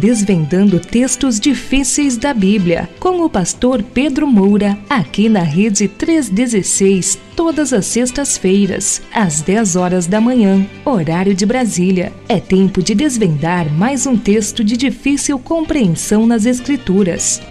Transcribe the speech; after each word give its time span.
desvendando 0.00 0.80
textos 0.80 1.38
difíceis 1.38 2.16
da 2.16 2.32
Bíblia, 2.32 2.88
com 2.98 3.22
o 3.22 3.28
pastor 3.28 3.82
Pedro 3.82 4.26
Moura, 4.26 4.78
aqui 4.88 5.28
na 5.28 5.42
Rede 5.42 5.86
316, 5.88 7.18
todas 7.36 7.70
as 7.74 7.84
sextas-feiras, 7.84 9.02
às 9.12 9.42
10 9.42 9.76
horas 9.76 10.06
da 10.06 10.18
manhã, 10.18 10.66
horário 10.86 11.34
de 11.34 11.44
Brasília. 11.44 12.14
É 12.26 12.40
tempo 12.40 12.82
de 12.82 12.94
desvendar 12.94 13.70
mais 13.70 14.06
um 14.06 14.16
texto 14.16 14.64
de 14.64 14.74
difícil 14.74 15.38
compreensão 15.38 16.26
nas 16.26 16.46
Escrituras. 16.46 17.42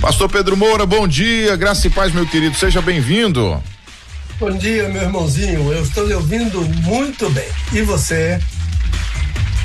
Pastor 0.00 0.28
Pedro 0.28 0.56
Moura, 0.56 0.84
bom 0.84 1.06
dia, 1.06 1.54
graça 1.54 1.86
e 1.86 1.90
paz, 1.90 2.12
meu 2.12 2.26
querido, 2.26 2.56
seja 2.56 2.82
bem-vindo. 2.82 3.62
Bom 4.40 4.50
dia, 4.50 4.88
meu 4.88 5.02
irmãozinho. 5.02 5.72
Eu 5.72 5.82
estou 5.82 6.06
lhe 6.06 6.14
ouvindo 6.14 6.60
muito 6.82 7.28
bem. 7.30 7.48
E 7.72 7.82
você? 7.82 8.40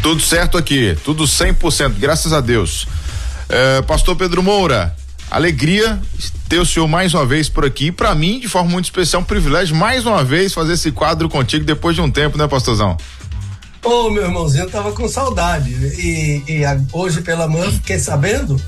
Tudo 0.04 0.22
certo 0.22 0.58
aqui, 0.58 0.98
tudo 1.06 1.24
100%, 1.24 1.94
graças 1.98 2.34
a 2.34 2.42
Deus. 2.42 2.86
É, 3.48 3.82
Pastor 3.84 4.18
Pedro 4.18 4.44
Moura, 4.44 4.94
alegria 5.32 5.98
ter 6.50 6.60
o 6.60 6.66
senhor 6.66 6.90
mais 6.90 7.14
uma 7.14 7.26
vez 7.26 7.48
por 7.48 7.64
aqui. 7.64 7.90
Para 7.90 8.14
mim, 8.14 8.38
de 8.38 8.50
forma 8.50 8.70
muito 8.70 8.84
especial, 8.84 9.22
um 9.22 9.26
privilégio 9.26 9.74
mais 9.74 10.06
uma 10.06 10.22
vez 10.22 10.54
fazer 10.54 10.74
esse 10.74 10.92
quadro 10.92 11.30
contigo 11.30 11.64
depois 11.64 11.96
de 11.96 12.02
um 12.02 12.12
tempo, 12.12 12.38
né, 12.38 12.46
Pastorzão? 12.50 12.98
Ô, 13.82 14.08
oh, 14.08 14.10
meu 14.10 14.24
irmãozinho, 14.24 14.70
tava 14.70 14.92
com 14.92 15.08
saudade. 15.08 15.72
E, 15.72 16.44
e 16.50 16.66
a, 16.66 16.78
hoje 16.92 17.22
pela 17.22 17.48
manhã 17.48 17.72
fiquei 17.72 17.98
sabendo 17.98 18.60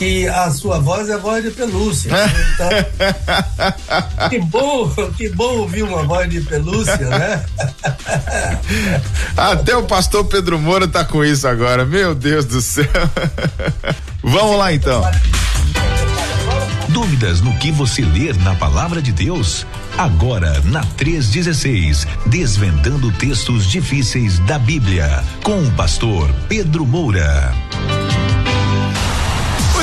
que 0.00 0.26
a 0.26 0.50
sua 0.50 0.78
voz 0.78 1.10
é 1.10 1.12
a 1.12 1.18
voz 1.18 1.44
de 1.44 1.50
pelúcia. 1.50 2.10
Então, 2.54 2.70
que 4.30 4.38
bom, 4.38 4.90
que 5.14 5.28
bom 5.28 5.58
ouvir 5.58 5.82
uma 5.82 6.04
voz 6.04 6.26
de 6.30 6.40
pelúcia, 6.40 6.96
né? 6.96 7.44
Até 9.36 9.76
o 9.76 9.82
pastor 9.82 10.24
Pedro 10.24 10.58
Moura 10.58 10.88
tá 10.88 11.04
com 11.04 11.22
isso 11.22 11.46
agora, 11.46 11.84
meu 11.84 12.14
Deus 12.14 12.46
do 12.46 12.62
céu. 12.62 12.86
Vamos 14.24 14.56
lá 14.56 14.72
então. 14.72 15.02
Dúvidas 16.88 17.42
no 17.42 17.54
que 17.58 17.70
você 17.70 18.00
ler 18.00 18.34
na 18.38 18.54
palavra 18.54 19.02
de 19.02 19.12
Deus? 19.12 19.66
Agora 19.98 20.62
na 20.64 20.80
316, 20.96 22.06
desvendando 22.24 23.12
textos 23.12 23.66
difíceis 23.66 24.38
da 24.40 24.58
Bíblia, 24.58 25.22
com 25.44 25.62
o 25.62 25.70
pastor 25.72 26.34
Pedro 26.48 26.86
Moura. 26.86 27.54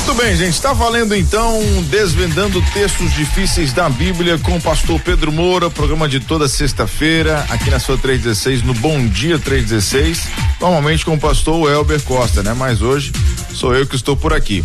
Muito 0.08 0.24
bem, 0.24 0.38
gente. 0.38 0.54
Está 0.54 0.72
valendo 0.72 1.14
então 1.14 1.60
Desvendando 1.90 2.64
Textos 2.72 3.12
Difíceis 3.14 3.74
da 3.74 3.90
Bíblia 3.90 4.38
com 4.38 4.56
o 4.56 4.62
pastor 4.62 5.02
Pedro 5.02 5.34
Moura, 5.34 5.70
programa 5.70 6.08
de 6.08 6.22
toda 6.22 6.48
sexta-feira, 6.48 7.46
aqui 7.50 7.70
na 7.70 7.78
sua 7.78 7.98
316, 7.98 8.64
no 8.64 8.74
Bom 8.76 9.06
Dia 9.06 9.38
316. 9.38 10.30
Normalmente 10.62 11.04
com 11.04 11.16
o 11.16 11.20
pastor 11.20 11.70
Elber 11.70 12.02
Costa, 12.04 12.42
né? 12.42 12.54
Mas 12.54 12.82
hoje 12.82 13.12
sou 13.54 13.76
eu 13.76 13.86
que 13.86 13.98
estou 13.98 14.16
por 14.16 14.32
aqui. 14.32 14.64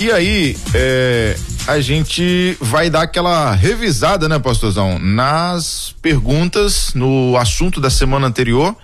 E 0.00 0.10
aí, 0.10 0.58
é, 0.74 1.36
a 1.68 1.80
gente 1.80 2.56
vai 2.60 2.90
dar 2.90 3.02
aquela 3.02 3.54
revisada, 3.54 4.28
né, 4.28 4.36
pastorzão, 4.40 4.98
nas 4.98 5.94
perguntas 6.02 6.92
no 6.92 7.36
assunto 7.36 7.80
da 7.80 7.88
semana 7.88 8.26
anterior, 8.26 8.74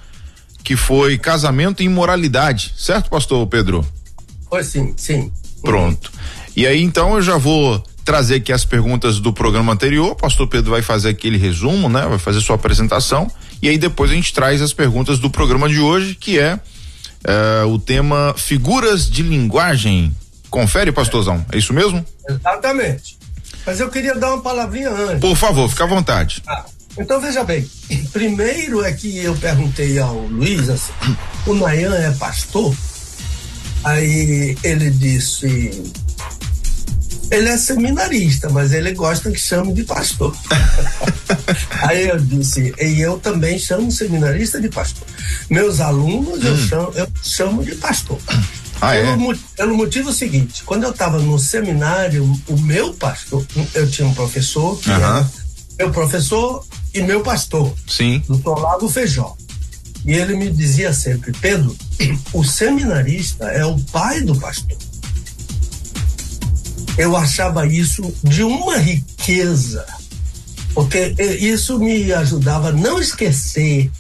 que 0.62 0.76
foi 0.76 1.18
casamento 1.18 1.82
e 1.82 1.86
imoralidade, 1.86 2.72
certo, 2.76 3.10
pastor 3.10 3.44
Pedro? 3.48 3.84
Foi 4.48 4.62
sim, 4.62 4.94
sim. 4.96 5.32
Pronto. 5.62 6.12
E 6.56 6.66
aí 6.66 6.82
então 6.82 7.14
eu 7.16 7.22
já 7.22 7.36
vou 7.36 7.82
trazer 8.04 8.36
aqui 8.36 8.52
as 8.52 8.64
perguntas 8.64 9.20
do 9.20 9.32
programa 9.32 9.72
anterior. 9.72 10.12
O 10.12 10.16
pastor 10.16 10.48
Pedro 10.48 10.70
vai 10.70 10.82
fazer 10.82 11.10
aquele 11.10 11.36
resumo, 11.36 11.88
né? 11.88 12.06
Vai 12.06 12.18
fazer 12.18 12.40
sua 12.40 12.56
apresentação. 12.56 13.30
E 13.60 13.68
aí 13.68 13.76
depois 13.76 14.10
a 14.10 14.14
gente 14.14 14.32
traz 14.32 14.62
as 14.62 14.72
perguntas 14.72 15.18
do 15.18 15.28
programa 15.28 15.68
de 15.68 15.78
hoje, 15.78 16.14
que 16.14 16.38
é, 16.38 16.58
é 17.24 17.64
o 17.64 17.78
tema 17.78 18.34
figuras 18.36 19.10
de 19.10 19.22
linguagem. 19.22 20.14
Confere, 20.48 20.90
pastorzão. 20.90 21.44
É 21.52 21.58
isso 21.58 21.72
mesmo? 21.74 22.04
Exatamente. 22.28 23.18
Mas 23.66 23.80
eu 23.80 23.90
queria 23.90 24.14
dar 24.14 24.34
uma 24.34 24.42
palavrinha 24.42 24.90
antes. 24.90 25.20
Por 25.20 25.36
favor, 25.36 25.68
fica 25.68 25.84
à 25.84 25.86
vontade. 25.86 26.42
Ah, 26.46 26.64
então 26.98 27.20
veja 27.20 27.44
bem, 27.44 27.68
primeiro 28.12 28.82
é 28.82 28.92
que 28.92 29.18
eu 29.18 29.34
perguntei 29.36 29.98
ao 29.98 30.14
Luiz 30.14 30.68
assim, 30.68 30.92
o 31.46 31.54
Nayan 31.54 31.94
é 31.94 32.10
pastor? 32.12 32.74
Aí 33.88 34.56
ele 34.62 34.90
disse: 34.90 35.82
ele 37.30 37.48
é 37.48 37.56
seminarista, 37.56 38.50
mas 38.50 38.72
ele 38.72 38.92
gosta 38.92 39.30
que 39.30 39.38
chame 39.38 39.72
de 39.72 39.84
pastor. 39.84 40.36
Aí 41.82 42.08
eu 42.08 42.18
disse, 42.18 42.74
e 42.78 43.00
eu 43.00 43.18
também 43.18 43.58
chamo 43.58 43.90
seminarista 43.90 44.60
de 44.60 44.68
pastor. 44.68 45.06
Meus 45.48 45.80
alunos 45.80 46.44
hum. 46.44 46.48
eu, 46.48 46.56
chamo, 46.56 46.92
eu 46.94 47.08
chamo 47.22 47.64
de 47.64 47.74
pastor. 47.76 48.18
Ah, 48.80 48.92
pelo, 48.92 49.32
é? 49.32 49.38
pelo 49.56 49.76
motivo 49.76 50.12
seguinte, 50.12 50.62
quando 50.64 50.84
eu 50.84 50.90
estava 50.90 51.18
no 51.18 51.38
seminário, 51.38 52.24
o 52.46 52.58
meu 52.58 52.92
pastor, 52.94 53.44
eu 53.74 53.90
tinha 53.90 54.06
um 54.06 54.14
professor, 54.14 54.78
era 54.86 55.28
meu 55.78 55.90
professor 55.90 56.64
e 56.94 57.00
meu 57.02 57.22
pastor, 57.22 57.74
Sim. 57.86 58.22
doutor 58.28 58.60
Lago 58.60 58.88
Feijó. 58.88 59.34
E 60.08 60.14
ele 60.14 60.36
me 60.36 60.50
dizia 60.50 60.90
sempre, 60.94 61.32
Pedro, 61.32 61.76
o 62.32 62.42
seminarista 62.42 63.44
é 63.48 63.62
o 63.66 63.78
pai 63.78 64.22
do 64.22 64.34
pastor. 64.34 64.78
Eu 66.96 67.14
achava 67.14 67.66
isso 67.66 68.10
de 68.24 68.42
uma 68.42 68.78
riqueza, 68.78 69.84
porque 70.72 71.14
isso 71.38 71.78
me 71.78 72.10
ajudava 72.10 72.70
a 72.70 72.72
não 72.72 72.98
esquecer, 72.98 73.90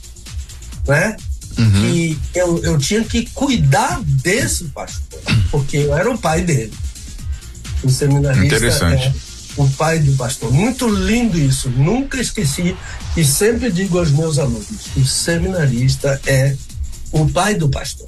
né? 0.86 1.14
Uhum. 1.58 1.82
Que 1.82 2.18
eu, 2.34 2.64
eu 2.64 2.78
tinha 2.78 3.04
que 3.04 3.26
cuidar 3.34 4.00
desse 4.02 4.64
pastor, 4.68 5.20
porque 5.50 5.76
eu 5.76 5.94
era 5.94 6.10
o 6.10 6.16
pai 6.16 6.40
dele. 6.40 6.72
O 7.84 7.90
seminarista 7.90 8.56
Interessante. 8.56 9.08
é 9.08 9.27
o 9.56 9.68
pai 9.70 9.98
do 9.98 10.12
pastor. 10.16 10.52
Muito 10.52 10.88
lindo 10.88 11.38
isso, 11.38 11.68
nunca 11.70 12.20
esqueci 12.20 12.76
e 13.16 13.24
sempre 13.24 13.70
digo 13.70 13.98
aos 13.98 14.10
meus 14.10 14.38
alunos: 14.38 14.66
o 14.96 15.04
seminarista 15.04 16.20
é 16.26 16.56
o 17.12 17.28
pai 17.28 17.54
do 17.54 17.68
pastor. 17.68 18.06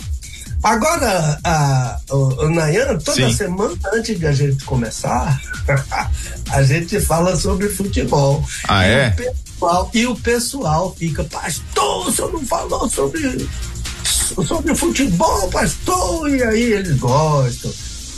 Agora, 0.62 1.38
a, 1.42 1.98
o 2.10 2.48
Nayana, 2.50 2.98
toda 2.98 3.28
Sim. 3.28 3.32
semana 3.32 3.74
antes 3.94 4.18
de 4.18 4.26
a 4.26 4.32
gente 4.32 4.62
começar, 4.64 5.40
a 6.52 6.62
gente 6.62 7.00
fala 7.00 7.34
sobre 7.34 7.70
futebol. 7.70 8.44
Ah, 8.68 8.86
e 8.86 8.90
é? 8.90 9.08
O 9.08 9.16
pessoal, 9.16 9.90
e 9.94 10.06
o 10.06 10.16
pessoal 10.16 10.96
fica, 10.98 11.24
pastor, 11.24 12.08
o 12.08 12.12
senhor 12.12 12.32
não 12.32 12.44
falou 12.44 12.90
sobre, 12.90 13.48
sobre 14.46 14.74
futebol, 14.74 15.48
pastor? 15.48 16.28
E 16.28 16.42
aí 16.42 16.72
eles 16.74 16.98
gostam. 16.98 17.72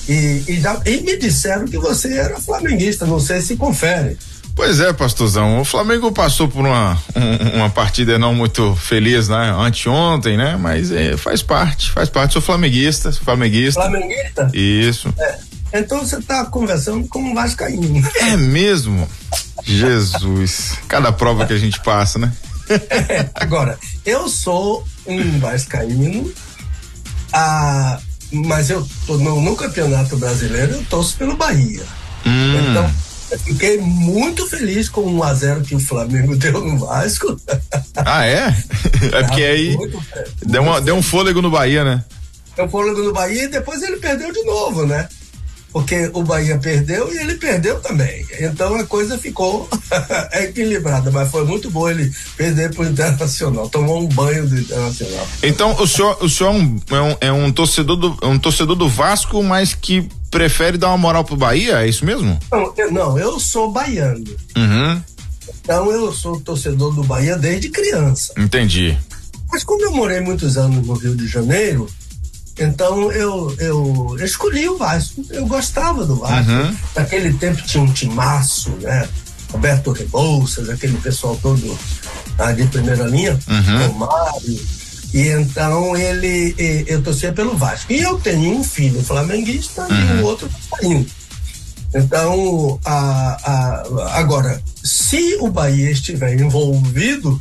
E, 0.08 0.44
e, 0.48 0.60
já, 0.60 0.80
e 0.84 1.00
me 1.00 1.16
disseram 1.16 1.66
que 1.66 1.78
você 1.78 2.14
era 2.14 2.40
flamenguista, 2.40 3.06
não 3.06 3.20
sei 3.20 3.40
se 3.40 3.56
confere. 3.56 4.16
Pois 4.54 4.80
é, 4.80 4.92
pastorzão. 4.92 5.60
O 5.60 5.64
Flamengo 5.64 6.12
passou 6.12 6.46
por 6.46 6.66
uma, 6.66 6.98
um, 7.16 7.56
uma 7.56 7.70
partida 7.70 8.18
não 8.18 8.34
muito 8.34 8.76
feliz, 8.76 9.28
né? 9.28 9.54
Anteontem, 9.56 10.36
né? 10.36 10.56
Mas 10.56 10.92
é, 10.92 11.16
faz 11.16 11.42
parte, 11.42 11.91
faz 11.91 12.08
parte. 12.08 12.34
Sou 12.34 12.42
flamenguista, 12.42 13.10
sou 13.12 13.24
flamenguista. 13.24 13.80
Flamenguista? 13.80 14.50
Isso. 14.52 15.12
É. 15.18 15.38
Então 15.74 16.00
você 16.00 16.16
está 16.18 16.44
conversando 16.44 17.08
com 17.08 17.20
um 17.20 17.34
vascaíno. 17.34 18.06
É 18.16 18.36
mesmo? 18.36 19.08
Jesus. 19.64 20.78
Cada 20.86 21.10
prova 21.12 21.46
que 21.46 21.54
a 21.54 21.58
gente 21.58 21.80
passa, 21.80 22.18
né? 22.18 22.30
É, 22.68 23.30
agora, 23.34 23.78
eu 24.04 24.28
sou 24.28 24.86
um 25.06 25.38
vascaíno, 25.38 26.30
ah, 27.32 27.98
mas 28.32 28.70
eu 28.70 28.87
tô 29.06 29.19
no, 29.19 29.41
no 29.41 29.54
campeonato 29.54 30.16
brasileiro, 30.16 30.75
eu 30.75 30.84
torço 30.84 31.16
pelo 31.16 31.37
Bahia. 31.37 31.82
Hum. 32.26 32.70
Então, 32.70 32.91
eu 33.31 33.38
fiquei 33.38 33.78
muito 33.78 34.47
feliz 34.47 34.88
com 34.88 35.03
o 35.03 35.20
1x0 35.20 35.65
que 35.65 35.75
o 35.75 35.81
Flamengo 35.81 36.34
deu 36.37 36.65
no 36.65 36.78
Vasco. 36.78 37.37
Ah, 37.97 38.26
é? 38.26 38.54
É 39.12 39.22
porque 39.24 39.42
aí 39.42 39.77
deu, 40.47 40.62
uma, 40.62 40.80
deu 40.80 40.95
um 40.95 41.03
fôlego 41.03 41.42
no 41.42 41.51
Bahia, 41.51 41.83
né? 41.83 42.04
Deu 42.54 42.66
um 42.66 42.68
fôlego 42.68 43.03
no 43.03 43.12
Bahia 43.12 43.45
e 43.45 43.48
depois 43.48 43.83
ele 43.83 43.97
perdeu 43.97 44.33
de 44.33 44.45
novo, 44.45 44.86
né? 44.86 45.09
Porque 45.72 46.10
o 46.13 46.22
Bahia 46.22 46.59
perdeu 46.59 47.13
e 47.13 47.19
ele 47.19 47.34
perdeu 47.34 47.80
também. 47.80 48.27
Então 48.39 48.74
a 48.74 48.84
coisa 48.84 49.16
ficou 49.16 49.69
equilibrada, 50.33 51.10
mas 51.10 51.30
foi 51.30 51.45
muito 51.45 51.71
bom 51.71 51.89
ele 51.89 52.13
perder 52.36 52.74
pro 52.74 52.84
Internacional. 52.84 53.69
Tomou 53.69 54.03
um 54.03 54.07
banho 54.09 54.47
do 54.47 54.59
Internacional. 54.59 55.27
Então 55.42 55.74
o 55.80 55.86
senhor, 55.86 56.22
o 56.22 56.28
senhor 56.28 56.54
é, 56.54 56.57
um, 56.57 56.80
é, 56.91 57.01
um, 57.01 57.16
é 57.22 57.33
um 57.33 57.53
torcedor 57.53 57.97
do, 57.97 58.19
um 58.22 58.39
torcedor 58.39 58.77
do 58.77 58.89
Vasco, 58.89 59.42
mas 59.42 59.74
que 59.74 60.07
prefere 60.30 60.77
dar 60.77 60.89
uma 60.89 60.98
moral 60.98 61.24
pro 61.24 61.36
Bahia, 61.36 61.83
é 61.83 61.89
isso 61.89 62.04
mesmo? 62.04 62.39
Não, 62.51 62.75
eu, 62.77 62.92
não, 62.92 63.18
eu 63.18 63.41
sou 63.41 63.72
baiano. 63.72 64.25
Uhum. 64.57 65.03
Então 65.63 65.91
eu 65.91 66.13
sou 66.13 66.41
torcedor 66.41 66.95
do 66.95 67.04
Bahia 67.04 67.36
desde 67.36 67.71
criança. 67.71 68.34
Entendi. 68.36 68.98
Mas 69.51 69.65
como 69.65 69.84
eu 69.84 69.92
morei 69.92 70.21
muitos 70.21 70.57
anos 70.57 70.86
no 70.86 70.95
Rio 70.95 71.15
de 71.15 71.27
Janeiro, 71.27 71.86
então 72.59 73.10
eu, 73.13 73.54
eu 73.59 74.16
escolhi 74.21 74.69
o 74.69 74.77
Vasco. 74.77 75.25
Eu 75.31 75.47
gostava 75.47 76.04
do 76.04 76.16
Vasco. 76.16 76.51
Uhum. 76.51 76.77
Naquele 76.95 77.33
tempo 77.34 77.63
tinha 77.63 77.83
um 77.83 77.93
timaço, 77.93 78.71
né? 78.81 79.09
Roberto 79.51 79.93
Rebouças, 79.93 80.71
aquele 80.71 80.97
pessoal 80.99 81.39
todo 81.43 81.78
ah, 82.39 82.53
de 82.53 82.66
primeira 82.66 83.04
linha, 83.04 83.39
Uhum. 83.47 83.87
Romário, 83.89 84.60
E 85.13 85.28
então 85.28 85.95
ele, 85.95 86.54
eu 86.87 87.03
torcia 87.03 87.33
pelo 87.33 87.57
Vasco. 87.57 87.93
E 87.93 88.01
eu 88.01 88.19
tenho 88.19 88.59
um 88.59 88.65
filho 88.65 89.03
flamenguista 89.03 89.83
uhum. 89.83 90.19
e 90.19 90.22
o 90.22 90.27
outro 90.27 90.49
Bahia. 90.71 91.07
Então, 91.95 92.81
a, 92.84 93.37
a, 93.45 94.19
agora, 94.19 94.63
se 94.83 95.37
o 95.41 95.51
Bahia 95.51 95.91
estiver 95.91 96.41
envolvido, 96.41 97.41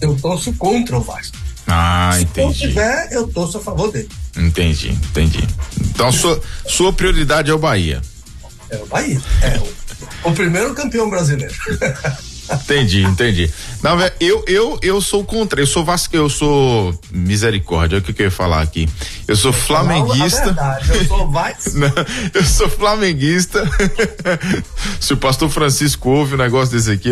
eu 0.00 0.14
torço 0.16 0.52
contra 0.54 0.98
o 0.98 1.00
Vasco. 1.00 1.36
Ah, 1.66 2.16
entendi. 2.20 2.58
Se 2.58 2.64
não 2.64 2.70
tiver, 2.70 3.08
eu 3.12 3.28
torço 3.28 3.58
a 3.58 3.60
favor 3.60 3.90
dele. 3.90 4.08
Entendi, 4.36 4.90
entendi. 4.90 5.46
Então, 5.80 6.12
sua, 6.12 6.40
sua 6.66 6.92
prioridade 6.92 7.50
é 7.50 7.54
o 7.54 7.58
Bahia. 7.58 8.02
É 8.70 8.76
o 8.76 8.86
Bahia. 8.86 9.20
É 9.42 9.58
o, 9.58 10.30
o 10.30 10.32
primeiro 10.32 10.74
campeão 10.74 11.08
brasileiro. 11.08 11.54
Entendi, 12.52 13.02
entendi. 13.02 13.50
Não, 13.82 13.96
eu, 14.20 14.44
eu, 14.46 14.78
eu 14.82 15.00
sou 15.00 15.24
contra, 15.24 15.60
eu 15.60 15.66
sou 15.66 15.84
vasco, 15.84 16.14
eu 16.14 16.28
sou 16.28 16.98
misericórdia, 17.10 17.96
é 17.96 17.98
o 17.98 18.02
que 18.02 18.20
eu 18.20 18.26
ia 18.26 18.30
falar 18.30 18.60
aqui. 18.60 18.88
Eu 19.26 19.34
sou 19.34 19.52
flamenguista. 19.52 20.44
Verdade, 20.44 20.90
eu 20.90 21.04
sou 21.06 21.30
Não, 21.74 21.92
eu 22.34 22.44
sou 22.44 22.68
flamenguista. 22.68 23.64
Se 25.00 25.14
o 25.14 25.16
pastor 25.16 25.48
Francisco 25.48 26.10
ouve 26.10 26.32
o 26.32 26.34
um 26.34 26.38
negócio 26.38 26.74
desse 26.74 26.90
aqui, 26.90 27.10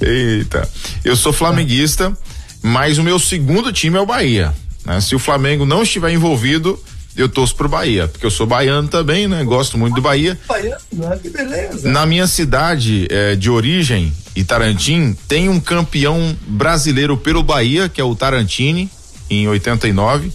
eita. 0.00 0.68
Eu 1.04 1.14
sou 1.14 1.32
flamenguista, 1.32 2.16
mas 2.64 2.96
o 2.96 3.02
meu 3.02 3.18
segundo 3.18 3.70
time 3.70 3.98
é 3.98 4.00
o 4.00 4.06
Bahia. 4.06 4.54
Né? 4.86 4.98
Se 4.98 5.14
o 5.14 5.18
Flamengo 5.18 5.66
não 5.66 5.82
estiver 5.82 6.10
envolvido, 6.10 6.82
eu 7.14 7.28
torço 7.28 7.54
pro 7.54 7.68
Bahia, 7.68 8.08
porque 8.08 8.24
eu 8.24 8.30
sou 8.30 8.46
baiano 8.46 8.88
também, 8.88 9.28
né? 9.28 9.44
Gosto 9.44 9.76
muito 9.76 9.96
do 9.96 10.00
Bahia. 10.00 10.38
Baiano, 10.48 10.80
né? 10.90 11.18
que 11.20 11.28
beleza. 11.28 11.86
Na 11.90 12.06
minha 12.06 12.26
cidade 12.26 13.06
é, 13.10 13.36
de 13.36 13.50
origem, 13.50 14.10
Itarantim, 14.34 15.14
tem 15.28 15.50
um 15.50 15.60
campeão 15.60 16.34
brasileiro 16.46 17.18
pelo 17.18 17.42
Bahia, 17.42 17.86
que 17.86 18.00
é 18.00 18.04
o 18.04 18.16
Tarantini, 18.16 18.90
em 19.28 19.46
89. 19.46 20.32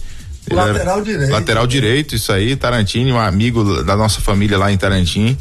Lateral 0.48 1.02
direito. 1.02 1.32
Lateral 1.32 1.66
direito, 1.66 2.14
isso 2.14 2.32
aí, 2.32 2.54
Tarantini, 2.54 3.12
um 3.12 3.18
amigo 3.18 3.82
da 3.82 3.96
nossa 3.96 4.20
família 4.20 4.56
lá 4.56 4.70
em 4.70 4.78
Tarantim. 4.78 5.36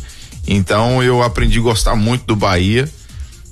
Então 0.47 1.03
eu 1.03 1.21
aprendi 1.21 1.59
a 1.59 1.61
gostar 1.61 1.95
muito 1.95 2.25
do 2.25 2.35
Bahia. 2.35 2.89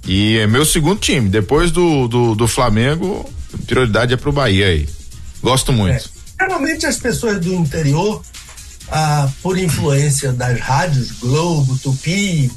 E 0.08 0.38
é 0.38 0.48
meu 0.48 0.66
segundo 0.66 1.00
time. 1.00 1.30
Depois 1.30 1.70
do, 1.70 2.08
do, 2.08 2.34
do 2.34 2.48
Flamengo, 2.48 3.30
prioridade 3.66 4.14
é 4.14 4.18
pro 4.18 4.32
Bahia 4.32 4.68
aí. 4.68 4.88
Gosto 5.44 5.74
muito. 5.74 6.10
É. 6.40 6.46
Geralmente 6.46 6.86
as 6.86 6.98
pessoas 6.98 7.40
do 7.40 7.54
interior, 7.54 8.22
ah, 8.90 9.30
por 9.44 9.58
influência 9.58 10.32
das 10.32 10.60
rádios 10.60 11.12
Globo, 11.12 11.78
Tupi, 11.78 12.50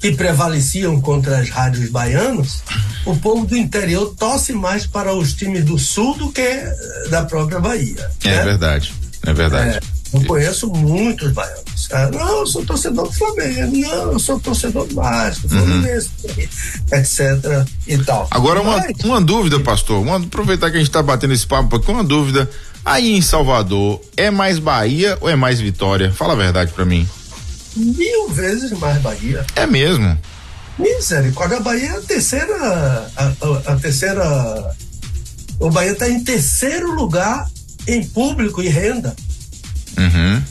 que 0.00 0.12
prevaleciam 0.12 1.00
contra 1.00 1.38
as 1.38 1.48
rádios 1.48 1.90
baianas, 1.90 2.62
o 3.04 3.16
povo 3.16 3.44
do 3.44 3.56
interior 3.56 4.14
torce 4.16 4.52
mais 4.52 4.86
para 4.86 5.12
os 5.12 5.32
times 5.32 5.64
do 5.64 5.78
sul 5.78 6.14
do 6.16 6.30
que 6.30 6.62
da 7.10 7.24
própria 7.24 7.58
Bahia. 7.58 8.10
É 8.22 8.28
né? 8.28 8.44
verdade, 8.44 8.92
é 9.26 9.32
verdade. 9.32 9.78
É, 9.78 9.97
eu 10.12 10.24
conheço 10.24 10.68
muitos 10.68 11.32
baianos. 11.32 11.88
Ah, 11.92 12.10
não, 12.10 12.40
eu 12.40 12.46
sou 12.46 12.64
torcedor 12.64 13.06
do 13.06 13.12
Flamengo, 13.12 13.76
não, 13.76 14.12
eu 14.12 14.18
sou 14.18 14.40
torcedor 14.40 14.86
do 14.86 14.94
Vasco, 14.94 15.46
uhum. 15.52 15.58
Fluminense, 15.58 16.10
etc. 16.92 17.66
e 17.86 17.98
tal. 17.98 18.26
Agora, 18.30 18.60
uma, 18.60 18.78
Mas, 18.78 19.04
uma 19.04 19.20
dúvida, 19.20 19.60
pastor, 19.60 20.00
uma, 20.00 20.16
aproveitar 20.16 20.70
que 20.70 20.76
a 20.76 20.80
gente 20.80 20.88
está 20.88 21.02
batendo 21.02 21.34
esse 21.34 21.46
papo, 21.46 21.80
uma 21.88 22.04
dúvida. 22.04 22.48
Aí 22.84 23.14
em 23.14 23.20
Salvador, 23.20 24.00
é 24.16 24.30
mais 24.30 24.58
Bahia 24.58 25.18
ou 25.20 25.28
é 25.28 25.36
mais 25.36 25.60
Vitória? 25.60 26.10
Fala 26.10 26.32
a 26.32 26.36
verdade 26.36 26.72
para 26.72 26.86
mim. 26.86 27.06
Mil 27.76 28.28
vezes 28.30 28.72
mais 28.78 29.00
Bahia. 29.02 29.44
É 29.54 29.66
mesmo? 29.66 30.18
Misericórdia, 30.78 31.58
a 31.58 31.60
Bahia 31.60 31.88
é 31.88 31.96
a 31.96 32.00
terceira. 32.00 33.10
A, 33.16 33.24
a, 33.24 33.72
a 33.72 33.76
terceira. 33.76 34.76
O 35.60 35.70
Bahia 35.70 35.92
está 35.92 36.08
em 36.08 36.22
terceiro 36.22 36.94
lugar 36.94 37.50
em 37.86 38.04
público 38.04 38.62
e 38.62 38.68
renda. 38.68 39.14
Uhum. 39.98 40.42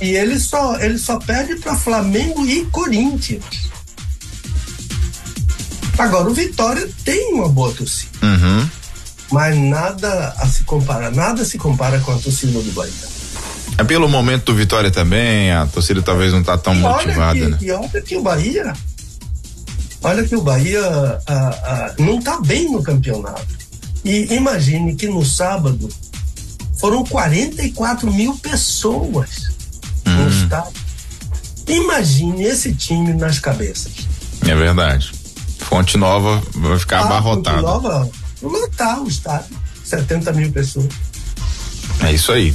E 0.00 0.10
ele 0.10 0.38
só, 0.38 0.78
ele 0.78 0.98
só 0.98 1.18
perde 1.18 1.56
para 1.56 1.76
Flamengo 1.76 2.46
e 2.46 2.64
Corinthians. 2.66 3.68
Agora, 5.98 6.30
o 6.30 6.34
Vitória 6.34 6.88
tem 7.04 7.34
uma 7.34 7.48
boa 7.48 7.72
torcida. 7.74 8.10
Uhum 8.22 8.68
mas 9.30 9.56
nada 9.56 10.34
a 10.38 10.46
se 10.46 10.64
compara, 10.64 11.10
nada 11.10 11.44
se 11.44 11.58
compara 11.58 11.98
com 12.00 12.12
a 12.12 12.18
torcida 12.18 12.60
do 12.60 12.72
Bahia. 12.72 12.92
É 13.76 13.84
pelo 13.84 14.08
momento 14.08 14.46
do 14.46 14.54
Vitória 14.54 14.90
também, 14.90 15.52
a 15.52 15.66
torcida 15.66 16.02
talvez 16.02 16.32
não 16.32 16.40
está 16.40 16.56
tão 16.56 16.74
e 16.74 16.78
motivada, 16.78 17.38
que, 17.38 17.46
né? 17.46 17.58
E 17.60 17.70
olha 17.70 18.00
que 18.00 18.16
o 18.16 18.22
Bahia, 18.22 18.72
olha 20.02 20.24
que 20.24 20.34
o 20.34 20.40
Bahia 20.40 20.80
a, 21.26 21.48
a, 21.48 21.94
não 21.98 22.18
está 22.18 22.40
bem 22.40 22.70
no 22.70 22.82
campeonato. 22.82 23.46
E 24.04 24.34
imagine 24.34 24.94
que 24.96 25.06
no 25.06 25.24
sábado 25.24 25.88
foram 26.78 27.04
44 27.04 28.12
mil 28.12 28.36
pessoas 28.38 29.50
hum. 30.06 30.10
no 30.10 30.28
estádio. 30.28 30.88
Imagine 31.66 32.44
esse 32.44 32.74
time 32.74 33.12
nas 33.12 33.38
cabeças. 33.38 33.92
É 34.46 34.54
verdade. 34.54 35.12
Fonte 35.58 35.98
Nova 35.98 36.42
vai 36.54 36.78
ficar 36.78 37.00
ah, 37.00 37.04
abarrotada. 37.04 37.60
Fonte 37.60 37.84
Nova 37.84 38.10
lotar 38.40 39.02
o 39.02 39.08
estádio, 39.08 39.56
70 39.84 40.32
mil 40.32 40.50
pessoas. 40.50 40.88
É 42.00 42.12
isso 42.12 42.32
aí. 42.32 42.54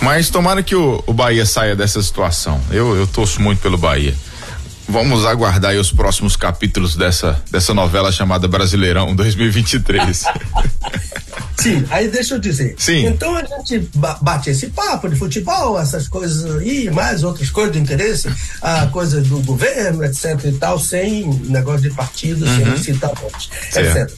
Mas 0.00 0.30
tomara 0.30 0.62
que 0.62 0.74
o, 0.74 1.02
o 1.06 1.12
Bahia 1.12 1.44
saia 1.44 1.76
dessa 1.76 2.02
situação. 2.02 2.60
Eu, 2.70 2.96
eu 2.96 3.06
torço 3.06 3.40
muito 3.40 3.60
pelo 3.60 3.76
Bahia. 3.76 4.16
Vamos 4.90 5.24
aguardar 5.24 5.76
os 5.76 5.92
próximos 5.92 6.34
capítulos 6.34 6.96
dessa, 6.96 7.40
dessa 7.48 7.72
novela 7.72 8.10
chamada 8.10 8.48
Brasileirão 8.48 9.14
2023. 9.14 10.24
Sim, 11.56 11.84
aí 11.90 12.08
deixa 12.08 12.34
eu 12.34 12.38
dizer. 12.40 12.74
Sim. 12.76 13.06
Então 13.06 13.36
a 13.36 13.44
gente 13.44 13.88
bate 14.20 14.50
esse 14.50 14.68
papo 14.68 15.08
de 15.08 15.14
futebol, 15.14 15.78
essas 15.78 16.08
coisas 16.08 16.56
aí, 16.56 16.90
mais 16.90 17.22
outras 17.22 17.50
coisas 17.50 17.72
de 17.72 17.78
interesse, 17.78 18.28
a 18.60 18.86
coisa 18.88 19.20
do 19.20 19.40
governo, 19.42 20.02
etc 20.04 20.44
e 20.46 20.52
tal, 20.52 20.80
sem 20.80 21.24
negócio 21.44 21.82
de 21.82 21.90
partido, 21.90 22.44
uhum. 22.44 22.76
sem 22.76 22.94
citar 22.94 23.12
nomes, 23.14 23.48
etc. 23.76 24.10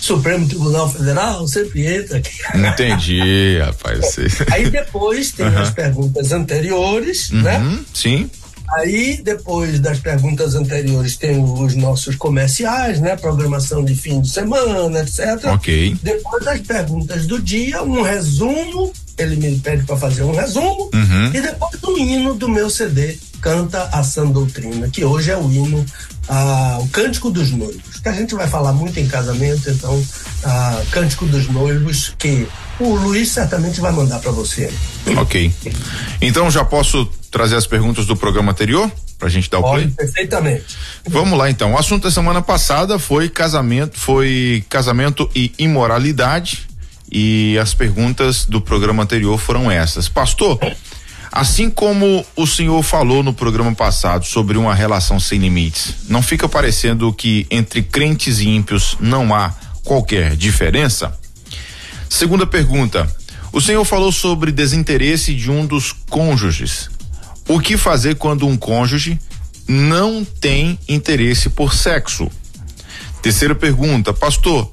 Supremo 0.00 0.48
Tribunal 0.48 0.90
Federal 0.90 1.46
sempre 1.46 1.86
entra 1.86 2.18
aqui. 2.18 2.38
Entendi, 2.54 3.58
rapaz. 3.62 4.16
Aí 4.50 4.70
depois 4.70 5.32
tem 5.32 5.46
uhum. 5.46 5.58
as 5.58 5.70
perguntas 5.70 6.32
anteriores, 6.32 7.30
uhum, 7.30 7.42
né? 7.42 7.78
Sim. 7.92 8.30
Aí, 8.72 9.20
depois 9.22 9.78
das 9.80 9.98
perguntas 9.98 10.54
anteriores, 10.54 11.16
tem 11.16 11.42
os 11.42 11.74
nossos 11.74 12.16
comerciais, 12.16 13.00
né? 13.00 13.16
Programação 13.16 13.84
de 13.84 13.94
fim 13.94 14.20
de 14.20 14.30
semana, 14.30 15.00
etc. 15.00 15.44
Ok. 15.52 15.96
Depois 16.02 16.44
das 16.44 16.60
perguntas 16.60 17.26
do 17.26 17.40
dia, 17.40 17.82
um 17.82 18.02
resumo. 18.02 18.92
Ele 19.18 19.36
me 19.36 19.58
pede 19.58 19.84
para 19.84 19.96
fazer 19.96 20.22
um 20.22 20.34
resumo. 20.34 20.90
Uhum. 20.94 21.26
E 21.34 21.40
depois 21.40 21.78
do 21.80 21.98
hino 21.98 22.34
do 22.34 22.48
meu 22.48 22.70
CD, 22.70 23.18
Canta 23.42 23.88
a 23.92 24.02
Sã 24.04 24.24
Doutrina, 24.24 24.88
que 24.88 25.04
hoje 25.04 25.32
é 25.32 25.36
o 25.36 25.50
hino 25.50 25.84
ah, 26.28 26.78
o 26.80 26.88
Cântico 26.88 27.28
dos 27.28 27.50
Noivos, 27.50 27.98
que 28.00 28.08
a 28.08 28.12
gente 28.12 28.34
vai 28.34 28.46
falar 28.46 28.72
muito 28.72 28.98
em 29.00 29.08
casamento, 29.08 29.68
então, 29.68 30.00
ah, 30.44 30.80
Cântico 30.92 31.26
dos 31.26 31.48
Noivos, 31.48 32.14
que 32.16 32.46
o 32.82 32.96
Luiz 32.96 33.30
certamente 33.30 33.80
vai 33.80 33.92
mandar 33.92 34.18
para 34.20 34.30
você. 34.32 34.72
Ok. 35.16 35.52
Então 36.20 36.50
já 36.50 36.64
posso 36.64 37.06
trazer 37.30 37.56
as 37.56 37.66
perguntas 37.66 38.06
do 38.06 38.16
programa 38.16 38.52
anterior? 38.52 38.90
Pra 39.18 39.28
gente 39.28 39.48
dar 39.48 39.60
o 39.60 39.62
Pode, 39.62 39.84
play? 39.84 39.94
perfeitamente. 39.96 40.76
Vamos 41.08 41.38
lá 41.38 41.48
então. 41.48 41.72
O 41.72 41.78
assunto 41.78 42.04
da 42.04 42.10
semana 42.10 42.42
passada 42.42 42.98
foi 42.98 43.28
casamento, 43.28 43.98
foi 43.98 44.64
casamento 44.68 45.30
e 45.34 45.52
imoralidade. 45.58 46.66
E 47.10 47.58
as 47.58 47.74
perguntas 47.74 48.46
do 48.46 48.60
programa 48.60 49.02
anterior 49.02 49.38
foram 49.38 49.70
essas. 49.70 50.08
Pastor, 50.08 50.58
Assim 51.32 51.70
como 51.70 52.26
o 52.36 52.46
senhor 52.46 52.82
falou 52.82 53.22
no 53.22 53.32
programa 53.32 53.74
passado 53.74 54.26
sobre 54.26 54.58
uma 54.58 54.74
relação 54.74 55.18
sem 55.18 55.38
limites, 55.38 55.94
não 56.06 56.20
fica 56.20 56.46
parecendo 56.46 57.10
que 57.10 57.46
entre 57.50 57.82
crentes 57.82 58.38
e 58.40 58.50
ímpios 58.50 58.98
não 59.00 59.34
há 59.34 59.54
qualquer 59.82 60.36
diferença? 60.36 61.18
Segunda 62.12 62.46
pergunta. 62.46 63.10
O 63.54 63.58
senhor 63.58 63.82
falou 63.86 64.12
sobre 64.12 64.52
desinteresse 64.52 65.34
de 65.34 65.50
um 65.50 65.64
dos 65.64 65.92
cônjuges. 66.10 66.90
O 67.48 67.58
que 67.58 67.78
fazer 67.78 68.16
quando 68.16 68.46
um 68.46 68.54
cônjuge 68.54 69.18
não 69.66 70.22
tem 70.22 70.78
interesse 70.86 71.48
por 71.48 71.72
sexo? 71.72 72.30
Terceira 73.22 73.54
pergunta, 73.54 74.12
pastor. 74.12 74.70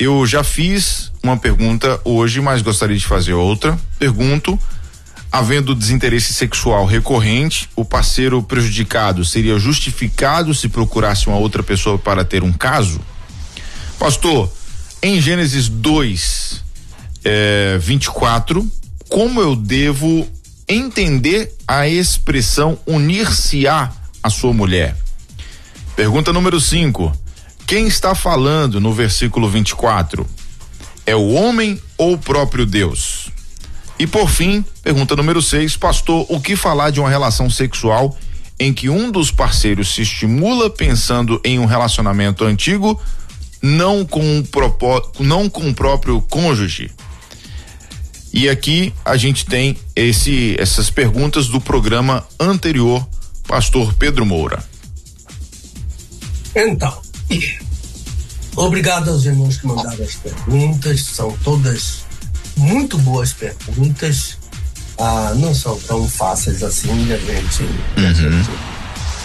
Eu 0.00 0.26
já 0.26 0.42
fiz 0.42 1.12
uma 1.22 1.36
pergunta 1.36 2.00
hoje, 2.04 2.40
mas 2.40 2.60
gostaria 2.60 2.98
de 2.98 3.06
fazer 3.06 3.34
outra. 3.34 3.78
Pergunto 3.96 4.58
Havendo 5.30 5.76
desinteresse 5.76 6.34
sexual 6.34 6.84
recorrente, 6.86 7.70
o 7.76 7.84
parceiro 7.84 8.42
prejudicado 8.42 9.24
seria 9.24 9.60
justificado 9.60 10.52
se 10.52 10.68
procurasse 10.68 11.28
uma 11.28 11.36
outra 11.36 11.62
pessoa 11.62 11.96
para 11.96 12.24
ter 12.24 12.42
um 12.42 12.52
caso? 12.52 13.00
Pastor, 13.96 14.52
em 15.00 15.20
Gênesis 15.20 15.68
2, 15.68 16.69
é, 17.24 17.78
24, 17.78 18.66
como 19.08 19.40
eu 19.40 19.56
devo 19.56 20.26
entender 20.68 21.52
a 21.66 21.88
expressão 21.88 22.78
unir-se-á 22.86 23.92
a 24.22 24.30
sua 24.30 24.52
mulher? 24.52 24.96
Pergunta 25.96 26.32
número 26.32 26.60
5. 26.60 27.12
Quem 27.66 27.86
está 27.86 28.14
falando 28.14 28.80
no 28.80 28.92
versículo 28.92 29.48
24? 29.48 30.26
É 31.04 31.14
o 31.14 31.32
homem 31.32 31.80
ou 31.98 32.14
o 32.14 32.18
próprio 32.18 32.64
Deus? 32.64 33.30
E 33.98 34.06
por 34.06 34.30
fim, 34.30 34.64
pergunta 34.82 35.14
número 35.14 35.42
6, 35.42 35.76
pastor, 35.76 36.24
o 36.28 36.40
que 36.40 36.56
falar 36.56 36.90
de 36.90 37.00
uma 37.00 37.10
relação 37.10 37.50
sexual 37.50 38.16
em 38.58 38.72
que 38.72 38.88
um 38.88 39.10
dos 39.10 39.30
parceiros 39.30 39.94
se 39.94 40.02
estimula 40.02 40.70
pensando 40.70 41.40
em 41.44 41.58
um 41.58 41.66
relacionamento 41.66 42.44
antigo, 42.44 43.00
não 43.60 44.04
com 44.04 44.40
o, 44.40 45.22
não 45.22 45.48
com 45.50 45.68
o 45.68 45.74
próprio 45.74 46.22
cônjuge? 46.22 46.90
E 48.32 48.48
aqui 48.48 48.94
a 49.04 49.16
gente 49.16 49.44
tem 49.44 49.76
esse 49.94 50.56
essas 50.58 50.88
perguntas 50.88 51.48
do 51.48 51.60
programa 51.60 52.24
anterior, 52.38 53.06
pastor 53.46 53.92
Pedro 53.94 54.24
Moura. 54.24 54.62
Então, 56.54 57.00
obrigado 58.56 59.10
aos 59.10 59.24
irmãos 59.24 59.56
que 59.56 59.66
mandaram 59.66 60.04
as 60.04 60.14
perguntas, 60.14 61.04
são 61.04 61.36
todas 61.42 62.04
muito 62.56 62.98
boas 62.98 63.32
perguntas. 63.32 64.38
Ah, 64.98 65.32
não 65.34 65.54
são 65.54 65.80
tão 65.80 66.06
fáceis 66.06 66.62
assim 66.62 67.04
de 67.06 67.14
a 67.14 67.16
gente, 67.16 67.62
uhum. 67.62 68.06
a 68.06 68.12
gente 68.12 68.50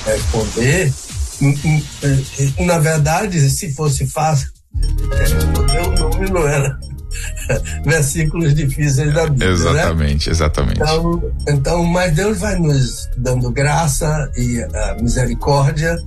responder. 0.06 0.94
Hum, 1.42 1.54
hum, 1.66 1.84
eh, 2.02 2.64
na 2.64 2.80
verdade, 2.80 3.50
se 3.50 3.74
fosse 3.74 4.08
fácil, 4.08 4.50
o 4.74 6.00
nome 6.00 6.30
não 6.30 6.48
era 6.48 6.80
versículos 7.86 8.54
difíceis 8.54 9.14
da 9.14 9.28
Bíblia. 9.28 9.48
Né? 9.48 9.54
Exatamente, 9.54 10.28
né? 10.28 10.32
exatamente. 10.34 10.82
Então, 10.82 11.32
então, 11.48 11.84
mas 11.86 12.14
Deus 12.14 12.40
vai 12.40 12.58
nos 12.58 13.10
dando 13.18 13.52
graça 13.52 14.30
e 14.36 14.60
uh, 14.60 15.02
misericórdia. 15.02 15.98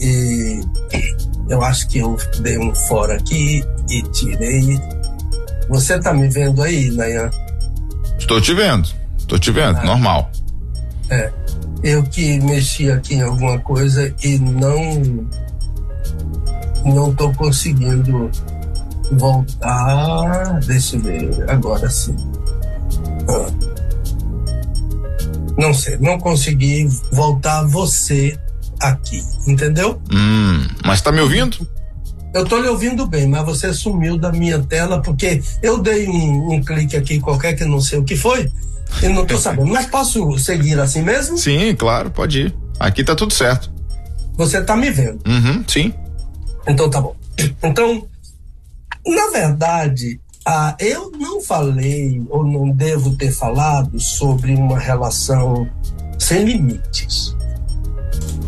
E 0.00 0.60
eu 1.48 1.62
acho 1.62 1.88
que 1.88 1.98
eu 1.98 2.16
dei 2.40 2.58
um 2.58 2.74
fora 2.74 3.16
aqui 3.16 3.62
e 3.90 4.02
tirei. 4.10 4.80
Você 5.68 5.98
tá 6.00 6.12
me 6.12 6.28
vendo 6.28 6.62
aí, 6.62 6.90
Nayan? 6.90 7.30
Estou 8.18 8.40
te 8.40 8.54
vendo, 8.54 8.88
estou 9.18 9.38
te 9.38 9.50
vendo, 9.50 9.78
ah, 9.78 9.84
normal. 9.84 10.30
É. 11.10 11.30
Eu 11.82 12.02
que 12.02 12.38
mexi 12.40 12.90
aqui 12.90 13.14
em 13.14 13.22
alguma 13.22 13.58
coisa 13.58 14.14
e 14.22 14.38
não 14.38 15.02
não 16.84 17.10
estou 17.10 17.32
conseguindo 17.34 18.30
voltar. 19.12 20.60
Deixa 20.66 20.96
eu 20.96 21.00
ver, 21.00 21.50
agora 21.50 21.88
sim. 21.88 22.16
Ah. 23.28 23.50
Não 25.56 25.74
sei, 25.74 25.98
não 25.98 26.18
consegui 26.18 26.88
voltar 27.12 27.64
você 27.64 28.38
aqui, 28.80 29.22
entendeu? 29.46 30.00
Hum, 30.12 30.66
mas 30.84 31.00
tá 31.02 31.12
me 31.12 31.20
ouvindo? 31.20 31.66
Eu 32.32 32.44
tô 32.44 32.58
lhe 32.58 32.68
ouvindo 32.68 33.06
bem, 33.06 33.26
mas 33.26 33.44
você 33.44 33.74
sumiu 33.74 34.16
da 34.16 34.30
minha 34.30 34.60
tela 34.60 35.02
porque 35.02 35.42
eu 35.62 35.78
dei 35.78 36.08
um, 36.08 36.54
um 36.54 36.62
clique 36.62 36.96
aqui 36.96 37.18
qualquer 37.18 37.54
que 37.54 37.64
não 37.64 37.80
sei 37.80 37.98
o 37.98 38.04
que 38.04 38.16
foi 38.16 38.50
e 39.02 39.08
não 39.08 39.26
tô 39.26 39.36
sabendo. 39.36 39.68
Mas 39.68 39.86
posso 39.86 40.38
seguir 40.38 40.78
assim 40.78 41.02
mesmo? 41.02 41.36
Sim, 41.36 41.74
claro, 41.74 42.10
pode 42.10 42.42
ir. 42.46 42.54
Aqui 42.78 43.02
tá 43.02 43.14
tudo 43.14 43.32
certo. 43.34 43.70
Você 44.36 44.62
tá 44.62 44.76
me 44.76 44.90
vendo? 44.90 45.20
Uhum, 45.26 45.64
sim. 45.66 45.92
Então 46.66 46.88
tá 46.88 47.00
bom. 47.00 47.14
Então, 47.62 48.06
na 49.06 49.30
verdade, 49.30 50.20
ah, 50.46 50.74
eu 50.78 51.10
não 51.12 51.40
falei 51.40 52.22
ou 52.28 52.44
não 52.44 52.70
devo 52.70 53.16
ter 53.16 53.32
falado 53.32 53.98
sobre 53.98 54.54
uma 54.54 54.78
relação 54.78 55.68
sem 56.18 56.44
limites. 56.44 57.36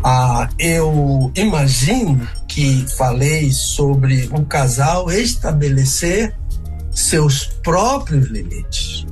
Ah, 0.04 0.48
eu 0.58 1.30
imagino 1.34 2.26
que 2.48 2.86
falei 2.96 3.52
sobre 3.52 4.28
o 4.32 4.44
casal 4.44 5.10
estabelecer 5.10 6.34
seus 6.90 7.44
próprios 7.62 8.28
limites, 8.28 9.06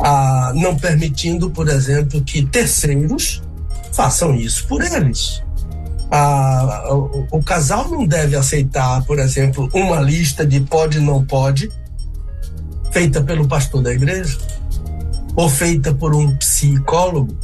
ah, 0.00 0.52
não 0.54 0.76
permitindo, 0.76 1.50
por 1.50 1.68
exemplo, 1.68 2.22
que 2.22 2.44
terceiros 2.44 3.42
façam 3.92 4.34
isso 4.34 4.66
por 4.66 4.82
eles 4.82 5.44
a, 6.16 6.94
o, 6.94 7.26
o, 7.32 7.42
casal 7.42 7.88
não 7.88 8.06
deve 8.06 8.36
aceitar, 8.36 9.04
por 9.04 9.18
exemplo, 9.18 9.68
uma 9.74 10.00
lista 10.00 10.46
de 10.46 10.60
pode 10.60 10.98
e 10.98 11.00
não 11.00 11.24
pode, 11.24 11.68
feita 12.92 13.20
pelo 13.20 13.48
pastor 13.48 13.82
da 13.82 13.92
igreja, 13.92 14.38
ou 15.34 15.48
feita 15.48 15.92
por 15.92 16.14
um 16.14 16.36
psicólogo, 16.36 17.36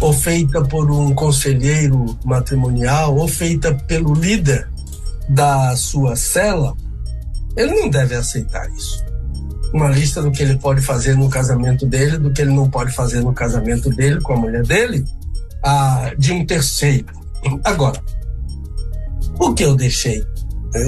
ou 0.00 0.12
feita 0.12 0.60
por 0.64 0.90
um 0.90 1.14
conselheiro 1.14 2.18
matrimonial, 2.24 3.16
ou 3.16 3.28
feita 3.28 3.72
pelo 3.72 4.12
líder 4.12 4.68
da 5.28 5.76
sua 5.76 6.16
cela. 6.16 6.74
Ele 7.56 7.80
não 7.80 7.88
deve 7.88 8.16
aceitar 8.16 8.68
isso. 8.72 9.04
Uma 9.72 9.88
lista 9.88 10.20
do 10.20 10.32
que 10.32 10.42
ele 10.42 10.58
pode 10.58 10.80
fazer 10.80 11.16
no 11.16 11.30
casamento 11.30 11.86
dele, 11.86 12.18
do 12.18 12.32
que 12.32 12.42
ele 12.42 12.52
não 12.52 12.68
pode 12.68 12.90
fazer 12.90 13.20
no 13.20 13.32
casamento 13.32 13.88
dele 13.90 14.20
com 14.20 14.32
a 14.32 14.36
mulher 14.36 14.64
dele, 14.64 15.04
a, 15.62 16.12
de 16.18 16.32
um 16.32 16.44
terceiro. 16.44 17.17
Agora, 17.64 18.02
o 19.38 19.54
que 19.54 19.64
eu 19.64 19.76
deixei, 19.76 20.22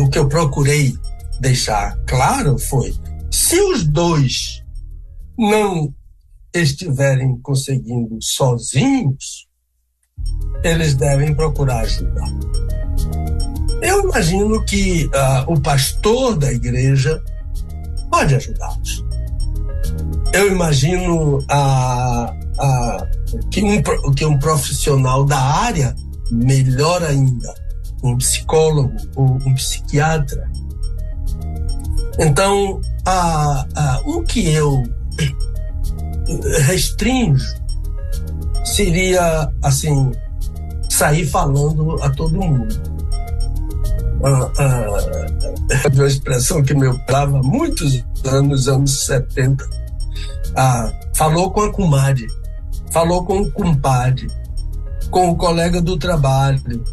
o 0.00 0.09
que 0.09 0.19
eu 0.19 0.28
procurei 0.28 0.95
deixar 1.40 1.97
claro 2.07 2.59
foi: 2.59 2.95
se 3.30 3.61
os 3.61 3.85
dois 3.85 4.62
não 5.38 5.92
estiverem 6.52 7.38
conseguindo 7.40 8.19
sozinhos, 8.21 9.47
eles 10.62 10.95
devem 10.95 11.35
procurar 11.35 11.80
ajuda. 11.80 12.21
Eu 13.83 14.04
imagino 14.04 14.62
que 14.66 15.07
uh, 15.07 15.52
o 15.52 15.61
pastor 15.61 16.37
da 16.37 16.52
igreja 16.52 17.23
pode 18.11 18.35
ajudá-los. 18.35 19.04
Eu 20.35 20.52
imagino 20.52 21.38
uh, 21.38 22.25
uh, 22.28 23.49
que, 23.50 23.62
um, 23.62 23.83
que 24.14 24.25
um 24.25 24.38
profissional 24.38 25.25
da 25.25 25.40
área 25.40 25.95
melhor 26.31 27.03
ainda, 27.03 27.55
um 28.03 28.17
psicólogo 28.17 28.95
ou 29.17 29.27
um 29.47 29.55
psiquiatra. 29.55 30.51
Então, 32.19 32.81
a, 33.07 33.67
a, 33.75 34.01
o 34.05 34.23
que 34.23 34.49
eu 34.51 34.83
restringo 36.67 37.39
seria, 38.65 39.51
assim, 39.63 40.13
sair 40.89 41.27
falando 41.27 42.03
a 42.03 42.11
todo 42.11 42.37
mundo. 42.37 42.91
Ah, 44.23 44.53
ah, 44.59 45.89
uma 45.95 46.07
expressão 46.07 46.63
que 46.63 46.75
meu 46.75 46.99
há 47.09 47.27
muitos 47.27 48.05
anos, 48.25 48.69
anos 48.69 49.07
70. 49.07 49.65
Ah, 50.57 50.93
falou 51.15 51.51
com 51.51 51.63
a 51.63 51.73
comadre, 51.73 52.27
falou 52.91 53.25
com 53.25 53.41
o 53.41 53.53
compadre, 53.53 54.29
com 55.11 55.31
o 55.31 55.37
colega 55.37 55.81
do 55.83 55.99
trabalho, 55.99 56.85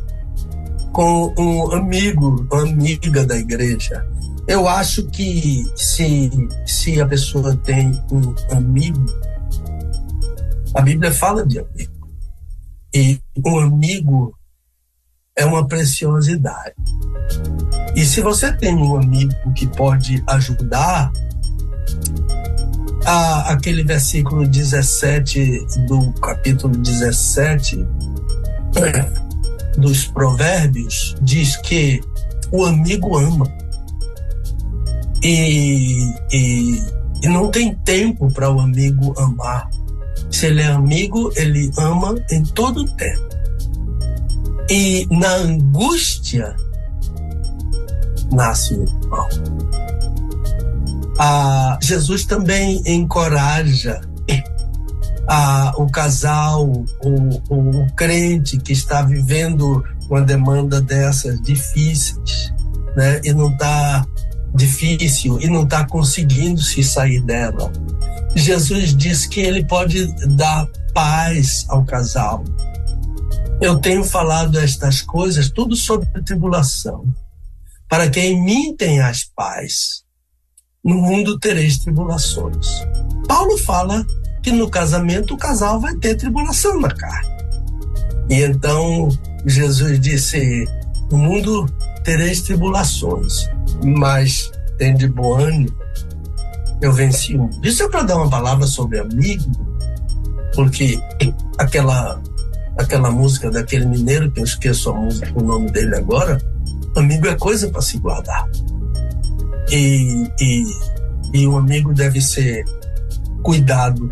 com 0.92 1.34
um 1.38 1.72
amigo, 1.72 2.48
amiga 2.52 3.26
da 3.26 3.38
igreja. 3.38 4.06
Eu 4.48 4.68
acho 4.68 5.06
que 5.08 5.66
se, 5.76 6.32
se 6.66 7.02
a 7.02 7.06
pessoa 7.06 7.56
tem 7.58 7.92
um 8.12 8.34
amigo, 8.56 9.06
a 10.74 10.82
Bíblia 10.82 11.12
fala 11.12 11.46
de 11.46 11.60
amigo. 11.60 11.98
E 12.94 13.20
um 13.46 13.60
amigo 13.60 14.34
é 15.36 15.46
uma 15.46 15.68
preciosidade. 15.68 16.76
E 17.96 18.06
se 18.06 18.22
você 18.22 18.52
tem 18.54 18.76
um 18.76 18.96
amigo 18.96 19.34
que 19.54 19.68
pode 19.68 20.24
ajudar, 20.28 21.12
a, 23.08 23.54
aquele 23.54 23.84
versículo 23.84 24.46
17 24.46 25.66
do 25.88 26.12
capítulo 26.14 26.76
17 26.76 27.88
dos 29.78 30.08
provérbios 30.08 31.16
diz 31.22 31.56
que 31.58 32.02
o 32.52 32.66
amigo 32.66 33.18
ama. 33.18 33.48
E, 35.24 36.14
e, 36.32 36.82
e 37.24 37.28
não 37.28 37.50
tem 37.50 37.76
tempo 37.76 38.32
para 38.32 38.52
o 38.52 38.60
amigo 38.60 39.14
amar. 39.20 39.70
Se 40.32 40.48
ele 40.48 40.62
é 40.62 40.68
amigo, 40.68 41.32
ele 41.36 41.72
ama 41.78 42.16
em 42.32 42.44
todo 42.44 42.82
o 42.82 42.96
tempo. 42.96 43.28
E 44.70 45.08
na 45.10 45.36
angústia 45.36 46.56
nasce 48.32 48.74
o 48.76 48.84
irmão. 48.84 49.28
Ah, 51.20 51.80
Jesus 51.82 52.26
também 52.26 52.82
encoraja 52.86 54.02
a, 55.28 55.74
o 55.78 55.90
casal, 55.90 56.66
o, 56.66 56.86
o, 57.50 57.84
o 57.84 57.94
crente 57.94 58.58
que 58.58 58.72
está 58.72 59.02
vivendo 59.02 59.84
uma 60.10 60.22
demanda 60.22 60.82
dessas 60.82 61.42
difíceis, 61.42 62.54
né? 62.96 63.20
E 63.24 63.34
não 63.34 63.52
está 63.52 64.06
difícil 64.56 65.40
e 65.42 65.48
não 65.48 65.64
está 65.64 65.86
conseguindo 65.86 66.62
se 66.62 66.84
sair 66.84 67.22
dela. 67.22 67.72
Jesus 68.36 68.96
diz 68.96 69.26
que 69.26 69.42
ele 69.42 69.66
pode 69.66 70.08
dar 70.36 70.68
paz 70.94 71.66
ao 71.70 71.84
casal. 71.86 72.44
Eu 73.60 73.78
tenho 73.80 74.04
falado 74.04 74.60
estas 74.60 75.02
coisas 75.02 75.50
tudo 75.50 75.76
sobre 75.76 76.08
tribulação, 76.24 77.06
para 77.90 78.10
que 78.10 78.20
em 78.20 78.42
mim 78.42 78.76
tenhas 78.76 79.24
paz. 79.36 80.04
no 80.84 80.96
mundo 80.96 81.38
tereis 81.38 81.80
tribulações. 81.80 82.68
Paulo 83.28 83.58
fala 83.58 84.06
que 84.48 84.52
no 84.54 84.70
casamento 84.70 85.34
o 85.34 85.38
casal 85.38 85.78
vai 85.78 85.94
ter 85.96 86.16
tribulação 86.16 86.80
na 86.80 86.88
carne. 86.88 87.28
E 88.30 88.44
então 88.44 89.10
Jesus 89.46 90.00
disse: 90.00 90.66
No 91.12 91.18
mundo 91.18 91.66
tereis 92.06 92.44
tribulações, 92.44 93.46
mas 93.84 94.50
tem 94.78 94.96
de 94.96 95.10
bom 95.10 95.38
ânimo, 95.38 95.76
eu 96.82 96.94
venci 96.94 97.38
um. 97.38 97.50
Isso 97.62 97.84
é 97.84 97.90
para 97.90 98.04
dar 98.04 98.16
uma 98.16 98.30
palavra 98.30 98.66
sobre 98.66 99.00
amigo, 99.00 99.52
porque 100.56 100.98
aquela 101.58 102.22
aquela 102.78 103.12
música 103.12 103.52
daquele 103.52 103.86
mineiro, 103.86 104.32
que 104.32 104.40
eu 104.40 104.46
esqueço 104.46 104.92
a 104.92 104.94
música, 104.94 105.30
o 105.36 105.44
nome 105.44 105.70
dele 105.72 105.94
agora, 105.94 106.38
amigo 106.96 107.28
é 107.28 107.36
coisa 107.36 107.70
para 107.70 107.82
se 107.82 107.98
guardar. 107.98 108.48
E, 109.70 110.26
e, 110.40 110.64
e 111.34 111.48
o 111.48 111.58
amigo 111.58 111.94
deve 111.94 112.22
ser 112.22 112.64
cuidado 113.44 114.10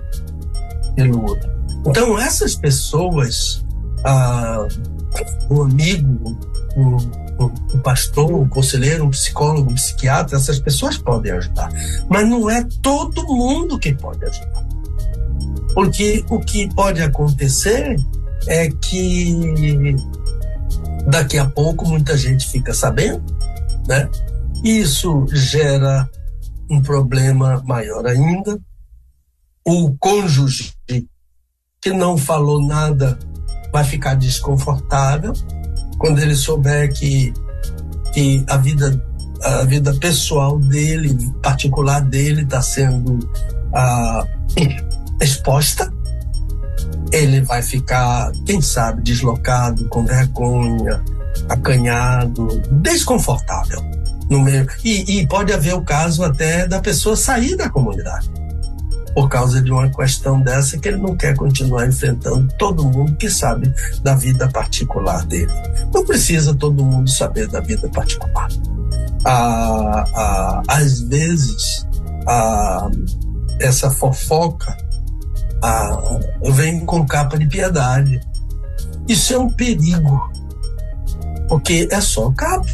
pelo 0.95 1.21
outro. 1.21 1.49
Então, 1.85 2.17
essas 2.17 2.55
pessoas, 2.55 3.63
ah, 4.03 4.67
um 5.49 5.61
amigo, 5.61 6.37
um, 6.75 6.97
um, 7.39 7.51
um 7.73 7.79
pastor, 7.79 8.33
um 8.33 8.47
conselheiro, 8.47 9.05
um 9.05 9.09
psicólogo, 9.09 9.71
um 9.71 9.75
psiquiatra, 9.75 10.37
essas 10.37 10.59
pessoas 10.59 10.97
podem 10.97 11.31
ajudar. 11.33 11.69
Mas 12.09 12.27
não 12.27 12.49
é 12.49 12.65
todo 12.81 13.27
mundo 13.27 13.77
que 13.77 13.93
pode 13.93 14.23
ajudar. 14.25 14.65
Porque 15.73 16.23
o 16.29 16.39
que 16.39 16.73
pode 16.73 17.01
acontecer 17.01 17.97
é 18.47 18.69
que 18.69 19.95
daqui 21.07 21.37
a 21.37 21.45
pouco 21.45 21.87
muita 21.87 22.17
gente 22.17 22.47
fica 22.47 22.73
sabendo, 22.73 23.23
né? 23.87 24.09
Isso 24.63 25.25
gera 25.31 26.09
um 26.69 26.81
problema 26.81 27.61
maior 27.65 28.07
ainda. 28.07 28.59
O 29.67 29.95
cônjuge 29.97 30.73
que 31.81 31.91
não 31.91 32.17
falou 32.17 32.63
nada 32.63 33.17
vai 33.71 33.83
ficar 33.83 34.15
desconfortável 34.15 35.33
quando 35.97 36.19
ele 36.19 36.35
souber 36.35 36.93
que, 36.93 37.33
que 38.13 38.45
a 38.47 38.57
vida 38.57 39.03
a 39.43 39.63
vida 39.63 39.93
pessoal 39.95 40.57
dele, 40.57 41.15
particular 41.41 41.99
dele, 41.99 42.43
está 42.43 42.61
sendo 42.61 43.19
ah, 43.73 44.25
exposta 45.21 45.91
ele 47.11 47.41
vai 47.41 47.61
ficar, 47.61 48.31
quem 48.45 48.61
sabe, 48.61 49.01
deslocado, 49.01 49.87
com 49.89 50.03
vergonha, 50.03 51.01
acanhado, 51.47 52.47
desconfortável 52.71 53.81
no 54.29 54.41
meio. 54.41 54.67
E, 54.83 55.19
e 55.19 55.27
pode 55.27 55.53
haver 55.53 55.75
o 55.75 55.81
caso 55.81 56.23
até 56.23 56.67
da 56.67 56.81
pessoa 56.81 57.15
sair 57.15 57.55
da 57.55 57.69
comunidade 57.69 58.29
por 59.15 59.29
causa 59.29 59.61
de 59.61 59.71
uma 59.71 59.89
questão 59.89 60.41
dessa 60.41 60.77
que 60.77 60.89
ele 60.89 60.97
não 60.97 61.15
quer 61.15 61.37
continuar 61.37 61.87
enfrentando 61.87 62.53
todo 62.59 62.83
mundo 62.83 63.15
que 63.15 63.29
sabe 63.29 63.73
da 64.03 64.13
vida 64.13 64.49
particular 64.49 65.25
dele. 65.25 65.51
Não 65.93 66.05
precisa 66.05 66.53
todo 66.53 66.83
mundo 66.83 67.09
saber 67.09 67.47
da 67.47 67.61
vida 67.61 67.87
particular. 67.87 68.49
Ah, 69.25 70.03
ah, 70.13 70.63
às 70.67 70.99
vezes, 70.99 71.87
ah, 72.27 72.91
essa 73.61 73.89
fofoca 73.89 74.75
ah, 75.63 76.19
vem 76.51 76.85
com 76.85 77.07
capa 77.07 77.37
de 77.37 77.47
piedade. 77.47 78.19
Isso 79.07 79.33
é 79.33 79.39
um 79.39 79.49
perigo, 79.49 80.29
porque 81.47 81.87
é 81.89 82.01
só 82.01 82.29
capa. 82.31 82.67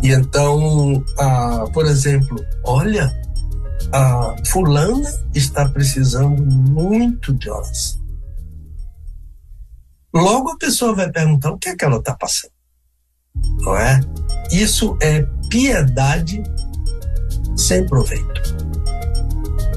E 0.00 0.12
então, 0.12 1.04
ah, 1.18 1.64
por 1.72 1.86
exemplo, 1.86 2.38
olha, 2.64 3.12
a 3.92 4.34
fulana 4.46 5.08
está 5.34 5.68
precisando 5.68 6.42
muito 6.42 7.32
de 7.34 7.50
oração. 7.50 8.00
Logo 10.14 10.50
a 10.50 10.58
pessoa 10.58 10.94
vai 10.94 11.10
perguntar 11.10 11.50
o 11.50 11.58
que 11.58 11.70
é 11.70 11.76
que 11.76 11.84
ela 11.84 11.98
está 11.98 12.14
passando. 12.14 12.52
Não 13.60 13.76
é? 13.76 14.00
Isso 14.50 14.96
é 15.00 15.22
piedade 15.48 16.42
sem 17.56 17.86
proveito. 17.86 18.42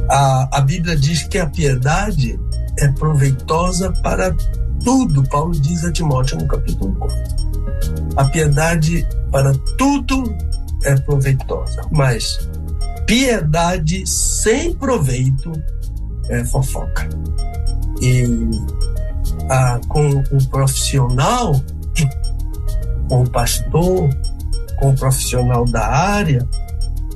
A, 0.10 0.58
a 0.58 0.62
Bíblia 0.62 0.96
diz 0.96 1.24
que 1.24 1.38
a 1.38 1.50
piedade 1.50 2.40
é 2.80 2.88
proveitosa 2.90 3.92
para 4.04 4.36
tudo. 4.84 5.28
Paulo 5.30 5.54
diz 5.54 5.84
a 5.84 5.92
Timóteo 5.92 6.38
no 6.38 6.48
capítulo 6.48 6.94
4. 6.96 7.18
A 8.18 8.26
piedade 8.26 9.08
para 9.32 9.54
tudo 9.78 10.36
é 10.84 10.96
proveitosa, 11.02 11.82
mas 11.92 12.38
piedade 13.06 14.06
sem 14.08 14.74
proveito 14.74 15.52
é 16.30 16.44
fofoca. 16.46 17.08
E 18.02 18.24
a, 19.50 19.80
com 19.88 20.24
o 20.32 20.50
profissional, 20.50 21.62
com 23.08 23.24
o 23.24 23.30
pastor, 23.30 24.10
com 24.80 24.90
o 24.90 24.96
profissional 24.96 25.66
da 25.66 25.86
área, 25.86 26.48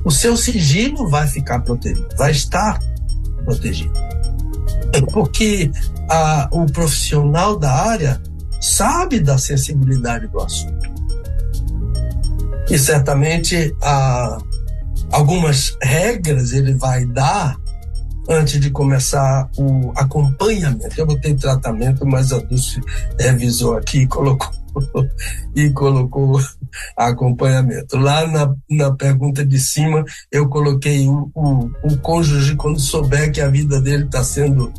o 0.04 0.10
seu 0.10 0.36
sigilo 0.36 1.08
vai 1.08 1.26
ficar 1.26 1.60
protegido, 1.60 2.08
vai 2.16 2.30
estar 2.30 2.78
protegido. 3.44 3.92
Porque 5.12 5.70
a, 6.08 6.48
o 6.52 6.66
profissional 6.66 7.58
da 7.58 7.72
área 7.72 8.20
sabe 8.60 9.20
da 9.20 9.38
sensibilidade 9.38 10.26
do 10.28 10.40
assunto. 10.40 10.90
E 12.68 12.78
certamente 12.78 13.74
a, 13.82 14.38
algumas 15.10 15.76
regras 15.82 16.52
ele 16.52 16.74
vai 16.74 17.04
dar 17.06 17.56
antes 18.28 18.60
de 18.60 18.70
começar 18.70 19.50
o 19.56 19.92
acompanhamento. 19.96 20.94
Eu 20.96 21.06
botei 21.06 21.34
tratamento, 21.34 22.06
mas 22.06 22.32
a 22.32 22.38
Dulce 22.38 22.80
revisou 23.18 23.76
aqui 23.76 24.02
e 24.02 24.06
colocou 24.06 24.50
e 25.54 25.70
colocou 25.70 26.40
acompanhamento. 26.96 27.96
Lá 27.96 28.26
na, 28.26 28.54
na 28.70 28.92
pergunta 28.92 29.44
de 29.44 29.58
cima, 29.58 30.04
eu 30.30 30.48
coloquei 30.48 31.08
o, 31.08 31.30
o, 31.34 31.70
o 31.82 31.98
cônjuge, 31.98 32.54
quando 32.56 32.78
souber 32.78 33.32
que 33.32 33.40
a 33.40 33.48
vida 33.48 33.80
dele 33.80 34.04
está 34.04 34.22
sendo 34.22 34.72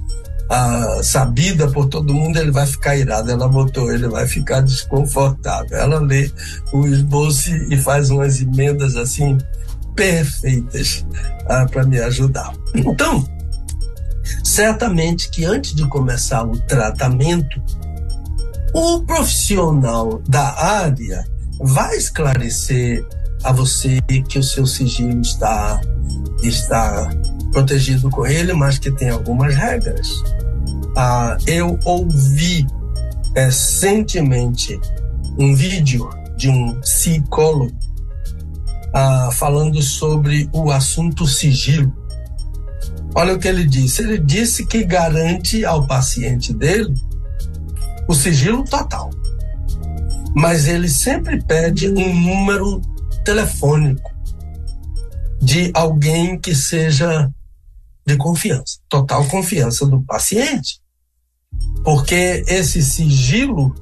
ah, 0.50 1.00
sabida 1.02 1.70
por 1.72 1.88
todo 1.88 2.14
mundo, 2.14 2.38
ele 2.38 2.52
vai 2.52 2.66
ficar 2.66 2.98
irado. 2.98 3.32
Ela 3.32 3.48
botou, 3.48 3.92
ele 3.92 4.08
vai 4.08 4.28
ficar 4.28 4.62
desconfortável. 4.62 5.78
Ela 5.78 6.00
lê 6.00 6.30
o 6.74 6.86
esboço 6.88 7.50
e 7.70 7.78
faz 7.78 8.10
umas 8.10 8.42
emendas 8.42 8.96
assim 8.96 9.38
perfeitas 9.96 11.06
ah, 11.48 11.66
para 11.66 11.86
me 11.86 12.00
ajudar. 12.00 12.54
Então, 12.76 13.26
certamente 14.44 15.30
que 15.30 15.46
antes 15.46 15.74
de 15.74 15.88
começar 15.88 16.44
o 16.44 16.58
tratamento, 16.62 17.62
o 18.74 19.02
profissional 19.02 20.22
da 20.28 20.54
área 20.58 21.26
vai 21.60 21.96
esclarecer 21.98 23.06
a 23.44 23.52
você 23.52 24.00
que 24.30 24.40
o 24.40 24.44
seu 24.44 24.66
sigilo 24.66 25.22
está, 25.22 25.82
está 26.44 27.10
protegido 27.52 28.10
com 28.10 28.26
ele, 28.26 28.54
mas 28.54 28.78
que 28.78 28.92
tem 28.92 29.10
algumas 29.10 29.56
regras. 29.56 30.08
Ah, 30.96 31.38
eu 31.48 31.80
ouvi 31.86 32.66
recentemente 33.36 34.80
um 35.38 35.56
vídeo 35.56 36.10
de 36.38 36.50
um 36.50 36.80
psicólogo 36.82 37.72
ah, 38.94 39.30
falando 39.32 39.82
sobre 39.82 40.50
o 40.54 40.72
assunto 40.72 41.28
sigilo. 41.28 41.94
Olha 43.14 43.34
o 43.34 43.40
que 43.40 43.48
ele 43.48 43.66
disse. 43.66 44.02
Ele 44.02 44.18
disse 44.18 44.66
que 44.66 44.84
garante 44.84 45.66
ao 45.66 45.86
paciente 45.86 46.54
dele 46.54 46.94
o 48.08 48.14
sigilo 48.14 48.64
total. 48.64 49.10
Mas 50.34 50.68
ele 50.68 50.88
sempre 50.88 51.42
pede 51.44 51.90
um 51.90 52.16
número 52.16 52.82
telefônico 53.26 54.10
de 55.42 55.72
alguém 55.74 56.40
que 56.40 56.56
seja 56.56 57.30
de 58.06 58.16
confiança, 58.16 58.80
total 58.88 59.26
confiança 59.26 59.86
do 59.86 60.02
paciente. 60.02 60.80
Porque 61.84 62.44
esse 62.48 62.82
sigilo, 62.82 63.74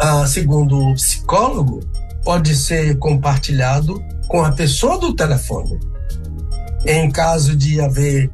ah, 0.00 0.26
segundo 0.26 0.78
o 0.78 0.94
psicólogo, 0.94 1.80
pode 2.24 2.54
ser 2.54 2.98
compartilhado 2.98 4.02
com 4.28 4.44
a 4.44 4.52
pessoa 4.52 4.98
do 4.98 5.14
telefone. 5.14 5.78
Em 6.86 7.10
caso 7.10 7.54
de 7.54 7.80
haver 7.80 8.30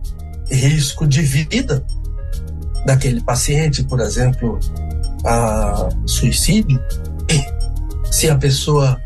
risco 0.51 1.07
de 1.07 1.23
vida, 1.23 1.85
daquele 2.87 3.21
paciente, 3.21 3.85
por 3.85 4.01
exemplo, 4.01 4.59
a 5.25 5.89
suicídio, 6.07 6.81
se 8.11 8.31
a 8.31 8.37
pessoa 8.37 9.01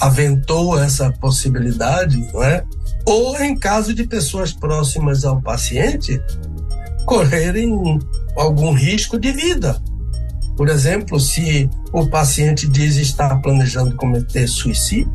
aventou 0.00 0.78
essa 0.78 1.12
possibilidade, 1.12 2.16
não 2.32 2.42
é? 2.42 2.64
Ou 3.04 3.38
em 3.40 3.56
caso 3.56 3.94
de 3.94 4.04
pessoas 4.06 4.52
próximas 4.52 5.24
ao 5.24 5.40
paciente 5.40 6.20
correrem 7.04 7.98
algum 8.36 8.72
risco 8.72 9.18
de 9.18 9.32
vida. 9.32 9.80
Por 10.56 10.68
exemplo, 10.68 11.18
se 11.18 11.68
o 11.92 12.06
paciente 12.08 12.68
diz 12.68 12.96
estar 12.96 13.40
planejando 13.40 13.96
cometer 13.96 14.46
suicídio, 14.46 15.12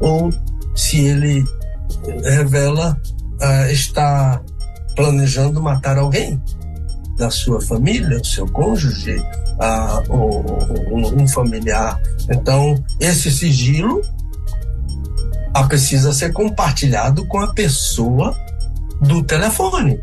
ou 0.00 0.30
se 0.74 1.00
ele 1.00 1.44
revela 2.22 2.96
uh, 3.40 3.70
estar 3.70 4.42
planejando 4.94 5.62
matar 5.62 5.98
alguém 5.98 6.40
da 7.16 7.30
sua 7.30 7.60
família, 7.60 8.18
o 8.18 8.24
seu 8.24 8.46
cônjuge, 8.48 9.16
uh, 9.18 10.14
um, 10.14 11.22
um 11.22 11.28
familiar. 11.28 12.00
Então, 12.30 12.82
esse 12.98 13.30
sigilo 13.30 14.00
a 15.52 15.64
precisa 15.64 16.12
ser 16.12 16.32
compartilhado 16.32 17.26
com 17.26 17.40
a 17.40 17.52
pessoa 17.52 18.36
do 19.00 19.22
telefone, 19.22 20.00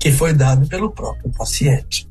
que 0.00 0.10
foi 0.10 0.32
dado 0.32 0.66
pelo 0.66 0.90
próprio 0.90 1.30
paciente. 1.32 2.08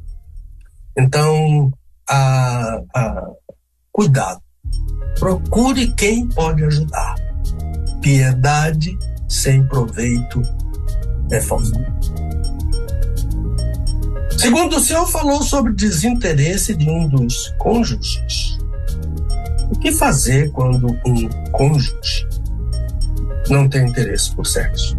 Então, 0.97 1.71
a, 2.10 2.82
a, 2.95 3.28
cuidado. 3.91 4.41
Procure 5.19 5.91
quem 5.93 6.28
pode 6.28 6.63
ajudar. 6.63 7.15
Piedade 8.02 8.98
sem 9.28 9.65
proveito 9.67 10.41
é 11.32 11.39
falso. 11.39 11.74
Segundo 14.38 14.78
o 14.78 14.80
senhor 14.80 15.06
falou 15.06 15.43
sobre 15.43 15.74
desinteresse 15.74 16.74
de 16.74 16.89
um 16.89 17.08
dos 17.08 17.54
cônjuges. 17.58 18.58
O 19.69 19.78
que 19.78 19.91
fazer 19.91 20.50
quando 20.52 20.88
um 21.06 21.30
cônjuge 21.52 22.28
não 23.50 23.67
tem 23.67 23.88
interesse 23.88 24.34
por 24.36 24.48
sexo? 24.48 24.98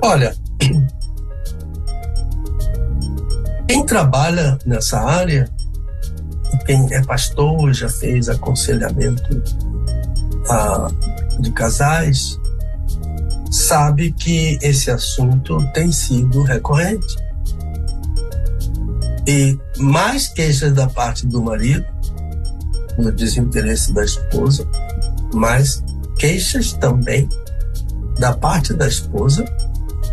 Olha, 0.00 0.34
quem 3.66 3.84
trabalha 3.84 4.58
nessa 4.66 5.00
área, 5.00 5.48
quem 6.66 6.92
é 6.92 7.02
pastor, 7.02 7.72
já 7.72 7.88
fez 7.88 8.28
aconselhamento 8.28 9.42
a, 10.48 10.88
de 11.40 11.50
casais, 11.52 12.38
sabe 13.50 14.12
que 14.12 14.58
esse 14.62 14.90
assunto 14.90 15.58
tem 15.72 15.92
sido 15.92 16.42
recorrente. 16.42 17.16
E 19.26 19.58
mais 19.78 20.28
queixas 20.28 20.72
da 20.72 20.88
parte 20.88 21.26
do 21.26 21.42
marido, 21.42 21.86
no 22.98 23.12
desinteresse 23.12 23.92
da 23.92 24.04
esposa, 24.04 24.66
mais 25.32 25.82
queixas 26.18 26.72
também 26.72 27.28
da 28.18 28.32
parte 28.32 28.74
da 28.74 28.86
esposa 28.86 29.44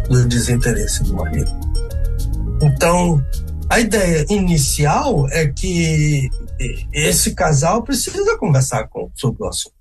do 0.10 0.28
desinteresse 0.28 1.04
do 1.04 1.14
marido. 1.14 1.52
Então, 2.62 3.24
a 3.70 3.80
ideia 3.80 4.26
inicial 4.30 5.30
é 5.30 5.48
que 5.48 6.30
esse 6.92 7.34
casal 7.34 7.84
precisa 7.84 8.38
conversar 8.38 8.88
com, 8.88 9.10
sobre 9.16 9.44
o 9.44 9.48
assunto. 9.48 9.76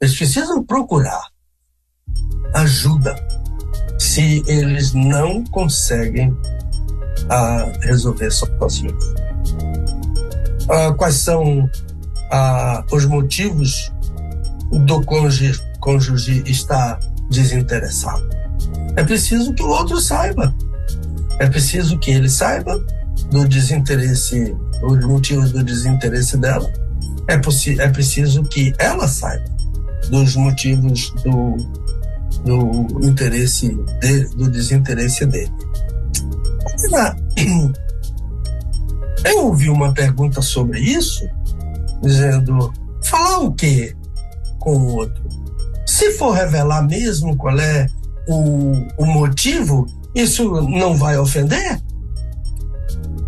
Eles 0.00 0.16
precisam 0.16 0.64
procurar 0.64 1.28
ajuda 2.54 3.14
se 3.98 4.42
eles 4.46 4.92
não 4.92 5.44
conseguem 5.44 6.30
uh, 6.30 7.78
resolver 7.82 8.30
sozinhos. 8.30 9.04
Uh, 10.64 10.94
quais 10.96 11.16
são 11.16 11.64
uh, 11.64 12.94
os 12.94 13.04
motivos 13.04 13.92
do 14.86 15.04
cônjuge, 15.04 15.60
cônjuge 15.80 16.42
estar 16.46 16.98
desinteressado? 17.28 18.28
É 18.96 19.04
preciso 19.04 19.52
que 19.54 19.62
o 19.62 19.68
outro 19.68 20.00
saiba 20.00 20.54
é 21.38 21.46
preciso 21.46 21.98
que 21.98 22.10
ele 22.10 22.28
saiba 22.28 22.84
do 23.30 23.46
desinteresse, 23.46 24.56
os 24.82 25.04
motivos 25.04 25.52
do 25.52 25.62
desinteresse 25.62 26.36
dela. 26.36 26.70
É, 27.28 27.34
é 27.34 27.88
preciso 27.88 28.42
que 28.44 28.72
ela 28.78 29.06
saiba 29.06 29.44
dos 30.10 30.34
motivos 30.36 31.10
do, 31.24 31.56
do 32.44 33.06
interesse 33.06 33.74
dele, 34.00 34.28
do 34.36 34.50
desinteresse 34.50 35.26
dele. 35.26 35.52
Eu 39.24 39.46
ouvi 39.46 39.68
uma 39.68 39.92
pergunta 39.92 40.40
sobre 40.40 40.80
isso, 40.80 41.28
dizendo: 42.02 42.72
falar 43.04 43.40
o 43.40 43.52
quê 43.52 43.94
com 44.60 44.76
o 44.76 44.96
outro? 44.96 45.22
Se 45.86 46.12
for 46.12 46.32
revelar 46.32 46.82
mesmo 46.82 47.36
qual 47.36 47.58
é 47.58 47.88
o, 48.28 48.72
o 48.96 49.06
motivo, 49.06 49.86
isso 50.14 50.60
não 50.62 50.96
vai 50.96 51.16
ofender? 51.16 51.80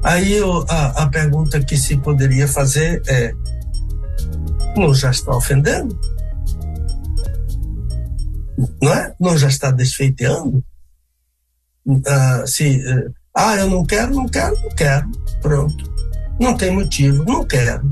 Aí 0.03 0.33
eu, 0.33 0.64
a, 0.69 1.03
a 1.03 1.09
pergunta 1.09 1.61
que 1.61 1.77
se 1.77 1.97
poderia 1.97 2.49
fazer 2.49 3.03
é: 3.07 3.33
não 4.77 4.95
já 4.95 5.11
está 5.11 5.37
ofendendo? 5.37 5.99
Não 8.83 8.93
é? 8.93 9.14
Não 9.21 9.37
já 9.37 9.49
está 9.49 9.71
desfeiteando? 9.71 10.64
Ah, 12.07 12.45
se, 12.47 12.83
ah, 13.35 13.57
eu 13.57 13.69
não 13.71 13.85
quero, 13.85 14.14
não 14.14 14.27
quero, 14.27 14.55
não 14.62 14.71
quero. 14.71 15.11
Pronto. 15.40 15.90
Não 16.38 16.57
tem 16.57 16.71
motivo, 16.73 17.25
não 17.25 17.45
quero. 17.45 17.83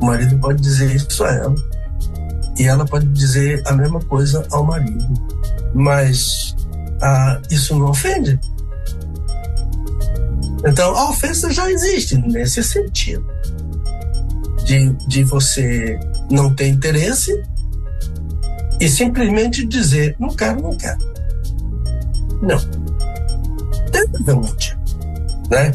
O 0.00 0.06
marido 0.06 0.38
pode 0.38 0.62
dizer 0.62 0.94
isso 0.94 1.24
a 1.24 1.32
ela. 1.32 1.54
E 2.58 2.64
ela 2.64 2.84
pode 2.84 3.06
dizer 3.08 3.62
a 3.66 3.72
mesma 3.72 4.00
coisa 4.00 4.46
ao 4.50 4.64
marido. 4.64 5.14
Mas 5.74 6.54
ah, 7.02 7.40
isso 7.50 7.76
não 7.76 7.90
ofende. 7.90 8.38
Então, 10.64 10.96
a 10.96 11.10
ofensa 11.10 11.50
já 11.50 11.68
existe 11.70 12.16
nesse 12.16 12.62
sentido. 12.62 13.26
De, 14.64 14.92
de 15.08 15.24
você 15.24 15.98
não 16.30 16.54
ter 16.54 16.68
interesse 16.68 17.42
e 18.80 18.88
simplesmente 18.88 19.66
dizer: 19.66 20.14
não 20.20 20.28
quero, 20.28 20.62
não 20.62 20.76
quero. 20.76 20.98
Não. 22.40 22.58
Tem 23.90 24.08
que 24.08 24.16
haver 24.18 24.34
um 24.36 24.40
motivo. 24.40 24.80
Né? 25.50 25.72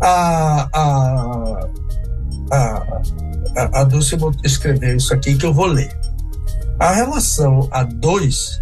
A, 0.00 0.68
a, 0.72 1.68
a, 2.52 3.02
a, 3.56 3.80
a 3.80 3.84
Dulce 3.84 4.16
escreveu 4.44 4.96
isso 4.96 5.12
aqui 5.12 5.36
que 5.36 5.44
eu 5.44 5.52
vou 5.52 5.66
ler. 5.66 5.90
A 6.78 6.92
relação 6.92 7.68
a 7.72 7.82
dois 7.82 8.60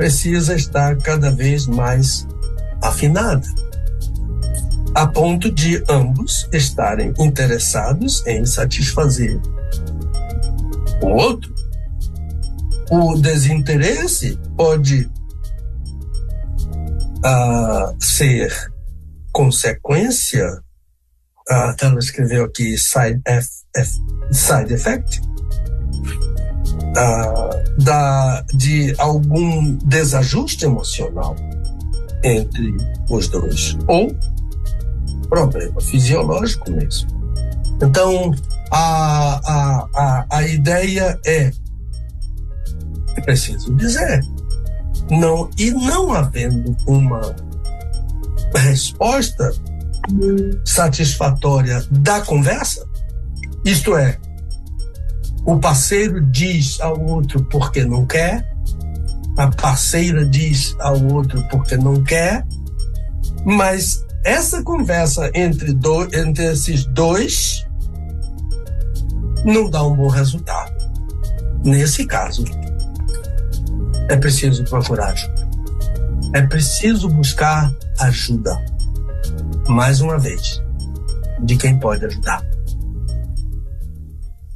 precisa 0.00 0.54
estar 0.54 0.96
cada 0.96 1.30
vez 1.30 1.66
mais 1.66 2.26
afinada, 2.82 3.46
a 4.94 5.06
ponto 5.06 5.52
de 5.52 5.84
ambos 5.90 6.48
estarem 6.54 7.12
interessados 7.18 8.26
em 8.26 8.46
satisfazer 8.46 9.38
o 11.02 11.06
outro. 11.06 11.54
O 12.90 13.14
desinteresse 13.16 14.38
pode 14.56 15.04
uh, 17.18 17.94
ser 18.02 18.50
consequência, 19.32 20.62
uh, 21.50 21.76
ela 21.78 21.98
escreveu 21.98 22.46
aqui 22.46 22.78
side, 22.78 23.20
F, 23.26 23.48
F, 23.76 23.92
side 24.32 24.72
effect, 24.72 25.20
da, 27.78 28.44
de 28.54 28.94
algum 28.98 29.76
desajuste 29.76 30.64
emocional 30.64 31.36
entre 32.22 32.76
os 33.08 33.28
dois, 33.28 33.76
ou 33.86 34.14
problema 35.28 35.80
fisiológico 35.80 36.70
mesmo. 36.70 37.08
Então, 37.82 38.34
a, 38.70 39.40
a, 39.44 39.88
a, 39.94 40.26
a 40.30 40.42
ideia 40.46 41.18
é, 41.24 41.50
é 43.16 43.20
preciso 43.22 43.74
dizer, 43.74 44.22
não, 45.10 45.48
e 45.58 45.70
não 45.70 46.12
havendo 46.12 46.76
uma 46.86 47.34
resposta 48.54 49.52
satisfatória 50.64 51.84
da 51.90 52.20
conversa, 52.20 52.86
isto 53.64 53.96
é, 53.96 54.18
o 55.44 55.58
parceiro 55.58 56.20
diz 56.26 56.80
ao 56.80 57.00
outro 57.00 57.44
porque 57.44 57.84
não 57.84 58.06
quer, 58.06 58.46
a 59.36 59.48
parceira 59.48 60.24
diz 60.24 60.74
ao 60.80 61.02
outro 61.06 61.42
porque 61.50 61.76
não 61.76 62.02
quer, 62.02 62.46
mas 63.44 64.04
essa 64.24 64.62
conversa 64.62 65.30
entre, 65.34 65.76
entre 66.12 66.44
esses 66.44 66.84
dois 66.86 67.66
não 69.44 69.70
dá 69.70 69.82
um 69.82 69.96
bom 69.96 70.08
resultado. 70.08 70.72
Nesse 71.64 72.06
caso, 72.06 72.44
é 74.08 74.16
preciso 74.16 74.64
procurar 74.64 75.12
ajuda. 75.12 75.50
É 76.34 76.42
preciso 76.42 77.08
buscar 77.08 77.72
ajuda. 77.98 78.56
Mais 79.68 80.00
uma 80.00 80.18
vez, 80.18 80.62
de 81.42 81.56
quem 81.56 81.78
pode 81.78 82.04
ajudar. 82.04 82.44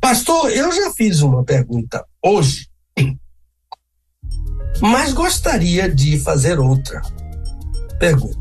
Pastor, 0.05 0.51
eu 0.51 0.71
já 0.71 0.93
fiz 0.93 1.23
uma 1.23 1.43
pergunta 1.43 2.05
hoje, 2.23 2.69
mas 4.83 5.14
gostaria 5.14 5.90
de 5.90 6.19
fazer 6.19 6.59
outra 6.61 7.01
pergunta. 7.99 8.38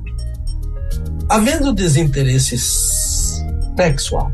Havendo 1.30 1.74
desinteresse 1.74 2.58
sexual 3.78 4.30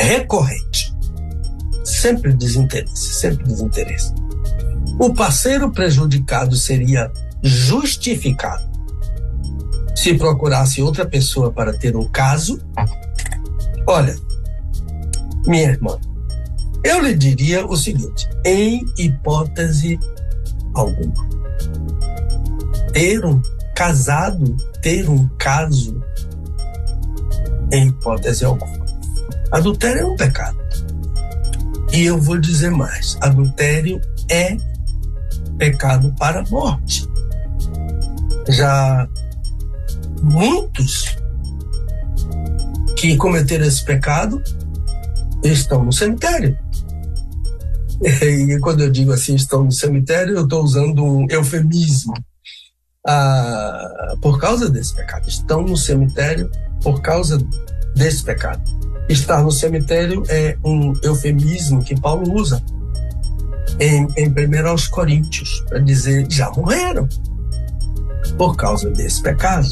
recorrente, 0.00 0.90
Sempre 1.84 2.32
desinteresse, 2.32 3.12
sempre 3.12 3.44
desinteresse. 3.44 4.14
O 4.98 5.12
parceiro 5.12 5.70
prejudicado 5.70 6.56
seria 6.56 7.12
justificado 7.42 8.66
se 9.94 10.14
procurasse 10.14 10.80
outra 10.80 11.06
pessoa 11.06 11.52
para 11.52 11.76
ter 11.76 11.94
um 11.94 12.08
caso. 12.08 12.58
Olha, 13.86 14.16
minha 15.48 15.70
irmã, 15.70 15.98
eu 16.84 17.00
lhe 17.00 17.14
diria 17.14 17.66
o 17.66 17.76
seguinte: 17.76 18.28
em 18.44 18.84
hipótese 18.98 19.98
alguma, 20.74 21.28
ter 22.92 23.24
um 23.24 23.40
casado, 23.74 24.56
ter 24.82 25.08
um 25.08 25.26
caso, 25.38 26.02
em 27.72 27.88
hipótese 27.88 28.44
alguma. 28.44 28.78
Adultério 29.50 30.02
é 30.02 30.04
um 30.04 30.16
pecado. 30.16 30.58
E 31.92 32.04
eu 32.04 32.20
vou 32.20 32.38
dizer 32.38 32.70
mais: 32.70 33.16
adultério 33.20 34.00
é 34.28 34.56
pecado 35.56 36.14
para 36.18 36.40
a 36.40 36.50
morte. 36.50 37.08
Já 38.48 39.08
muitos 40.22 41.16
que 42.96 43.16
cometeram 43.16 43.64
esse 43.64 43.84
pecado 43.84 44.42
estão 45.44 45.84
no 45.84 45.92
cemitério. 45.92 46.56
E 48.00 48.56
quando 48.60 48.84
eu 48.84 48.90
digo 48.90 49.12
assim, 49.12 49.34
estão 49.34 49.64
no 49.64 49.72
cemitério, 49.72 50.36
eu 50.36 50.44
estou 50.44 50.62
usando 50.62 51.04
um 51.04 51.26
eufemismo. 51.28 52.14
Ah, 53.04 54.14
por 54.22 54.38
causa 54.38 54.70
desse 54.70 54.94
pecado. 54.94 55.28
Estão 55.28 55.62
no 55.62 55.76
cemitério 55.76 56.48
por 56.80 57.02
causa 57.02 57.38
desse 57.96 58.22
pecado. 58.22 58.62
Estar 59.08 59.42
no 59.42 59.50
cemitério 59.50 60.22
é 60.28 60.56
um 60.64 60.92
eufemismo 61.02 61.82
que 61.82 61.98
Paulo 61.98 62.34
usa 62.34 62.62
em, 63.80 64.06
em 64.16 64.28
1 64.28 64.34
Coríntios, 64.90 65.64
para 65.68 65.78
dizer 65.78 66.26
já 66.30 66.50
morreram 66.50 67.08
por 68.36 68.56
causa 68.56 68.90
desse 68.90 69.22
pecado. 69.22 69.66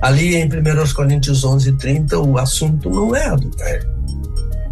Ali 0.00 0.36
em 0.36 0.46
1 0.46 0.94
Coríntios 0.94 1.44
11, 1.44 1.72
30, 1.72 2.18
o 2.20 2.38
assunto 2.38 2.88
não 2.88 3.14
é 3.16 3.26
adultério, 3.26 3.90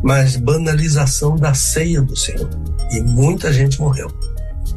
mas 0.02 0.36
banalização 0.36 1.36
da 1.36 1.54
ceia 1.54 2.00
do 2.02 2.16
Senhor. 2.16 2.48
E 2.90 3.00
muita 3.00 3.52
gente 3.52 3.80
morreu 3.80 4.10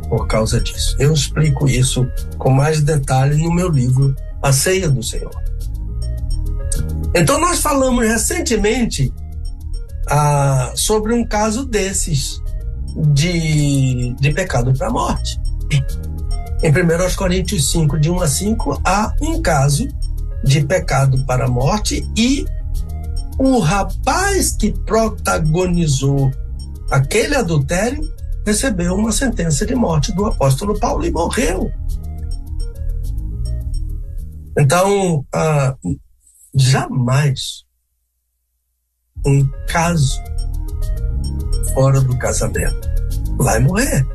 por 0.09 0.27
causa 0.27 0.59
disso. 0.59 0.95
Eu 0.99 1.13
explico 1.13 1.69
isso 1.69 2.07
com 2.37 2.49
mais 2.49 2.81
detalhe 2.81 3.41
no 3.41 3.53
meu 3.53 3.69
livro 3.69 4.15
A 4.41 4.51
Ceia 4.51 4.89
do 4.89 5.03
Senhor. 5.03 5.31
Então, 7.13 7.39
nós 7.39 7.59
falamos 7.59 8.05
recentemente 8.05 9.13
ah, 10.07 10.71
sobre 10.75 11.13
um 11.13 11.25
caso 11.25 11.65
desses, 11.65 12.41
de, 13.13 14.15
de 14.19 14.31
pecado 14.31 14.73
para 14.73 14.87
a 14.87 14.91
morte. 14.91 15.39
Em 16.61 16.71
1 16.71 17.15
Coríntios 17.15 17.71
5, 17.71 17.99
de 17.99 18.09
1 18.09 18.21
a 18.21 18.27
5, 18.27 18.81
há 18.83 19.13
um 19.21 19.41
caso 19.41 19.87
de 20.43 20.65
pecado 20.65 21.23
para 21.25 21.45
a 21.45 21.49
morte 21.49 22.07
e 22.17 22.45
o 23.39 23.59
rapaz 23.59 24.51
que 24.51 24.71
protagonizou 24.83 26.29
aquele 26.91 27.35
adultério 27.35 28.03
recebeu 28.45 28.95
uma 28.95 29.13
sentença 29.13 29.65
de 29.65 29.73
morte 29.73 30.13
do 30.13 30.25
apóstolo 30.25 30.77
Paulo 30.77 31.05
e 31.05 31.11
morreu. 31.11 31.71
Então, 34.57 35.25
ah, 35.33 35.75
jamais 36.53 37.63
um 39.25 39.47
caso 39.67 40.19
fora 41.73 42.01
do 42.01 42.17
casamento 42.17 42.89
vai 43.37 43.59
morrer, 43.59 44.05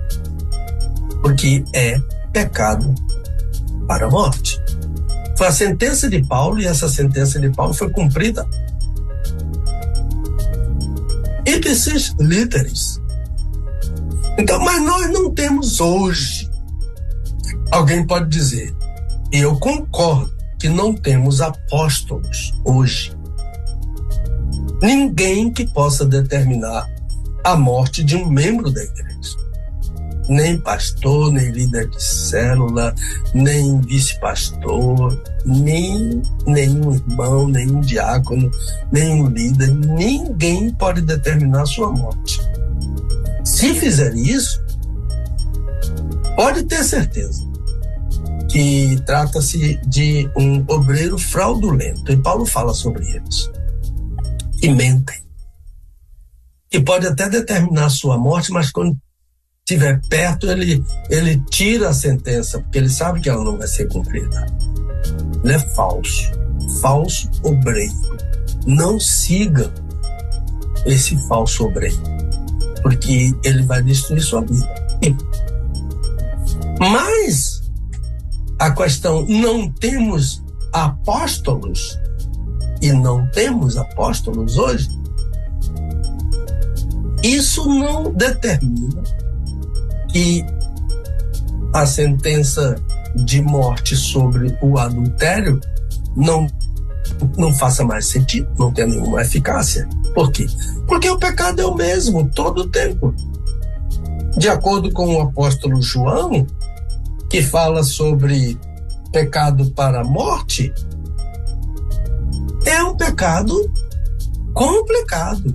porque 1.22 1.64
é 1.72 1.98
pecado 2.30 2.94
para 3.86 4.06
a 4.06 4.10
morte. 4.10 4.60
Foi 5.38 5.46
a 5.46 5.52
sentença 5.52 6.10
de 6.10 6.22
Paulo 6.26 6.60
e 6.60 6.66
essa 6.66 6.88
sentença 6.88 7.40
de 7.40 7.50
Paulo 7.50 7.72
foi 7.72 7.88
cumprida. 7.90 8.46
Ipsis 11.46 12.14
literis. 12.18 13.00
Então, 14.38 14.58
mas 14.64 14.82
nós 14.82 15.12
não 15.12 15.32
temos 15.32 15.80
hoje. 15.80 16.50
Alguém 17.70 18.06
pode 18.06 18.28
dizer, 18.28 18.74
e 19.32 19.38
eu 19.38 19.58
concordo 19.58 20.32
que 20.58 20.68
não 20.68 20.94
temos 20.94 21.40
apóstolos 21.40 22.52
hoje. 22.64 23.12
Ninguém 24.82 25.52
que 25.52 25.66
possa 25.66 26.04
determinar 26.04 26.86
a 27.44 27.56
morte 27.56 28.02
de 28.02 28.16
um 28.16 28.28
membro 28.28 28.70
da 28.70 28.82
igreja. 28.82 29.13
Nem 30.28 30.58
pastor, 30.58 31.32
nem 31.32 31.50
líder 31.50 31.88
de 31.88 32.02
célula, 32.02 32.94
nem 33.34 33.80
vice-pastor, 33.80 35.22
nem 35.44 36.22
nenhum 36.46 36.94
irmão, 36.94 37.48
nenhum 37.48 37.80
diácono, 37.80 38.50
nenhum 38.90 39.28
líder, 39.28 39.70
ninguém 39.72 40.72
pode 40.74 41.02
determinar 41.02 41.66
sua 41.66 41.90
morte. 41.90 42.40
Se 43.44 43.74
fizer 43.74 44.14
isso, 44.14 44.62
pode 46.34 46.64
ter 46.64 46.82
certeza 46.82 47.44
que 48.50 49.02
trata-se 49.04 49.76
de 49.86 50.30
um 50.36 50.64
obreiro 50.68 51.18
fraudulento, 51.18 52.12
e 52.12 52.16
Paulo 52.16 52.46
fala 52.46 52.72
sobre 52.72 53.04
eles, 53.10 53.50
que 54.58 54.70
mentem, 54.70 55.22
que 56.70 56.80
pode 56.80 57.06
até 57.06 57.28
determinar 57.28 57.90
sua 57.90 58.16
morte, 58.16 58.52
mas 58.52 58.70
quando 58.70 58.96
estiver 59.66 59.98
perto, 60.10 60.46
ele, 60.50 60.84
ele 61.08 61.42
tira 61.50 61.88
a 61.88 61.94
sentença, 61.94 62.60
porque 62.60 62.76
ele 62.76 62.88
sabe 62.90 63.20
que 63.20 63.30
ela 63.30 63.42
não 63.42 63.56
vai 63.56 63.66
ser 63.66 63.88
cumprida. 63.88 64.46
Ele 65.42 65.54
é 65.54 65.58
falso, 65.58 66.30
falso 66.82 67.30
obreiro. 67.42 67.94
Não 68.66 69.00
siga 69.00 69.72
esse 70.84 71.16
falso 71.28 71.64
obreiro, 71.64 71.96
porque 72.82 73.34
ele 73.42 73.62
vai 73.62 73.82
destruir 73.82 74.20
sua 74.20 74.42
vida. 74.42 74.68
Mas 76.78 77.62
a 78.58 78.70
questão, 78.70 79.24
não 79.26 79.70
temos 79.70 80.44
apóstolos 80.74 81.98
e 82.82 82.92
não 82.92 83.26
temos 83.30 83.78
apóstolos 83.78 84.58
hoje, 84.58 84.90
isso 87.22 87.66
não 87.66 88.12
determina 88.12 89.23
que 90.14 90.46
a 91.72 91.84
sentença 91.84 92.76
de 93.16 93.42
morte 93.42 93.96
sobre 93.96 94.56
o 94.62 94.78
adultério 94.78 95.60
não 96.16 96.46
não 97.36 97.52
faça 97.52 97.84
mais 97.84 98.06
sentido, 98.06 98.48
não 98.56 98.72
tenha 98.72 98.86
nenhuma 98.86 99.22
eficácia. 99.22 99.88
Por 100.14 100.30
quê? 100.30 100.46
Porque 100.86 101.10
o 101.10 101.18
pecado 101.18 101.60
é 101.60 101.66
o 101.66 101.74
mesmo 101.74 102.30
todo 102.30 102.62
o 102.62 102.68
tempo. 102.68 103.12
De 104.36 104.48
acordo 104.48 104.92
com 104.92 105.16
o 105.16 105.20
apóstolo 105.20 105.82
João, 105.82 106.46
que 107.28 107.42
fala 107.42 107.82
sobre 107.82 108.58
pecado 109.12 109.70
para 109.72 110.00
a 110.00 110.04
morte, 110.04 110.72
é 112.64 112.82
um 112.84 112.96
pecado 112.96 113.54
complicado. 114.52 115.54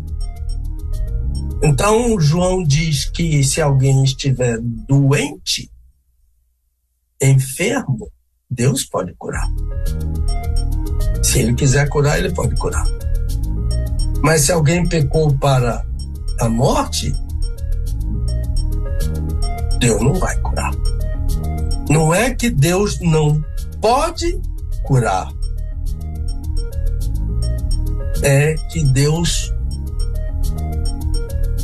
Então, 1.61 2.19
João 2.19 2.63
diz 2.63 3.09
que 3.09 3.43
se 3.43 3.61
alguém 3.61 4.03
estiver 4.03 4.57
doente, 4.61 5.69
enfermo, 7.21 8.09
Deus 8.49 8.85
pode 8.85 9.13
curar. 9.15 9.47
Se 11.21 11.39
ele 11.39 11.53
quiser 11.53 11.89
curar, 11.89 12.17
ele 12.17 12.33
pode 12.33 12.55
curar. 12.55 12.85
Mas 14.23 14.41
se 14.41 14.51
alguém 14.51 14.87
pecou 14.87 15.37
para 15.37 15.85
a 16.39 16.49
morte, 16.49 17.13
Deus 19.79 20.01
não 20.01 20.13
vai 20.13 20.39
curar. 20.39 20.71
Não 21.89 22.13
é 22.13 22.33
que 22.33 22.49
Deus 22.49 22.99
não 23.01 23.43
pode 23.81 24.39
curar. 24.83 25.29
É 28.21 28.55
que 28.71 28.83
Deus 28.83 29.53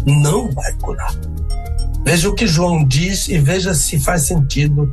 não 0.06 0.52
vai 0.52 0.72
curar. 0.74 1.14
Veja 2.06 2.30
o 2.30 2.36
que 2.36 2.46
João 2.46 2.86
diz 2.86 3.28
e 3.28 3.38
veja 3.38 3.74
se 3.74 4.00
faz 4.00 4.24
sentido, 4.24 4.90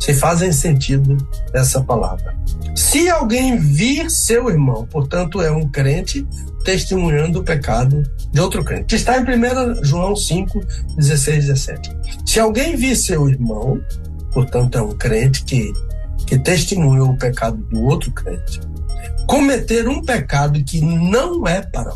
se 0.00 0.12
fazem 0.12 0.50
sentido 0.50 1.16
essa 1.54 1.80
palavra. 1.82 2.36
Se 2.74 3.08
alguém 3.08 3.56
vir 3.56 4.10
seu 4.10 4.50
irmão, 4.50 4.86
portanto 4.90 5.40
é 5.40 5.50
um 5.50 5.68
crente 5.68 6.26
testemunhando 6.64 7.40
o 7.40 7.44
pecado 7.44 8.02
de 8.32 8.40
outro 8.40 8.64
crente, 8.64 8.96
está 8.96 9.18
em 9.18 9.22
1 9.22 9.84
João 9.84 10.16
5, 10.16 10.60
16, 10.96 11.46
17. 11.46 11.96
Se 12.26 12.40
alguém 12.40 12.76
vir 12.76 12.96
seu 12.96 13.28
irmão, 13.28 13.80
portanto 14.32 14.76
é 14.76 14.82
um 14.82 14.92
crente 14.92 15.44
que, 15.44 15.72
que 16.26 16.38
testemunha 16.38 17.04
o 17.04 17.16
pecado 17.16 17.56
do 17.70 17.84
outro 17.84 18.10
crente, 18.10 18.60
cometer 19.26 19.88
um 19.88 20.02
pecado 20.02 20.62
que 20.64 20.80
não 20.80 21.46
é 21.46 21.62
para 21.62 21.92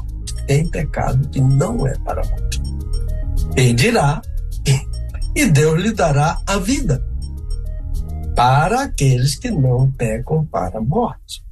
tem 0.47 0.69
pecado 0.69 1.29
que 1.29 1.41
não 1.41 1.87
é 1.87 1.97
para 1.99 2.23
a 2.23 2.29
morte. 2.29 2.63
pedirá 3.55 4.23
e 5.35 5.47
Deus 5.47 5.81
lhe 5.81 5.93
dará 5.93 6.39
a 6.47 6.59
vida 6.59 7.03
para 8.37 8.83
aqueles 8.83 9.35
que 9.37 9.51
não 9.51 9.91
pecam 9.91 10.45
para 10.45 10.79
a 10.79 10.81
morte. 10.81 11.43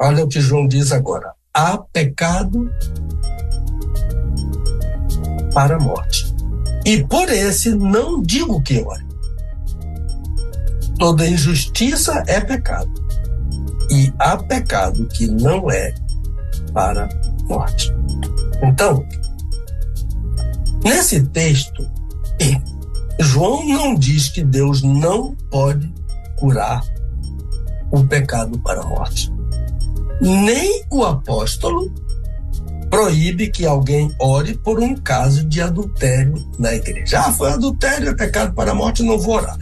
Olha 0.00 0.24
o 0.24 0.28
que 0.28 0.40
João 0.40 0.66
diz 0.66 0.92
agora: 0.92 1.34
há 1.52 1.76
pecado 1.76 2.70
para 5.52 5.76
a 5.76 5.80
morte. 5.80 6.34
E 6.86 7.04
por 7.04 7.28
esse 7.28 7.74
não 7.74 8.22
digo 8.22 8.62
que 8.62 8.80
ore. 8.80 9.06
Toda 10.98 11.28
injustiça 11.28 12.24
é 12.26 12.40
pecado. 12.40 12.90
E 13.90 14.12
há 14.18 14.36
pecado 14.38 15.06
que 15.08 15.26
não 15.26 15.70
é 15.70 15.94
para 16.72 17.08
morte. 17.50 17.92
Então, 18.62 19.04
nesse 20.84 21.20
texto, 21.26 21.86
João 23.20 23.66
não 23.66 23.94
diz 23.94 24.28
que 24.30 24.42
Deus 24.42 24.82
não 24.82 25.34
pode 25.50 25.92
curar 26.38 26.82
o 27.90 28.02
pecado 28.04 28.58
para 28.60 28.80
a 28.80 28.86
morte. 28.86 29.30
Nem 30.20 30.84
o 30.90 31.04
apóstolo 31.04 31.92
proíbe 32.88 33.48
que 33.48 33.66
alguém 33.66 34.12
ore 34.20 34.54
por 34.58 34.80
um 34.80 34.96
caso 34.96 35.44
de 35.48 35.60
adultério 35.60 36.34
na 36.58 36.74
igreja. 36.74 37.20
Ah, 37.20 37.32
foi 37.32 37.50
adultério, 37.50 38.08
é 38.08 38.14
pecado 38.14 38.54
para 38.54 38.72
a 38.72 38.74
morte, 38.74 39.02
não 39.02 39.18
vou 39.18 39.36
orar. 39.36 39.56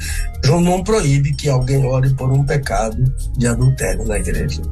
João 0.45 0.61
não 0.61 0.83
proíbe 0.83 1.35
que 1.35 1.49
alguém 1.49 1.85
ore 1.85 2.15
por 2.15 2.33
um 2.33 2.45
pecado 2.45 3.03
de 3.37 3.47
adultério 3.47 4.05
na 4.07 4.19
igreja. 4.19 4.63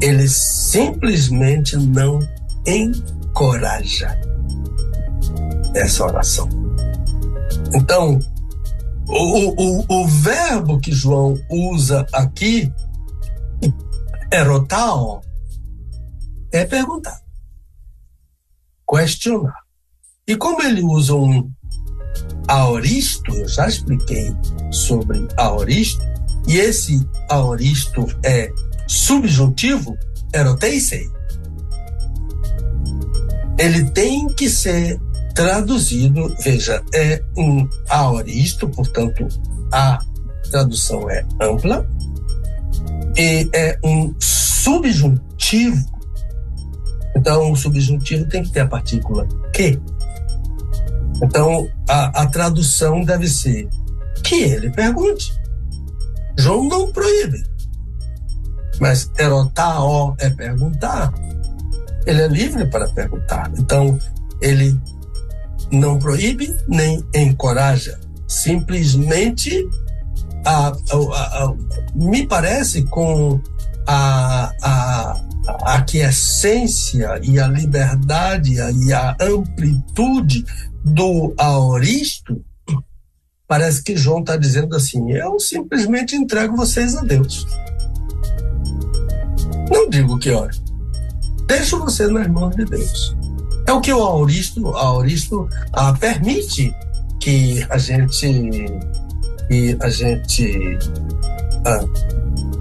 Ele 0.00 0.28
simplesmente 0.28 1.76
não 1.76 2.18
encoraja 2.66 4.18
essa 5.74 6.04
oração. 6.04 6.48
Então, 7.74 8.18
o, 9.06 9.80
o, 9.80 10.02
o 10.02 10.08
verbo 10.08 10.78
que 10.80 10.92
João 10.92 11.38
usa 11.50 12.06
aqui, 12.12 12.72
erotal, 14.32 15.22
é 16.52 16.64
perguntar, 16.64 17.20
questionar. 18.88 19.64
E 20.26 20.36
como 20.36 20.62
ele 20.62 20.82
usa 20.82 21.14
um 21.14 21.50
aoristo, 22.46 23.32
eu 23.32 23.48
já 23.48 23.68
expliquei 23.68 24.32
sobre 24.70 25.26
aoristo, 25.36 26.02
e 26.46 26.56
esse 26.56 27.06
aoristo 27.28 28.06
é 28.24 28.52
subjuntivo, 28.90 29.96
eroteisei. 30.32 31.08
Ele 33.58 33.90
tem 33.90 34.26
que 34.28 34.48
ser 34.48 34.98
traduzido, 35.34 36.34
veja, 36.42 36.82
é 36.94 37.22
um 37.36 37.68
aoristo, 37.88 38.68
portanto, 38.68 39.28
a 39.72 39.98
tradução 40.50 41.08
é 41.10 41.24
ampla, 41.40 41.88
e 43.16 43.48
é 43.52 43.78
um 43.84 44.14
subjuntivo 44.18 45.90
então, 47.16 47.50
o 47.50 47.56
subjuntivo 47.56 48.24
tem 48.26 48.42
que 48.42 48.50
ter 48.50 48.60
a 48.60 48.66
partícula 48.66 49.26
que. 49.52 49.78
Então, 51.22 51.68
a, 51.88 52.22
a 52.22 52.26
tradução 52.26 53.02
deve 53.04 53.28
ser 53.28 53.68
que 54.22 54.36
ele 54.36 54.70
pergunte. 54.70 55.32
João 56.38 56.64
não 56.64 56.92
proíbe. 56.92 57.44
Mas 58.80 59.10
erotao 59.18 60.16
é 60.18 60.30
perguntar. 60.30 61.12
Ele 62.06 62.22
é 62.22 62.28
livre 62.28 62.66
para 62.66 62.88
perguntar. 62.88 63.52
Então, 63.58 63.98
ele 64.40 64.78
não 65.70 65.98
proíbe 65.98 66.56
nem 66.66 67.04
encoraja. 67.14 67.98
Simplesmente, 68.26 69.68
a, 70.44 70.68
a, 70.68 71.44
a, 71.44 71.54
me 71.94 72.26
parece, 72.26 72.82
com 72.84 73.40
a, 73.86 74.52
a 74.62 75.20
a 75.46 75.76
aquiescência 75.76 77.20
e 77.22 77.38
a 77.38 77.46
liberdade 77.46 78.54
e 78.54 78.92
a 78.92 79.16
amplitude 79.20 80.44
do 80.84 81.34
aoristo, 81.36 82.44
parece 83.46 83.82
que 83.82 83.96
João 83.96 84.20
está 84.20 84.36
dizendo 84.36 84.76
assim: 84.76 85.12
eu 85.12 85.38
simplesmente 85.38 86.14
entrego 86.14 86.56
vocês 86.56 86.96
a 86.96 87.02
Deus. 87.02 87.46
Não 89.70 89.88
digo 89.88 90.18
que 90.18 90.30
ore. 90.30 90.56
Deixo 91.46 91.78
você 91.78 92.06
nas 92.08 92.26
mãos 92.28 92.54
de 92.54 92.64
Deus. 92.64 93.16
É 93.66 93.72
o 93.72 93.80
que 93.80 93.92
o 93.92 94.02
aoristo, 94.02 94.66
aoristo 94.68 95.48
ah, 95.72 95.92
permite 95.98 96.74
que 97.20 97.64
a 97.70 97.78
gente 97.78 98.66
que 99.48 99.76
a 99.80 99.88
gente 99.88 100.78
ah, 101.64 101.84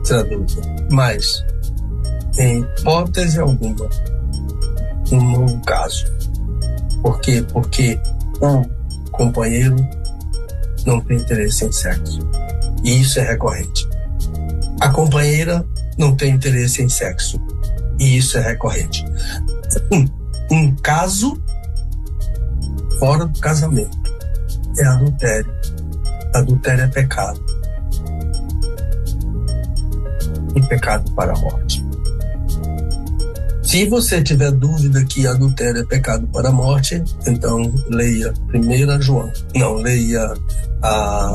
traduza. 0.05 0.61
Mas 0.91 1.43
em 2.37 2.61
hipótese 2.61 3.39
alguma, 3.39 3.89
um 5.11 5.31
novo 5.31 5.61
caso. 5.65 6.05
Por 7.01 7.19
quê? 7.21 7.45
Porque 7.51 7.99
o 8.41 8.65
companheiro 9.11 9.75
não 10.85 10.99
tem 11.01 11.17
interesse 11.17 11.65
em 11.65 11.71
sexo. 11.71 12.19
E 12.83 13.01
isso 13.01 13.19
é 13.19 13.23
recorrente. 13.23 13.87
A 14.79 14.89
companheira 14.89 15.65
não 15.99 16.15
tem 16.15 16.33
interesse 16.33 16.81
em 16.81 16.89
sexo. 16.89 17.39
E 17.99 18.17
isso 18.17 18.38
é 18.38 18.41
recorrente. 18.41 19.05
Um, 19.91 20.05
um 20.49 20.75
caso 20.77 21.39
fora 22.97 23.25
do 23.25 23.39
casamento 23.39 23.99
é 24.77 24.85
adultério. 24.85 25.53
Adultério 26.33 26.85
é 26.85 26.88
pecado. 26.88 27.45
E 30.55 30.62
pecado 30.67 31.12
para 31.13 31.33
a 31.33 31.39
morte. 31.39 31.85
Se 33.62 33.85
você 33.85 34.23
tiver 34.23 34.51
dúvida 34.51 35.05
que 35.05 35.27
adultério 35.27 35.81
é 35.81 35.85
pecado 35.85 36.25
para 36.29 36.49
a 36.49 36.51
morte, 36.51 37.03
então 37.27 37.71
leia 37.89 38.33
1 38.51 39.01
João. 39.01 39.31
Não, 39.53 39.75
leia 39.75 40.33
a 40.81 41.31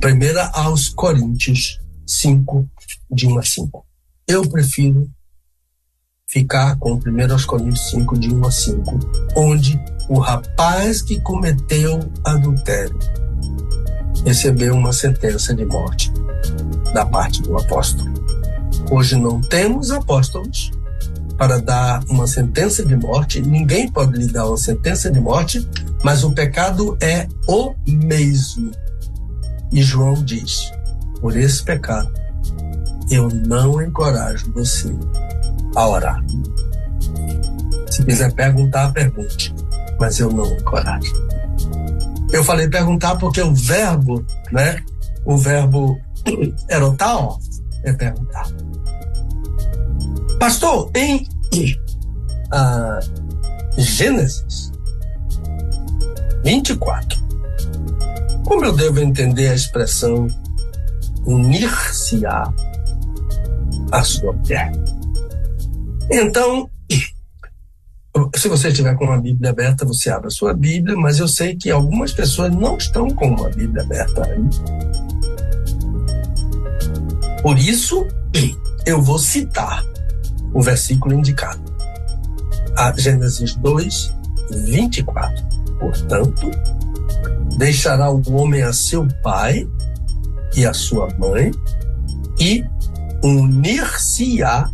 primeira 0.00 0.50
aos 0.52 0.90
Coríntios 0.90 1.80
5, 2.06 2.68
de 3.10 3.26
1 3.26 3.38
a 3.38 3.42
5. 3.42 3.86
Eu 4.28 4.48
prefiro 4.48 5.08
ficar 6.28 6.76
com 6.78 6.94
1 6.94 7.32
aos 7.32 7.44
Coríntios 7.44 7.90
5, 7.90 8.18
de 8.18 8.34
1 8.34 8.46
a 8.46 8.50
5, 8.50 9.00
onde 9.36 9.80
o 10.08 10.18
rapaz 10.18 11.02
que 11.02 11.20
cometeu 11.20 12.00
adultério 12.24 12.98
recebeu 14.24 14.74
uma 14.74 14.92
sentença 14.92 15.54
de 15.54 15.64
morte 15.64 16.12
da 16.92 17.06
parte 17.06 17.42
do 17.42 17.56
apóstolo. 17.56 18.12
Hoje 18.90 19.16
não 19.16 19.40
temos 19.40 19.90
apóstolos, 19.90 20.70
para 21.36 21.60
dar 21.60 22.02
uma 22.08 22.26
sentença 22.26 22.84
de 22.84 22.96
morte, 22.96 23.42
ninguém 23.42 23.90
pode 23.90 24.16
lhe 24.18 24.26
dar 24.26 24.46
uma 24.46 24.56
sentença 24.56 25.10
de 25.10 25.20
morte, 25.20 25.68
mas 26.02 26.24
o 26.24 26.32
pecado 26.32 26.96
é 27.00 27.28
o 27.46 27.74
mesmo. 27.86 28.70
E 29.70 29.82
João 29.82 30.14
diz: 30.14 30.72
por 31.20 31.36
esse 31.36 31.62
pecado, 31.62 32.10
eu 33.10 33.28
não 33.28 33.80
encorajo 33.80 34.50
você 34.52 34.94
a 35.74 35.88
orar. 35.88 36.24
Se 37.90 38.04
quiser 38.04 38.32
perguntar, 38.32 38.92
pergunte, 38.92 39.54
mas 39.98 40.18
eu 40.18 40.30
não 40.30 40.46
encorajo. 40.46 41.12
Eu 42.32 42.42
falei 42.42 42.68
perguntar 42.68 43.16
porque 43.16 43.40
o 43.40 43.54
verbo, 43.54 44.24
né? 44.50 44.82
O 45.24 45.36
verbo 45.36 45.98
erotal 46.68 47.38
é 47.84 47.92
perguntar. 47.92 48.46
Pastor, 50.38 50.90
em 50.94 51.26
uh, 52.52 53.00
Gênesis 53.80 54.72
24, 56.44 57.18
como 58.44 58.64
eu 58.64 58.76
devo 58.76 59.00
entender 59.00 59.48
a 59.48 59.54
expressão 59.54 60.26
unir-se-á 61.24 62.52
a 63.92 64.02
sua 64.02 64.32
mulher? 64.32 64.72
Então, 66.10 66.70
se 68.34 68.48
você 68.48 68.68
estiver 68.68 68.94
com 68.96 69.10
a 69.10 69.18
Bíblia 69.18 69.50
aberta, 69.50 69.84
você 69.84 70.10
abre 70.10 70.28
a 70.28 70.30
sua 70.30 70.54
Bíblia, 70.54 70.96
mas 70.96 71.18
eu 71.18 71.28
sei 71.28 71.56
que 71.56 71.70
algumas 71.70 72.12
pessoas 72.12 72.54
não 72.54 72.76
estão 72.76 73.10
com 73.10 73.28
uma 73.28 73.48
Bíblia 73.50 73.82
aberta 73.82 74.24
aí. 74.24 74.38
Por 77.42 77.58
isso, 77.58 78.06
eu 78.86 79.02
vou 79.02 79.18
citar 79.18 79.84
o 80.52 80.62
versículo 80.62 81.14
indicado. 81.14 81.60
A 82.76 82.92
Gênesis 82.96 83.54
2, 83.56 84.12
24. 84.64 85.44
Portanto, 85.78 86.50
deixará 87.56 88.10
o 88.10 88.22
homem 88.32 88.62
a 88.62 88.72
seu 88.72 89.06
pai 89.22 89.68
e 90.56 90.64
a 90.64 90.72
sua 90.72 91.08
mãe 91.18 91.50
e 92.38 92.64
unir-se-á 93.24 94.70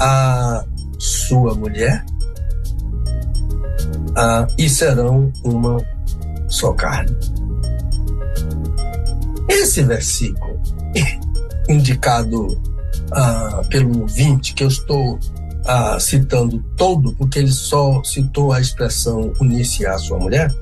a 0.00 0.64
sua 0.98 1.54
mulher, 1.54 2.04
ah, 4.16 4.46
e 4.58 4.68
serão 4.68 5.32
uma 5.44 5.78
só 6.48 6.72
carne. 6.72 7.16
Esse 9.48 9.82
versículo, 9.82 10.60
indicado 11.68 12.60
ah, 13.12 13.62
pelo 13.70 14.06
20, 14.06 14.54
que 14.54 14.64
eu 14.64 14.68
estou 14.68 15.18
ah, 15.66 15.98
citando 16.00 16.62
todo, 16.76 17.14
porque 17.14 17.38
ele 17.38 17.52
só 17.52 18.02
citou 18.02 18.52
a 18.52 18.60
expressão 18.60 19.32
unir-se 19.40 19.86
à 19.86 19.98
sua 19.98 20.18
mulher, 20.18 20.52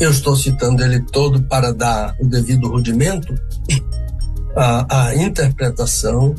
eu 0.00 0.10
estou 0.10 0.36
citando 0.36 0.82
ele 0.82 1.00
todo 1.00 1.42
para 1.42 1.72
dar 1.72 2.14
o 2.20 2.26
devido 2.26 2.68
rudimento 2.68 3.34
à, 4.58 5.06
à 5.08 5.16
interpretação 5.16 6.34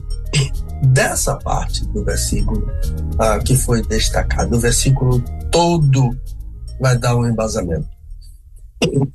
dessa 0.83 1.35
parte 1.37 1.85
do 1.87 2.03
versículo 2.03 2.69
ah, 3.17 3.39
que 3.39 3.55
foi 3.55 3.81
destacado. 3.81 4.55
O 4.55 4.59
versículo 4.59 5.21
todo 5.51 6.15
vai 6.79 6.97
dar 6.97 7.15
um 7.15 7.25
embasamento, 7.25 7.87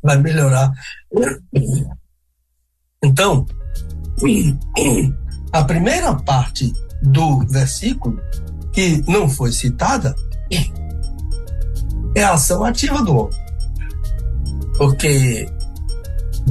vai 0.02 0.18
melhorar. 0.18 0.72
Então, 3.02 3.46
a 5.52 5.64
primeira 5.64 6.14
parte 6.14 6.72
do 7.02 7.40
versículo, 7.46 8.18
que 8.72 9.02
não 9.06 9.28
foi 9.28 9.52
citada, 9.52 10.14
é 12.14 12.22
a 12.22 12.34
ação 12.34 12.64
ativa 12.64 13.02
do 13.02 13.16
homem. 13.16 13.44
Porque 14.76 15.46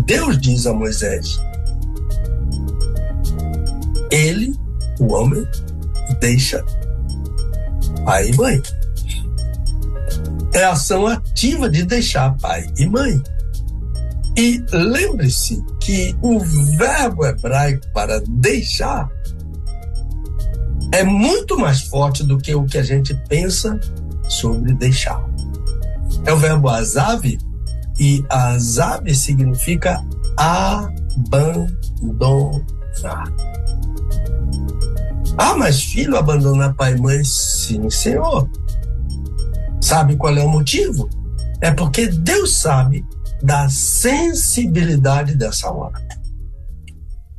Deus 0.05 0.39
diz 0.39 0.65
a 0.65 0.73
Moisés: 0.73 1.39
Ele, 4.13 4.53
o 4.99 5.11
homem, 5.11 5.43
deixa 6.19 6.63
pai 8.05 8.29
e 8.29 8.37
mãe. 8.37 8.61
É 10.53 10.65
ação 10.65 11.07
ativa 11.07 11.67
de 11.67 11.83
deixar 11.83 12.37
pai 12.37 12.71
e 12.77 12.85
mãe. 12.85 13.19
E 14.37 14.63
lembre-se 14.71 15.63
que 15.79 16.15
o 16.21 16.39
verbo 16.77 17.25
hebraico 17.25 17.87
para 17.91 18.21
deixar 18.27 19.09
é 20.91 21.03
muito 21.03 21.57
mais 21.57 21.81
forte 21.81 22.23
do 22.23 22.37
que 22.37 22.53
o 22.53 22.65
que 22.65 22.77
a 22.77 22.83
gente 22.83 23.15
pensa 23.27 23.79
sobre 24.29 24.73
deixar. 24.73 25.23
É 26.23 26.31
o 26.31 26.37
verbo 26.37 26.69
azav, 26.69 27.25
e 27.99 28.23
azav 28.29 29.11
significa 29.15 30.03
abandonar. 30.37 31.43
Ah, 35.37 35.55
mas 35.55 35.83
filho 35.83 36.17
abandonar 36.17 36.73
pai 36.75 36.93
e 36.93 37.01
mãe? 37.01 37.23
Sim, 37.23 37.89
senhor. 37.89 38.49
Sabe 39.81 40.15
qual 40.15 40.35
é 40.37 40.43
o 40.43 40.49
motivo? 40.49 41.09
É 41.61 41.71
porque 41.71 42.07
Deus 42.07 42.57
sabe 42.57 43.05
da 43.41 43.69
sensibilidade 43.69 45.35
dessa 45.35 45.71
hora. 45.71 45.99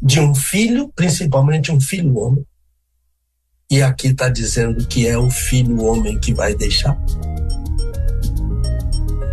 De 0.02 0.20
um 0.20 0.34
filho, 0.34 0.92
principalmente 0.94 1.72
um 1.72 1.80
filho 1.80 2.18
homem. 2.18 2.44
E 3.70 3.82
aqui 3.82 4.08
está 4.08 4.28
dizendo 4.28 4.86
que 4.86 5.06
é 5.06 5.16
o 5.16 5.30
filho 5.30 5.82
homem 5.82 6.18
que 6.18 6.34
vai 6.34 6.54
deixar. 6.54 6.98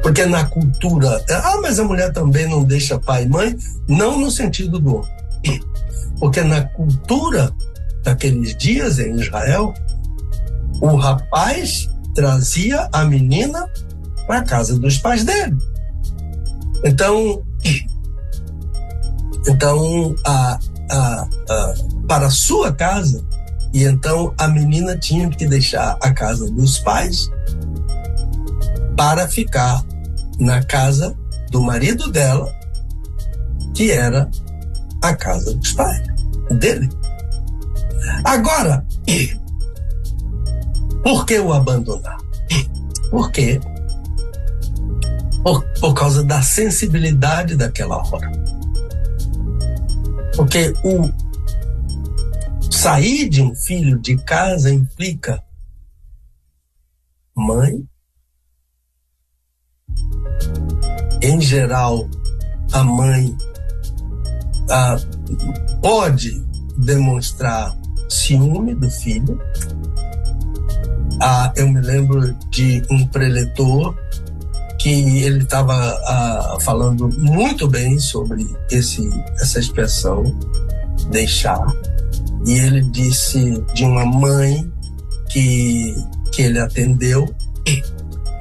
Porque 0.01 0.26
na 0.26 0.45
cultura, 0.45 1.24
ah, 1.30 1.59
mas 1.62 1.80
a 1.80 1.84
mulher 1.84 2.12
também 2.14 2.47
não 2.47 2.64
deixa 2.64 2.99
pai 2.99 3.24
e 3.24 3.30
mãe? 3.30 3.55
Não 3.88 4.20
no 4.20 4.32
sentido 4.32 4.80
do 4.80 4.97
homem. 4.97 5.12
Porque 6.20 6.41
na 6.41 6.64
cultura 6.64 7.53
daqueles 8.04 8.56
dias 8.58 8.99
em 8.99 9.16
Israel, 9.16 9.74
o 10.80 10.95
rapaz 10.95 11.89
trazia 12.14 12.89
a 12.91 13.06
menina 13.06 13.68
para 14.28 14.39
a 14.39 14.43
casa 14.43 14.78
dos 14.78 14.97
pais 14.97 15.24
dele. 15.24 15.58
Então, 16.84 17.43
então 19.47 20.16
a, 20.26 20.60
a, 20.89 21.28
a, 21.49 21.74
para 22.08 22.28
a 22.28 22.32
sua 22.32 22.72
casa, 22.74 23.24
e 23.74 23.84
então 23.84 24.34
a 24.38 24.47
menina 24.47 24.97
tinha 24.97 25.30
que 25.30 25.45
deixar 25.45 25.97
a 26.02 26.12
casa 26.12 26.49
dos 26.52 26.80
pais 26.80 27.30
para 28.97 29.28
ficar 29.28 29.86
na 30.39 30.64
casa 30.64 31.16
do 31.52 31.62
marido 31.62 32.12
dela, 32.12 32.52
que 33.74 33.91
era 33.91 34.30
a 35.02 35.16
casa 35.16 35.54
dos 35.54 35.74
pais 35.74 36.02
dele. 36.60 36.89
Agora, 38.24 38.86
por 41.04 41.26
que 41.26 41.39
o 41.39 41.54
abandonar? 41.54 42.18
Por 43.12 43.30
quê? 43.30 43.60
Por, 45.43 45.62
por 45.82 45.93
causa 45.93 46.24
da 46.24 46.41
sensibilidade 46.41 47.58
daquela 47.58 47.97
hora. 47.97 48.32
Porque 50.34 50.74
o 50.86 51.12
sair 52.72 53.28
de 53.28 53.41
um 53.41 53.54
filho 53.54 53.99
de 53.99 54.16
casa 54.18 54.72
implica 54.72 55.43
mãe, 57.36 57.86
em 61.22 61.41
geral, 61.41 62.10
a 62.72 62.84
mãe 62.84 63.36
ah, 64.70 64.95
pode 65.82 66.32
demonstrar 66.78 67.80
ciúme 68.12 68.76
do 68.76 68.89
filho. 68.89 69.39
Ah, 71.22 71.51
eu 71.55 71.68
me 71.70 71.82
lembro 71.82 72.34
de 72.49 72.82
um 72.89 73.05
preletor 73.07 73.95
que 74.80 75.24
ele 75.24 75.43
estava 75.43 75.74
ah, 75.76 76.57
falando 76.62 77.09
muito 77.20 77.68
bem 77.68 77.99
sobre 77.99 78.45
esse, 78.72 79.07
essa 79.39 79.59
expressão 79.59 80.24
deixar 81.09 81.64
e 82.45 82.53
ele 82.53 82.82
disse 82.82 83.62
de 83.74 83.84
uma 83.84 84.05
mãe 84.05 84.72
que, 85.30 85.95
que 86.32 86.41
ele 86.41 86.59
atendeu 86.59 87.34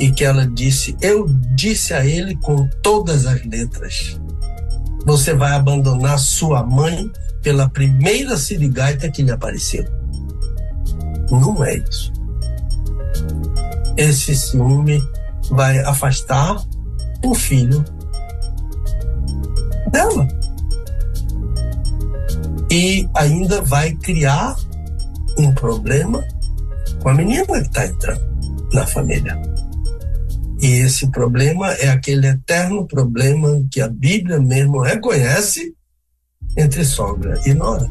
e 0.01 0.11
que 0.11 0.25
ela 0.25 0.47
disse: 0.47 0.97
Eu 1.01 1.27
disse 1.55 1.93
a 1.93 2.05
ele 2.05 2.35
com 2.37 2.67
todas 2.83 3.27
as 3.27 3.45
letras: 3.45 4.19
Você 5.05 5.35
vai 5.35 5.53
abandonar 5.53 6.19
sua 6.19 6.65
mãe 6.65 7.11
pela 7.43 7.69
primeira 7.69 8.37
sirigaita 8.37 9.11
que 9.11 9.23
lhe 9.23 9.31
apareceu. 9.31 9.85
Não 11.31 11.65
é 11.65 11.77
isso. 11.77 12.13
Esse 13.97 14.37
ciúme 14.37 15.03
vai 15.51 15.79
afastar 15.81 16.57
o 17.25 17.35
filho 17.35 17.85
dela. 19.91 20.27
E 22.71 23.09
ainda 23.17 23.63
vai 23.63 23.95
criar 23.97 24.57
um 25.39 25.53
problema 25.53 26.25
com 27.03 27.09
a 27.09 27.15
menina 27.15 27.45
que 27.45 27.69
está 27.69 27.87
entrando 27.87 28.31
na 28.73 28.87
família. 28.87 29.41
E 30.61 30.67
esse 30.67 31.11
problema 31.11 31.73
é 31.73 31.89
aquele 31.89 32.27
eterno 32.27 32.87
problema 32.87 33.65
que 33.71 33.81
a 33.81 33.89
Bíblia 33.89 34.39
mesmo 34.39 34.81
reconhece 34.81 35.75
entre 36.57 36.85
sogra 36.85 37.41
e 37.47 37.55
nora. 37.55 37.91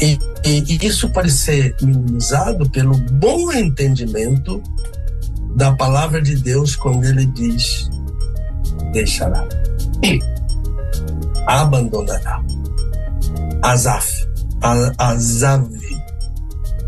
E, 0.00 0.18
e, 0.44 0.86
isso 0.86 1.10
pode 1.10 1.30
ser 1.30 1.74
minimizado 1.82 2.68
pelo 2.70 2.96
bom 3.12 3.52
entendimento 3.52 4.62
da 5.56 5.72
palavra 5.72 6.22
de 6.22 6.36
Deus 6.36 6.76
quando 6.76 7.04
ele 7.04 7.26
diz: 7.26 7.90
deixará, 8.92 9.46
abandonará. 11.46 12.42
Azaf, 13.62 14.26
Azav. 14.98 15.68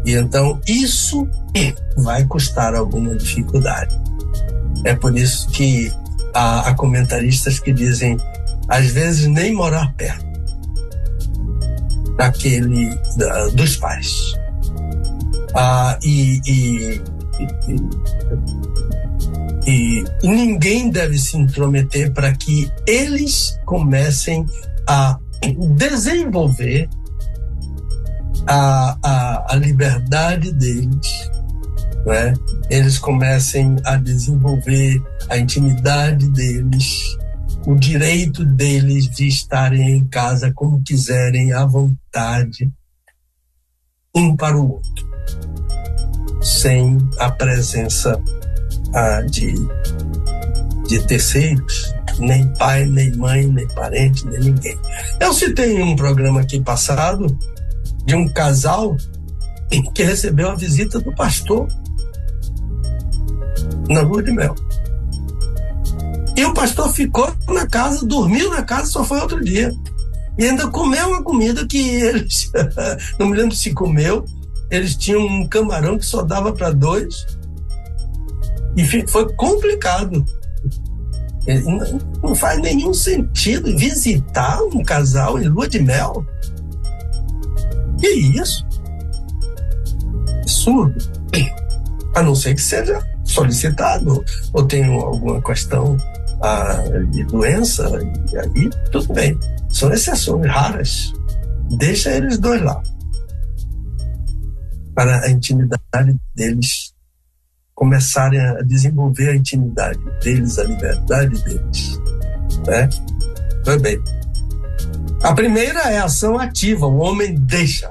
E 0.04 0.14
então 0.14 0.60
isso 0.66 1.28
vai 1.98 2.24
custar 2.24 2.74
alguma 2.74 3.14
dificuldade. 3.16 3.94
É 4.84 4.94
por 4.94 5.16
isso 5.16 5.48
que 5.48 5.92
há, 6.32 6.68
há 6.68 6.74
comentaristas 6.74 7.58
que 7.58 7.72
dizem, 7.72 8.16
às 8.70 8.86
vezes, 8.86 9.26
nem 9.26 9.52
morar 9.52 9.92
perto 9.94 10.24
daquele 12.16 12.88
da, 13.16 13.48
dos 13.48 13.76
pais. 13.76 14.34
Ah, 15.54 15.98
e, 16.02 16.40
e, 16.46 17.02
e, 19.66 20.04
e 20.22 20.26
ninguém 20.26 20.90
deve 20.90 21.18
se 21.18 21.36
intrometer 21.36 22.12
para 22.12 22.32
que 22.32 22.70
eles 22.86 23.58
comecem 23.66 24.46
a 24.88 25.18
desenvolver 25.76 26.88
a, 28.46 28.96
a, 29.02 29.54
a 29.54 29.56
liberdade 29.56 30.52
deles 30.52 31.30
né? 32.06 32.32
eles 32.70 32.98
comecem 32.98 33.76
a 33.84 33.96
desenvolver 33.96 35.02
a 35.28 35.38
intimidade 35.38 36.28
deles, 36.30 37.16
o 37.66 37.74
direito 37.74 38.44
deles 38.44 39.08
de 39.08 39.28
estarem 39.28 39.92
em 39.92 40.08
casa 40.08 40.52
como 40.52 40.82
quiserem, 40.82 41.52
à 41.52 41.64
vontade, 41.66 42.70
um 44.14 44.36
para 44.36 44.56
o 44.56 44.72
outro. 44.72 45.10
sem 46.42 46.96
a 47.18 47.30
presença 47.30 48.20
ah, 48.94 49.20
de, 49.22 49.52
de 50.88 51.06
terceiros, 51.06 51.94
nem 52.18 52.46
pai, 52.54 52.86
nem 52.86 53.14
mãe, 53.16 53.46
nem 53.46 53.68
parente, 53.68 54.26
nem 54.26 54.40
ninguém. 54.40 54.78
Eu 55.20 55.32
citei 55.34 55.82
um 55.82 55.94
programa 55.94 56.40
aqui 56.40 56.60
passado 56.60 57.26
de 58.06 58.14
um 58.14 58.26
casal 58.28 58.96
que 59.94 60.02
recebeu 60.02 60.50
a 60.50 60.54
visita 60.56 60.98
do 60.98 61.14
pastor 61.14 61.68
na 63.88 64.00
lua 64.00 64.22
de 64.22 64.32
mel. 64.32 64.54
E 66.36 66.44
o 66.44 66.54
pastor 66.54 66.92
ficou 66.92 67.32
na 67.48 67.66
casa, 67.66 68.06
dormiu 68.06 68.50
na 68.50 68.62
casa, 68.62 68.90
só 68.90 69.04
foi 69.04 69.20
outro 69.20 69.42
dia. 69.42 69.72
E 70.38 70.44
ainda 70.44 70.68
comeu 70.68 71.08
uma 71.08 71.22
comida 71.22 71.66
que 71.66 71.78
eles, 71.78 72.50
não 73.18 73.28
me 73.28 73.36
lembro 73.36 73.54
se 73.54 73.72
comeu, 73.74 74.24
eles 74.70 74.94
tinham 74.96 75.20
um 75.20 75.46
camarão 75.46 75.98
que 75.98 76.06
só 76.06 76.22
dava 76.22 76.52
para 76.52 76.70
dois. 76.70 77.26
E 78.76 79.06
foi 79.08 79.30
complicado. 79.34 80.24
Não 82.22 82.34
faz 82.34 82.60
nenhum 82.60 82.94
sentido 82.94 83.76
visitar 83.76 84.62
um 84.62 84.82
casal 84.84 85.38
em 85.38 85.48
lua 85.48 85.68
de 85.68 85.80
mel. 85.80 86.24
Que 87.98 88.08
isso? 88.08 88.64
Absurdo. 90.42 90.94
A 92.14 92.22
não 92.22 92.34
ser 92.34 92.54
que 92.54 92.62
seja 92.62 93.02
solicitado 93.24 94.24
ou 94.52 94.66
tenha 94.66 94.88
alguma 94.88 95.42
questão 95.42 95.96
ah, 96.42 96.82
de 97.10 97.24
doença, 97.24 97.88
e 98.32 98.38
aí 98.38 98.70
tudo 98.90 99.12
bem. 99.12 99.38
São 99.68 99.92
exceções 99.92 100.46
raras. 100.46 101.12
Deixa 101.78 102.10
eles 102.10 102.38
dois 102.38 102.62
lá. 102.62 102.82
Para 104.94 105.24
a 105.24 105.30
intimidade 105.30 106.16
deles 106.34 106.92
começarem 107.74 108.40
a 108.40 108.62
desenvolver 108.62 109.30
a 109.30 109.36
intimidade 109.36 109.98
deles, 110.22 110.58
a 110.58 110.64
liberdade 110.64 111.42
deles. 111.44 112.00
Né? 112.66 112.88
Foi 113.64 113.78
bem. 113.78 114.02
A 115.22 115.34
primeira 115.34 115.80
é 115.90 115.98
a 115.98 116.04
ação 116.04 116.38
ativa. 116.38 116.86
O 116.86 116.98
homem 116.98 117.34
deixa. 117.34 117.90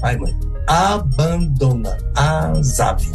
Pai, 0.00 0.16
mãe. 0.16 0.34
Abandona. 0.66 1.96
Azave. 2.14 3.10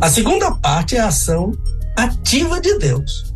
A 0.00 0.08
segunda 0.08 0.54
parte 0.54 0.96
é 0.96 1.00
a 1.00 1.08
ação 1.08 1.52
ativa 2.04 2.60
de 2.60 2.78
Deus. 2.78 3.34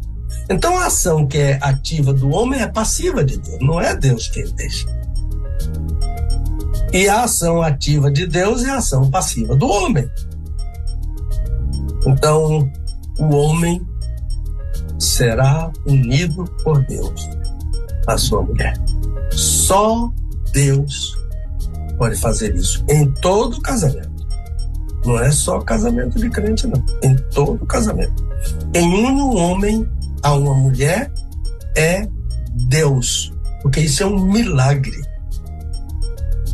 Então 0.49 0.77
a 0.77 0.87
ação 0.87 1.27
que 1.27 1.39
é 1.39 1.59
ativa 1.61 2.13
do 2.13 2.31
homem 2.31 2.61
é 2.61 2.67
passiva 2.67 3.25
de 3.25 3.39
Deus, 3.39 3.59
não 3.61 3.81
é 3.81 3.97
Deus 3.97 4.29
quem 4.29 4.45
deixa. 4.55 4.87
E 6.93 7.09
a 7.09 7.25
ação 7.25 7.63
ativa 7.63 8.11
de 8.11 8.27
Deus 8.27 8.63
é 8.65 8.71
a 8.71 8.77
ação 8.77 9.11
passiva 9.11 9.57
do 9.57 9.67
homem. 9.67 10.09
Então, 12.07 12.71
o 13.19 13.35
homem 13.35 13.81
será 14.99 15.73
unido 15.87 16.45
por 16.63 16.85
Deus 16.85 17.29
à 18.07 18.19
sua 18.19 18.43
mulher. 18.43 18.75
Só 19.31 20.13
Deus 20.53 21.17
pode 21.97 22.17
fazer 22.17 22.55
isso 22.55 22.85
em 22.91 23.11
todo 23.11 23.61
casamento. 23.63 24.11
Não 25.05 25.19
é 25.19 25.31
só 25.31 25.61
casamento 25.61 26.19
de 26.19 26.29
crente, 26.29 26.67
não. 26.67 26.85
Em 27.03 27.17
todo 27.31 27.65
casamento. 27.65 28.32
Em 28.75 29.07
um 29.07 29.37
homem 29.37 29.89
a 30.23 30.35
uma 30.35 30.55
mulher 30.55 31.13
é 31.77 32.07
Deus. 32.69 33.33
Porque 33.63 33.81
isso 33.81 34.03
é 34.03 34.07
um 34.07 34.25
milagre 34.25 35.13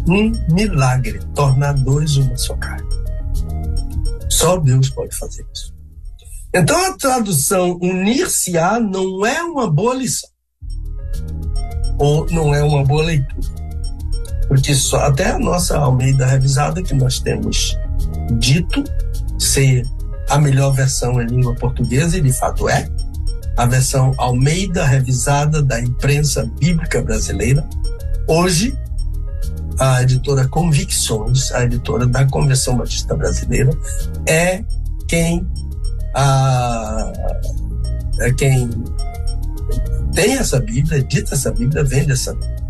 um 0.09 0.33
milagre, 0.53 1.21
tornar 1.35 1.75
dois 1.75 2.17
uma 2.17 2.37
só 2.37 2.57
carne. 2.57 2.89
Só 4.29 4.57
Deus 4.57 4.91
pode 4.91 5.17
fazer 5.17 5.47
isso. 5.53 5.75
Então 6.55 6.77
a 6.87 6.97
tradução 6.97 7.79
unir-se-á 7.83 8.81
não 8.81 9.25
é 9.27 9.43
uma 9.43 9.71
boa 9.71 9.95
lição. 9.95 10.31
Ou 11.99 12.27
não 12.31 12.55
é 12.55 12.63
uma 12.63 12.85
boa 12.85 13.05
leitura. 13.05 13.59
Porque 14.47 14.75
só, 14.75 15.01
até 15.01 15.31
a 15.31 15.39
nossa 15.39 15.77
Almeida 15.77 16.25
revisada, 16.25 16.83
que 16.83 16.95
nós 16.95 17.21
temos 17.21 17.77
dito 18.39 18.83
ser 19.39 19.87
a 20.29 20.39
melhor 20.39 20.73
versão 20.73 21.21
em 21.21 21.27
língua 21.27 21.55
portuguesa, 21.55 22.19
e 22.19 22.21
de 22.21 22.33
fato 22.33 22.69
é, 22.69 22.89
a 23.57 23.67
versão 23.67 24.15
Almeida 24.19 24.85
revisada 24.85 25.63
da 25.63 25.81
imprensa 25.81 26.49
bíblica 26.59 27.03
brasileira, 27.03 27.67
hoje 28.27 28.77
a 29.79 30.03
editora 30.03 30.47
Convicções, 30.49 31.53
a 31.53 31.65
editora 31.65 32.07
da 32.07 32.25
Convenção 32.27 32.77
Batista 32.77 33.17
Brasileira, 33.17 33.71
é 34.27 34.65
quem 35.07 35.47
a, 36.15 37.13
é 38.21 38.33
quem 38.33 38.69
tem 40.15 40.35
essa 40.35 40.61
Bíblia, 40.61 40.99
edita 40.99 41.35
essa 41.35 41.53
Bíblia, 41.53 41.85
vende 41.85 42.13
essa 42.13 42.33
Bíblia. 42.33 42.68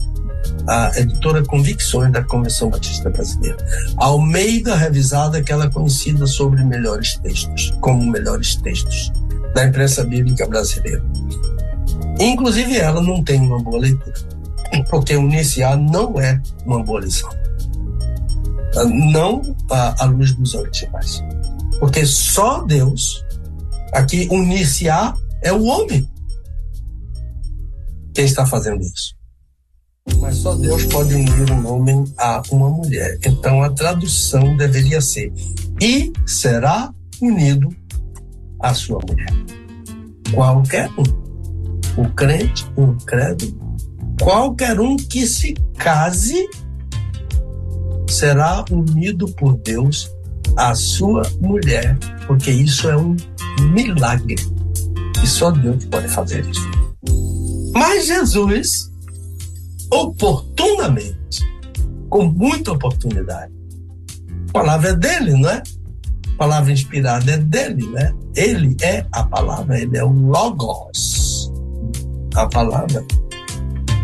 A 0.66 0.92
editora 0.99 1.42
Convicções 1.44 2.12
da 2.12 2.22
Convenção 2.22 2.70
Batista 2.70 3.11
Brasileira. 3.11 3.57
Almeida 3.96 4.74
Revisada, 4.74 5.38
aquela 5.38 5.66
é 5.66 5.70
conhecida 5.70 6.26
sobre 6.26 6.64
melhores 6.64 7.16
textos, 7.18 7.72
como 7.80 8.05
melhores 8.11 8.57
textos 8.57 9.12
da 9.55 9.64
imprensa 9.64 10.05
bíblica 10.05 10.46
brasileira. 10.46 11.03
Inclusive, 12.20 12.76
ela 12.76 13.01
não 13.01 13.22
tem 13.22 13.40
uma 13.40 13.62
boa 13.62 13.78
leitura 13.78 14.38
porque 14.90 15.16
uniciar 15.16 15.76
não 15.76 16.20
é 16.20 16.40
uma 16.64 16.82
boa 16.82 17.01
lição. 17.01 17.30
Não 19.12 19.57
à, 19.70 20.05
luz 20.05 20.34
dos 20.34 20.55
originais. 20.55 21.22
Porque 21.80 22.05
só 22.05 22.64
Deus, 22.64 23.24
aqui 23.92 24.28
uniciar 24.30 25.16
é 25.42 25.53
o 25.53 25.64
homem 25.64 26.09
quem 28.14 28.24
está 28.24 28.44
fazendo 28.44 28.80
isso. 28.80 29.16
Mas 30.20 30.36
só 30.36 30.54
Deus 30.54 30.84
pode 30.86 31.14
unir 31.14 31.50
um 31.52 31.66
homem 31.66 32.04
a 32.18 32.42
uma 32.50 32.68
mulher. 32.68 33.18
Então 33.24 33.62
a 33.62 33.70
tradução 33.70 34.56
deveria 34.56 35.00
ser: 35.00 35.32
e 35.80 36.12
será 36.26 36.92
unido 37.20 37.68
à 38.61 38.74
sua 38.74 39.00
mulher. 39.06 39.32
Qualquer 40.32 40.88
um. 40.98 41.28
O 42.00 42.09
crente, 42.11 42.64
o 42.76 42.92
incrédulo, 42.92 43.68
Qualquer 44.20 44.80
um 44.80 44.96
que 44.96 45.26
se 45.26 45.54
case 45.78 46.48
será 48.09 48.64
unido 48.70 49.28
por 49.28 49.56
Deus 49.59 50.11
à 50.56 50.74
sua 50.74 51.22
mulher, 51.40 51.96
porque 52.26 52.50
isso 52.50 52.88
é 52.88 52.96
um 52.96 53.16
milagre. 53.72 54.36
E 55.22 55.26
só 55.26 55.50
Deus 55.50 55.84
pode 55.84 56.09
fazer 56.09 56.44
isso. 56.46 56.68
Mas 57.72 58.06
Jesus, 58.06 58.88
oportunamente, 59.91 61.45
com 62.09 62.24
muita 62.24 62.72
oportunidade, 62.72 63.53
a 64.49 64.53
palavra 64.53 64.91
é 64.91 64.97
dele, 64.97 65.32
não 65.32 65.51
é? 65.51 65.62
A 66.34 66.36
palavra 66.39 66.72
inspirada 66.72 67.32
é 67.32 67.36
dele, 67.39 67.86
né? 67.89 68.14
Ele 68.34 68.76
é 68.82 69.05
a 69.12 69.24
palavra, 69.24 69.80
ele 69.80 69.97
é 69.97 70.05
o 70.05 70.11
Logos. 70.11 71.53
A 72.34 72.47
palavra 72.47 73.05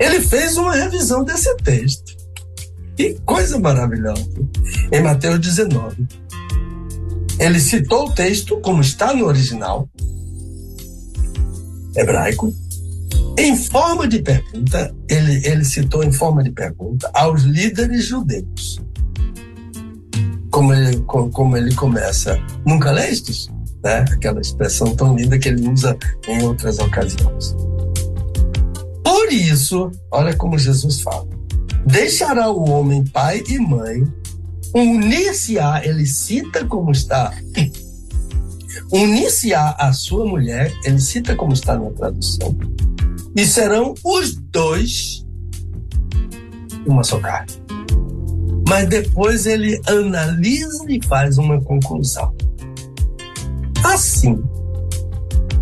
ele 0.01 0.21
fez 0.21 0.57
uma 0.57 0.75
revisão 0.75 1.25
desse 1.25 1.55
texto. 1.59 2.17
Que 2.97 3.15
coisa 3.25 3.59
maravilhosa. 3.59 4.29
Em 4.93 5.03
Mateus 5.03 5.39
19. 5.41 6.07
Ele 7.39 7.61
citou 7.61 8.09
o 8.09 8.13
texto 8.13 8.61
como 8.61 8.81
está 8.81 9.15
no 9.15 9.27
original 9.27 9.89
hebraico. 11.97 12.53
Em 13.37 13.57
forma 13.57 14.07
de 14.07 14.21
pergunta, 14.21 14.95
ele, 15.09 15.45
ele 15.45 15.65
citou 15.65 16.05
em 16.05 16.13
forma 16.13 16.43
de 16.43 16.51
pergunta 16.53 17.11
aos 17.13 17.43
líderes 17.43 18.05
judeus. 18.05 18.81
Como 20.51 20.73
ele, 20.73 21.03
como 21.03 21.57
ele 21.57 21.75
começa, 21.75 22.41
nunca 22.65 22.93
lestes? 22.93 23.49
Né? 23.83 24.05
Aquela 24.13 24.41
expressão 24.41 24.95
tão 24.95 25.17
linda 25.17 25.37
que 25.37 25.49
ele 25.49 25.69
usa 25.69 25.97
em 26.29 26.43
outras 26.45 26.79
ocasiões. 26.79 27.57
Por 29.03 29.33
isso, 29.33 29.91
olha 30.13 30.37
como 30.37 30.57
Jesus 30.57 31.01
fala: 31.01 31.27
deixará 31.85 32.49
o 32.51 32.71
homem 32.71 33.03
pai 33.05 33.43
e 33.49 33.59
mãe, 33.59 34.05
unir-se-á, 34.73 35.85
ele 35.85 36.07
cita 36.07 36.65
como 36.65 36.93
está, 36.93 37.35
unir-se-á 38.93 39.77
a 39.79 39.93
sua 39.93 40.25
mulher, 40.25 40.73
ele 40.85 41.01
cita 41.01 41.35
como 41.35 41.53
está 41.53 41.77
na 41.77 41.91
tradução, 41.91 42.57
e 43.37 43.45
serão 43.45 43.95
os 44.05 44.37
dois 44.37 45.25
uma 46.87 47.03
só 47.03 47.19
carne. 47.19 47.53
Mas 48.69 48.89
depois 48.89 49.47
ele 49.47 49.81
analisa 49.87 50.85
e 50.89 51.01
faz 51.07 51.39
uma 51.39 51.61
conclusão. 51.61 52.35
Assim, 53.85 54.43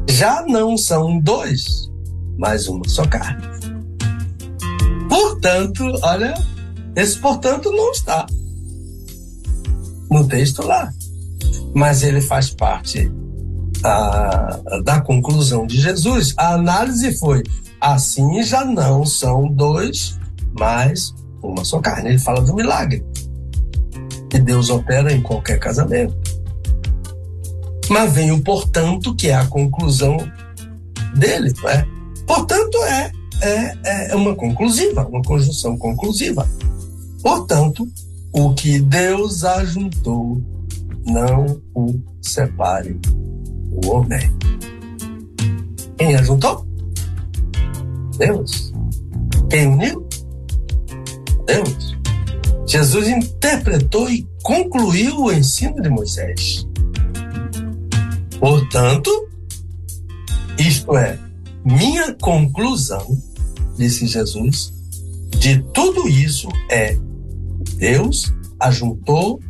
já 0.09 0.45
não 0.47 0.77
são 0.77 1.19
dois, 1.19 1.91
mais 2.39 2.69
uma 2.69 2.89
só 2.89 3.05
carne. 3.07 3.43
Portanto, 5.09 5.85
olha, 6.03 6.35
esse 6.97 7.19
portanto 7.19 7.71
não 7.73 7.91
está. 7.91 8.27
no 10.11 10.27
texto 10.29 10.63
lá. 10.63 10.93
Mas 11.75 12.03
ele 12.03 12.21
faz 12.21 12.51
parte 12.51 13.11
a, 13.83 14.61
da 14.85 15.01
conclusão 15.01 15.67
de 15.67 15.81
Jesus. 15.81 16.35
A 16.37 16.55
análise 16.55 17.19
foi: 17.19 17.43
assim 17.83 18.43
já 18.45 18.65
não 18.65 19.05
são 19.05 19.49
dois, 19.49 20.17
mas 20.59 21.13
uma 21.43 21.65
só 21.65 21.81
carne. 21.81 22.11
Ele 22.11 22.19
fala 22.19 22.41
do 22.41 22.55
milagre 22.55 23.05
que 24.31 24.39
Deus 24.39 24.71
opera 24.71 25.13
em 25.13 25.21
qualquer 25.21 25.59
casamento. 25.59 26.17
Mas 27.91 28.13
vem 28.13 28.31
o 28.31 28.41
portanto, 28.41 29.15
que 29.15 29.29
é 29.29 29.35
a 29.35 29.47
conclusão 29.47 30.17
dele, 31.17 31.53
não 31.61 31.69
é? 31.69 31.87
Portanto, 32.27 32.79
é, 32.85 33.13
é, 33.43 34.11
é 34.13 34.17
uma 34.17 34.35
conclusiva, 34.35 35.07
uma 35.07 35.21
conjunção 35.23 35.77
conclusiva. 35.77 36.49
Portanto, 37.21 37.87
o 38.33 38.55
que 38.55 38.81
Deus 38.81 39.45
ajuntou, 39.45 40.41
não 41.05 41.61
o 41.75 42.01
separe 42.23 42.99
o 43.71 43.89
homem. 43.89 44.31
Quem 45.99 46.15
ajuntou? 46.15 46.72
Deus. 48.23 48.73
Quem 49.51 49.67
uniu? 49.67 50.07
Deus. 51.45 51.97
Jesus 52.69 53.09
interpretou 53.09 54.09
e 54.09 54.25
concluiu 54.45 55.25
o 55.25 55.33
ensino 55.33 55.83
de 55.83 55.89
Moisés. 55.89 56.65
Portanto, 58.39 59.11
isto 60.57 60.97
é, 60.97 61.19
minha 61.65 62.15
conclusão, 62.15 63.19
disse 63.77 64.07
Jesus, 64.07 64.73
de 65.39 65.61
tudo 65.75 66.09
isso 66.09 66.49
é: 66.71 66.97
Deus 67.77 68.33
ajuntou 68.61 69.41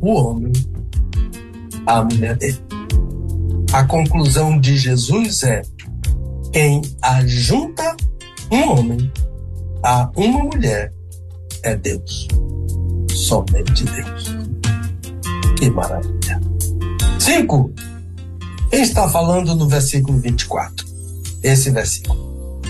o 0.00 0.12
homem 0.12 0.52
à 1.84 2.04
mulher 2.04 2.36
dele. 2.36 2.58
A 3.72 3.82
conclusão 3.82 4.58
de 4.60 4.76
Jesus 4.76 5.42
é: 5.42 5.62
quem 6.52 6.82
ajunta 7.02 7.96
um 8.50 8.70
homem 8.70 9.12
a 9.82 10.10
uma 10.16 10.44
mulher 10.44 10.92
é 11.62 11.76
Deus. 11.76 12.28
Somente 13.10 13.84
Deus. 13.84 14.24
Que 15.58 15.70
maravilha. 15.70 16.40
Cinco. 17.18 17.72
Quem 18.70 18.82
está 18.82 19.08
falando 19.08 19.54
no 19.54 19.68
versículo 19.68 20.18
24? 20.18 20.86
Esse 21.42 21.70
versículo. 21.70 22.60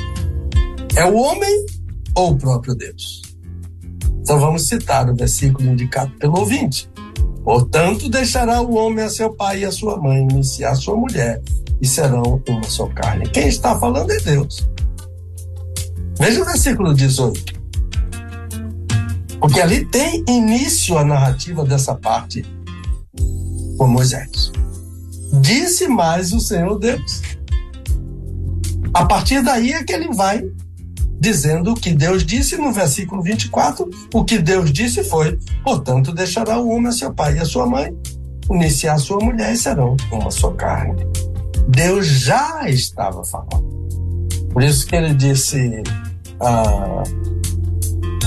É 0.97 1.05
o 1.05 1.17
homem 1.17 1.67
ou 2.15 2.33
o 2.33 2.37
próprio 2.37 2.75
Deus? 2.75 3.23
Então 4.21 4.39
vamos 4.39 4.67
citar 4.67 5.09
o 5.09 5.15
versículo 5.15 5.71
indicado 5.71 6.11
pelo 6.19 6.39
ouvinte. 6.41 6.91
Portanto, 7.45 8.09
deixará 8.09 8.61
o 8.61 8.75
homem 8.75 9.05
a 9.05 9.09
seu 9.09 9.33
pai 9.33 9.61
e 9.61 9.65
a 9.65 9.73
sua 9.73 9.97
mãe, 9.97 10.21
iniciar 10.21 10.73
a 10.73 10.75
sua 10.75 10.97
mulher, 10.97 11.41
e 11.81 11.87
serão 11.87 12.43
uma 12.49 12.65
só 12.65 12.87
carne. 12.89 13.29
Quem 13.29 13.49
está 13.49 13.79
falando 13.79 14.11
é 14.11 14.21
Deus. 14.21 14.69
Veja 16.19 16.43
o 16.43 16.45
versículo 16.45 16.95
18. 16.95 17.59
Porque 19.41 19.61
ali 19.61 19.85
tem 19.85 20.25
início 20.29 20.99
a 20.99 21.05
narrativa 21.05 21.65
dessa 21.65 21.95
parte 21.95 22.45
com 23.77 23.87
Moisés. 23.87 24.51
Disse 25.41 25.87
mais 25.87 26.33
o 26.33 26.41
Senhor 26.41 26.77
Deus. 26.79 27.23
A 28.93 29.07
partir 29.07 29.43
daí 29.43 29.73
é 29.73 29.85
que 29.85 29.93
ele 29.93 30.13
vai 30.13 30.43
dizendo 31.21 31.73
o 31.73 31.75
que 31.75 31.93
Deus 31.93 32.25
disse 32.25 32.57
no 32.57 32.73
versículo 32.73 33.23
24. 33.23 33.89
O 34.13 34.25
que 34.25 34.39
Deus 34.39 34.73
disse 34.73 35.05
foi: 35.05 35.39
portanto, 35.63 36.13
deixará 36.13 36.59
o 36.59 36.69
homem 36.69 36.89
a 36.89 36.93
seu 36.93 37.13
pai 37.13 37.37
e 37.37 37.41
a 37.41 37.45
sua 37.45 37.67
mãe, 37.67 37.95
unir-se 38.49 38.89
a 38.89 38.99
sua 38.99 39.19
mulher 39.25 39.53
e 39.53 39.57
serão 39.57 39.97
uma 40.11 40.31
só 40.31 40.51
carne. 40.51 41.07
Deus 41.69 42.07
já 42.07 42.69
estava 42.69 43.23
falando. 43.25 43.69
Por 44.53 44.63
isso 44.63 44.87
que 44.87 44.97
ele 44.97 45.15
disse. 45.15 45.83
Ah, 46.41 47.03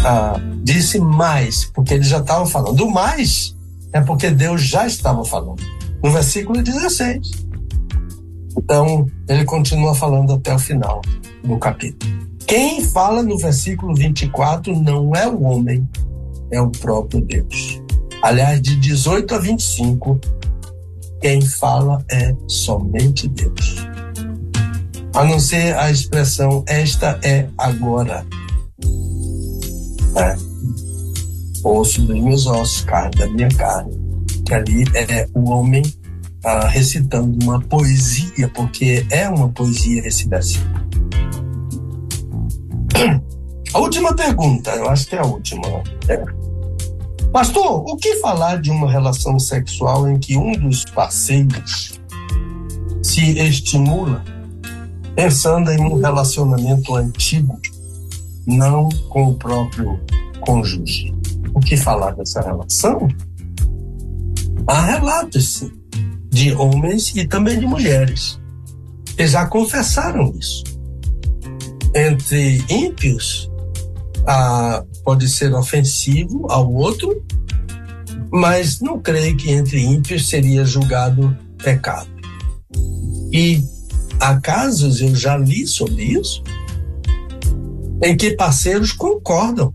ah, 0.06 0.36
disse 0.64 1.00
mais, 1.00 1.66
porque 1.66 1.96
ele 1.96 2.04
já 2.04 2.20
estava 2.20 2.46
falando. 2.46 2.82
O 2.82 2.92
mais 2.92 3.56
é 3.94 4.02
porque 4.02 4.30
Deus 4.30 4.62
já 4.62 4.86
estava 4.86 5.26
falando. 5.26 5.62
No 6.04 6.12
versículo 6.12 6.62
16. 6.62 7.50
Então, 8.58 9.08
ele 9.28 9.44
continua 9.44 9.96
falando 9.96 10.34
até 10.34 10.54
o 10.54 10.60
final 10.60 11.02
do 11.44 11.58
capítulo. 11.58 12.12
Quem 12.46 12.84
fala 12.84 13.24
no 13.24 13.38
versículo 13.38 13.96
24 13.96 14.78
não 14.80 15.16
é 15.16 15.28
o 15.28 15.42
homem, 15.44 15.88
é 16.52 16.62
o 16.62 16.70
próprio 16.70 17.22
Deus. 17.22 17.82
Aliás, 18.22 18.62
de 18.62 18.76
18 18.76 19.34
a 19.34 19.40
25, 19.40 20.20
quem 21.22 21.42
fala 21.42 22.04
é 22.10 22.36
somente 22.48 23.28
Deus. 23.28 23.78
A 25.14 25.24
não 25.24 25.40
ser 25.40 25.78
a 25.78 25.92
expressão 25.92 26.64
esta 26.68 27.20
é 27.24 27.48
agora 27.58 28.26
é, 30.16 30.36
osso 31.64 32.02
dos 32.02 32.20
meus 32.20 32.46
ossos, 32.46 32.82
carne 32.82 33.12
da 33.18 33.28
minha 33.28 33.50
carne. 33.50 34.00
Que 34.46 34.54
ali 34.54 34.84
é 34.96 35.28
o 35.34 35.50
homem 35.50 35.84
ah, 36.44 36.68
recitando 36.68 37.38
uma 37.44 37.62
poesia, 37.62 38.50
porque 38.54 39.06
é 39.10 39.30
uma 39.30 39.50
poesia 39.50 40.06
esse 40.06 40.28
versículo. 40.28 40.82
A 43.74 43.80
última 43.80 44.14
pergunta, 44.14 44.72
eu 44.72 44.90
acho 44.90 45.08
que 45.08 45.16
é 45.16 45.20
a 45.20 45.26
última. 45.26 45.66
É. 46.10 46.41
Pastor, 47.32 47.84
o 47.88 47.96
que 47.96 48.18
falar 48.18 48.62
de 48.62 48.70
uma 48.70 48.92
relação 48.92 49.40
sexual 49.40 50.10
em 50.10 50.20
que 50.20 50.38
um 50.38 50.52
dos 50.52 50.84
parceiros 50.86 52.00
se 53.02 53.40
estimula 53.40 54.24
pensando 55.16 55.72
em 55.72 55.80
um 55.82 55.98
relacionamento 56.00 56.94
antigo 56.96 57.60
não 58.46 58.90
com 59.10 59.30
o 59.30 59.36
próprio 59.36 60.00
cônjuge. 60.42 61.14
O 61.54 61.60
que 61.60 61.78
falar 61.78 62.12
dessa 62.16 62.42
relação? 62.42 63.08
Há 64.68 64.82
relatos, 64.82 65.64
de 66.30 66.54
homens 66.54 67.14
e 67.16 67.28
também 67.28 67.60
de 67.60 67.66
mulheres 67.66 68.40
que 69.18 69.28
já 69.28 69.46
confessaram 69.46 70.34
isso. 70.40 70.64
Entre 71.94 72.64
ímpios, 72.70 73.52
ah, 74.26 74.84
pode 75.04 75.28
ser 75.28 75.54
ofensivo 75.54 76.48
ao 76.50 76.72
outro, 76.72 77.24
mas 78.32 78.80
não 78.80 79.00
creio 79.00 79.36
que 79.36 79.52
entre 79.52 79.84
ímpios 79.84 80.30
seria 80.30 80.64
julgado 80.66 81.36
pecado. 81.58 82.10
E 83.32 83.64
há 84.20 84.40
casos, 84.40 85.02
eu 85.02 85.16
já 85.16 85.38
li 85.38 85.66
sobre 85.68 86.04
isso, 86.04 86.44
em 88.04 88.16
que 88.16 88.32
parceiros 88.32 88.92
concordam 88.92 89.72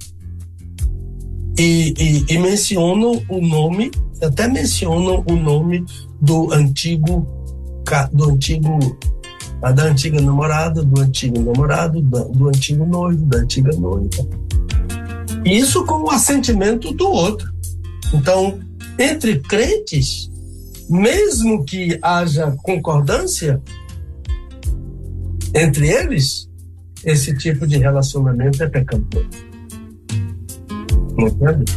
e, 1.58 1.94
e, 1.98 2.34
e 2.34 2.38
mencionam 2.38 3.22
o 3.28 3.40
nome, 3.40 3.90
até 4.22 4.48
mencionam 4.48 5.24
o 5.28 5.36
nome 5.36 5.84
do 6.20 6.52
antigo 6.52 7.26
do 8.12 8.30
antigo 8.30 8.78
da 9.60 9.84
antiga 9.84 10.20
namorada, 10.20 10.82
do 10.82 11.00
antigo 11.00 11.40
namorado, 11.40 12.02
do, 12.02 12.24
do 12.26 12.48
antigo 12.48 12.84
noivo, 12.84 13.24
da 13.26 13.38
antiga 13.38 13.70
noiva. 13.76 14.45
Isso 15.46 15.84
com 15.84 16.02
o 16.02 16.10
assentimento 16.10 16.92
do 16.92 17.08
outro. 17.08 17.48
Então, 18.12 18.58
entre 18.98 19.38
crentes, 19.40 20.28
mesmo 20.90 21.64
que 21.64 21.98
haja 22.02 22.54
concordância 22.62 23.62
entre 25.54 25.88
eles, 25.88 26.48
esse 27.04 27.34
tipo 27.36 27.66
de 27.66 27.78
relacionamento 27.78 28.62
é 28.62 28.68
pecaminoso. 28.68 29.28
Entende? 31.16 31.72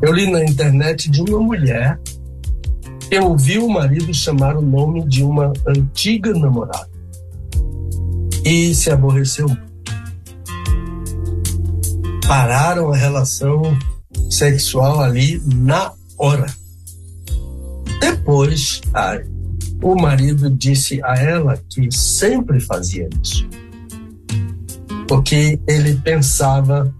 Eu 0.00 0.12
li 0.12 0.30
na 0.30 0.42
internet 0.44 1.10
de 1.10 1.20
uma 1.22 1.40
mulher 1.40 2.00
que 3.08 3.18
ouviu 3.18 3.66
o 3.66 3.70
marido 3.70 4.14
chamar 4.14 4.56
o 4.56 4.62
nome 4.62 5.04
de 5.06 5.24
uma 5.24 5.52
antiga 5.66 6.32
namorada 6.32 6.88
e 8.44 8.72
se 8.74 8.90
aborreceu. 8.90 9.48
Pararam 12.30 12.92
a 12.92 12.96
relação 12.96 13.60
sexual 14.30 15.00
ali 15.00 15.42
na 15.44 15.92
hora. 16.16 16.46
Depois, 18.00 18.80
o 19.82 19.96
marido 19.96 20.48
disse 20.48 21.02
a 21.02 21.14
ela 21.16 21.58
que 21.68 21.90
sempre 21.90 22.60
fazia 22.60 23.08
isso 23.20 23.48
porque 25.10 25.58
ele 25.66 25.96
pensava 25.96 26.94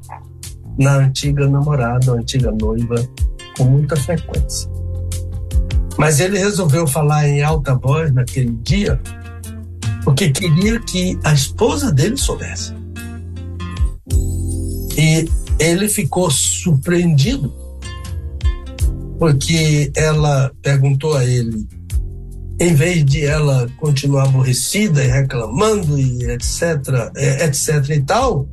na 0.77 0.97
antiga 0.97 1.49
namorada, 1.49 2.11
ou 2.11 2.19
antiga 2.19 2.51
noiva, 2.51 2.97
com 3.57 3.67
muita 3.67 3.95
frequência. 3.95 4.69
Mas 5.97 6.19
ele 6.19 6.37
resolveu 6.37 6.89
falar 6.89 7.29
em 7.29 7.41
alta 7.41 7.73
voz 7.77 8.13
naquele 8.13 8.51
dia, 8.65 9.01
porque 10.03 10.31
queria 10.31 10.81
que 10.81 11.17
a 11.23 11.33
esposa 11.33 11.93
dele 11.93 12.17
soubesse. 12.17 12.80
E 15.01 15.27
ele 15.59 15.89
ficou 15.89 16.31
surpreendido 16.31 17.51
porque 19.19 19.91
ela 19.97 20.53
perguntou 20.61 21.17
a 21.17 21.25
ele, 21.25 21.67
em 22.61 22.75
vez 22.75 23.03
de 23.07 23.25
ela 23.25 23.67
continuar 23.79 24.25
aborrecida 24.25 25.03
e 25.03 25.09
reclamando 25.09 25.99
e 25.99 26.31
etc, 26.31 26.77
etc 27.17 27.97
e 27.97 28.03
tal, 28.03 28.47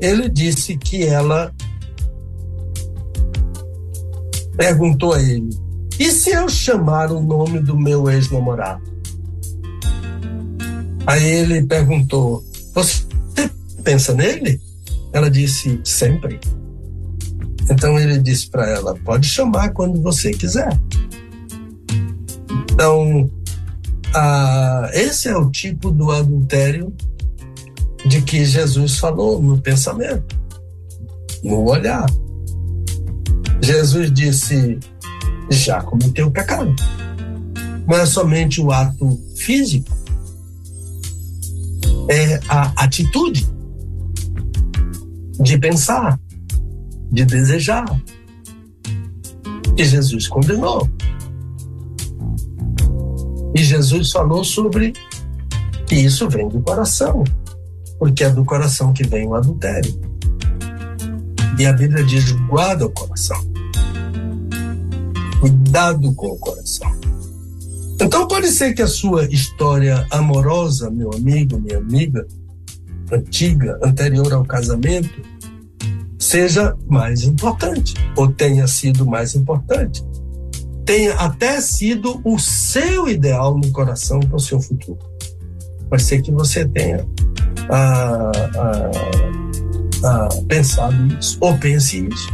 ele 0.00 0.30
disse 0.30 0.78
que 0.78 1.04
ela 1.04 1.52
perguntou 4.56 5.12
a 5.12 5.22
ele: 5.22 5.50
e 6.00 6.10
se 6.10 6.30
eu 6.30 6.48
chamar 6.48 7.12
o 7.12 7.20
nome 7.20 7.58
do 7.58 7.78
meu 7.78 8.08
ex-namorado? 8.08 8.82
Aí 11.06 11.24
ele 11.24 11.62
perguntou: 11.66 12.42
Você 12.72 13.04
pensa 13.84 14.14
nele? 14.14 14.67
Ela 15.12 15.30
disse: 15.30 15.80
Sempre. 15.84 16.40
Então 17.70 17.98
ele 17.98 18.18
disse 18.18 18.48
para 18.48 18.68
ela: 18.68 18.94
Pode 19.04 19.26
chamar 19.28 19.70
quando 19.70 20.00
você 20.00 20.30
quiser. 20.30 20.78
Então, 22.72 23.30
ah, 24.14 24.90
esse 24.92 25.28
é 25.28 25.36
o 25.36 25.50
tipo 25.50 25.90
do 25.90 26.10
adultério 26.10 26.94
de 28.06 28.22
que 28.22 28.44
Jesus 28.44 28.98
falou 28.98 29.42
no 29.42 29.60
pensamento, 29.60 30.38
no 31.42 31.64
olhar. 31.68 32.06
Jesus 33.60 34.12
disse: 34.12 34.78
já 35.50 35.82
cometeu 35.82 36.30
pecado. 36.30 36.74
Não 37.86 37.96
é 37.96 38.06
somente 38.06 38.60
o 38.60 38.70
ato 38.70 39.18
físico, 39.34 39.90
é 42.08 42.38
a 42.48 42.84
atitude 42.84 43.57
de 45.40 45.58
pensar, 45.58 46.18
de 47.10 47.24
desejar. 47.24 47.86
E 49.76 49.84
Jesus 49.84 50.26
condenou. 50.28 50.88
E 53.54 53.62
Jesus 53.62 54.10
falou 54.10 54.44
sobre 54.44 54.92
que 55.86 55.94
isso 55.94 56.28
vem 56.28 56.48
do 56.48 56.60
coração, 56.60 57.24
porque 57.98 58.24
é 58.24 58.30
do 58.30 58.44
coração 58.44 58.92
que 58.92 59.04
vem 59.04 59.26
o 59.26 59.34
adultério. 59.34 59.98
E 61.58 61.66
a 61.66 61.72
Bíblia 61.72 62.04
diz: 62.04 62.30
guarda 62.48 62.86
o 62.86 62.90
coração. 62.90 63.38
Cuidado 65.40 66.12
com 66.14 66.28
o 66.28 66.38
coração. 66.38 66.90
Então 68.00 68.28
pode 68.28 68.48
ser 68.48 68.74
que 68.74 68.82
a 68.82 68.86
sua 68.86 69.24
história 69.26 70.06
amorosa, 70.10 70.88
meu 70.90 71.10
amigo, 71.12 71.58
minha 71.60 71.78
amiga, 71.78 72.26
antiga, 73.12 73.78
anterior 73.82 74.32
ao 74.32 74.44
casamento, 74.44 75.22
seja 76.18 76.76
mais 76.86 77.22
importante, 77.22 77.94
ou 78.16 78.30
tenha 78.30 78.66
sido 78.66 79.06
mais 79.06 79.34
importante. 79.34 80.04
Tenha 80.84 81.14
até 81.14 81.60
sido 81.60 82.20
o 82.24 82.38
seu 82.38 83.08
ideal 83.08 83.56
no 83.56 83.70
coração 83.70 84.20
para 84.20 84.36
o 84.36 84.40
seu 84.40 84.60
futuro. 84.60 84.98
Pode 85.88 86.02
ser 86.02 86.22
que 86.22 86.30
você 86.30 86.66
tenha 86.66 87.06
ah, 87.70 88.32
ah, 88.56 88.90
ah, 90.04 90.28
pensado 90.48 90.96
isso, 91.18 91.36
ou 91.40 91.56
pense 91.58 92.06
isso. 92.08 92.28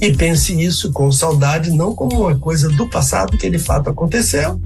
E 0.00 0.12
pense 0.14 0.52
isso 0.60 0.92
com 0.92 1.10
saudade, 1.10 1.70
não 1.70 1.94
como 1.94 2.22
uma 2.22 2.38
coisa 2.38 2.68
do 2.68 2.88
passado 2.88 3.38
que 3.38 3.48
de 3.48 3.58
fato 3.58 3.88
aconteceu, 3.88 4.60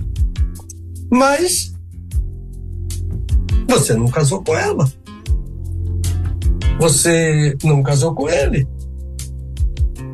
mas 1.11 1.73
você 3.69 3.95
não 3.95 4.09
casou 4.09 4.43
com 4.43 4.57
ela. 4.57 4.91
Você 6.81 7.57
não 7.63 7.83
casou 7.83 8.15
com 8.15 8.29
ele. 8.29 8.67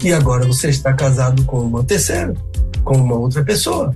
E 0.03 0.13
agora 0.13 0.47
você 0.47 0.69
está 0.69 0.93
casado 0.93 1.45
com 1.45 1.61
uma 1.61 1.85
terceira, 1.85 2.35
com 2.83 2.97
uma 2.97 3.15
outra 3.15 3.45
pessoa. 3.45 3.95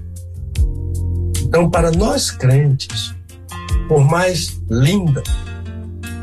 Então, 1.43 1.69
para 1.69 1.91
nós 1.91 2.31
crentes, 2.31 3.15
por 3.89 4.05
mais 4.05 4.61
linda 4.71 5.23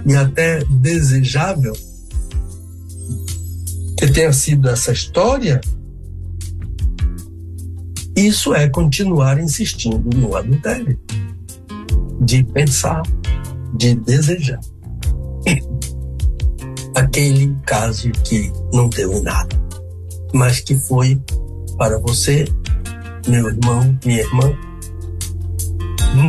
e 0.06 0.16
até 0.16 0.64
desejável 0.66 1.74
que 3.98 4.08
tenha 4.12 4.32
sido 4.32 4.70
essa 4.70 4.92
história, 4.92 5.60
isso 8.16 8.54
é 8.54 8.70
continuar 8.70 9.40
insistindo 9.40 10.16
no 10.16 10.36
adultério, 10.36 11.00
de 12.22 12.44
pensar, 12.44 13.02
de 13.78 13.96
desejar. 13.96 14.60
Aquele 16.96 17.56
caso 17.66 18.10
que 18.24 18.52
não 18.74 18.90
deu 18.90 19.14
em 19.14 19.22
nada, 19.22 19.56
mas 20.34 20.60
que 20.60 20.76
foi 20.76 21.22
para 21.78 22.00
você, 22.00 22.46
meu 23.28 23.50
irmão, 23.50 23.98
minha 24.06 24.22
irmã, 24.22 24.54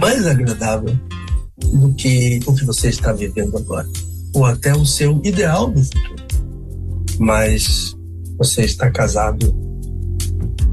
mais 0.01 0.27
agradável 0.27 0.99
do 1.73 1.95
que 1.95 2.41
o 2.47 2.55
que 2.55 2.65
você 2.65 2.89
está 2.89 3.13
vivendo 3.13 3.57
agora, 3.57 3.89
ou 4.35 4.45
até 4.45 4.75
o 4.75 4.85
seu 4.85 5.21
ideal 5.25 5.71
do 5.71 5.83
futuro 5.83 6.17
mas 7.19 7.97
você 8.39 8.63
está 8.63 8.91
casado 8.91 9.55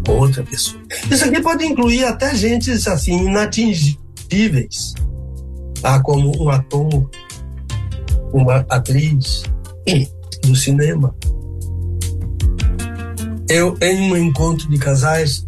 com 0.06 0.14
outra 0.14 0.44
pessoa. 0.44 0.82
Isso 1.10 1.26
aqui 1.26 1.42
pode 1.42 1.66
incluir 1.66 2.04
até 2.04 2.36
gente 2.36 2.72
assim 2.72 3.28
inatingíveis, 3.28 4.94
tá? 5.84 6.02
como 6.02 6.44
um 6.44 6.50
ator, 6.50 7.10
uma 8.34 8.66
atriz 8.70 9.44
do 10.44 10.56
cinema. 10.56 11.16
Eu, 13.48 13.78
em 13.82 14.12
um 14.12 14.18
encontro 14.18 14.68
de 14.68 14.80
casais, 14.80 15.46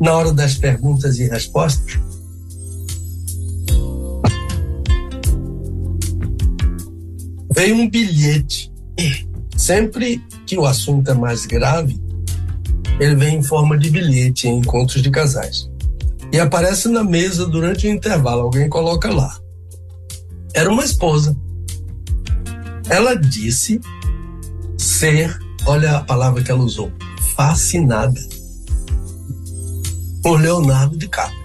na 0.00 0.14
hora 0.14 0.32
das 0.32 0.54
perguntas 0.54 1.18
e 1.18 1.28
respostas, 1.28 1.98
veio 7.54 7.76
um 7.76 7.90
bilhete 7.90 8.72
Sempre 9.56 10.22
que 10.46 10.58
o 10.58 10.66
assunto 10.66 11.10
é 11.10 11.14
mais 11.14 11.46
grave, 11.46 11.98
ele 13.00 13.14
vem 13.14 13.38
em 13.38 13.42
forma 13.42 13.78
de 13.78 13.88
bilhete 13.88 14.46
em 14.46 14.58
encontros 14.58 15.00
de 15.00 15.10
casais. 15.10 15.70
E 16.34 16.40
aparece 16.40 16.88
na 16.88 17.04
mesa 17.04 17.46
durante 17.46 17.86
o 17.86 17.90
intervalo, 17.90 18.42
alguém 18.42 18.68
coloca 18.68 19.08
lá. 19.08 19.38
Era 20.52 20.68
uma 20.68 20.84
esposa. 20.84 21.36
Ela 22.90 23.14
disse 23.14 23.80
ser, 24.76 25.38
olha 25.64 25.98
a 25.98 26.02
palavra 26.02 26.42
que 26.42 26.50
ela 26.50 26.64
usou, 26.64 26.90
fascinada 27.36 28.20
por 30.24 30.40
Leonardo 30.40 30.98
DiCaprio. 30.98 31.38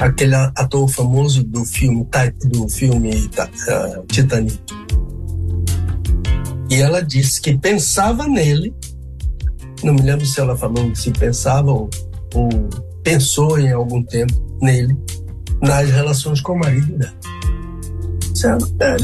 Aquele 0.00 0.36
ator 0.36 0.88
famoso 0.88 1.42
do 1.42 1.64
filme, 1.64 2.06
do 2.44 2.68
filme 2.68 3.10
uh, 3.10 4.06
Titanic. 4.06 4.56
E 6.70 6.76
ela 6.76 7.02
disse 7.02 7.40
que 7.40 7.58
pensava 7.58 8.28
nele, 8.28 8.72
não 9.82 9.94
me 9.94 10.02
lembro 10.02 10.24
se 10.24 10.38
ela 10.38 10.56
falou 10.56 10.94
se 10.94 11.10
pensava 11.10 11.72
ou, 11.72 11.90
ou 12.34 12.48
pensou 13.02 13.58
em 13.58 13.72
algum 13.72 14.02
tempo 14.02 14.34
nele, 14.60 14.96
nas 15.62 15.90
relações 15.90 16.40
com 16.40 16.52
o 16.52 16.58
marido 16.58 16.96
dela. 16.96 17.14
Isso 18.34 18.46
é. 18.46 18.96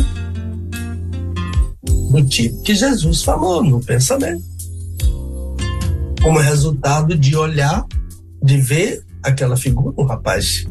Do 2.11 2.25
tipo 2.27 2.63
que 2.63 2.75
Jesus 2.75 3.23
falou 3.23 3.65
no 3.65 3.81
pensamento. 3.81 4.45
Como 6.23 6.39
resultado 6.39 7.19
de 7.19 7.37
olhar, 7.37 7.85
de 8.43 8.59
ver 8.59 9.05
aquela 9.23 9.57
figura, 9.57 9.95
um 9.99 10.05
rapaz 10.05 10.67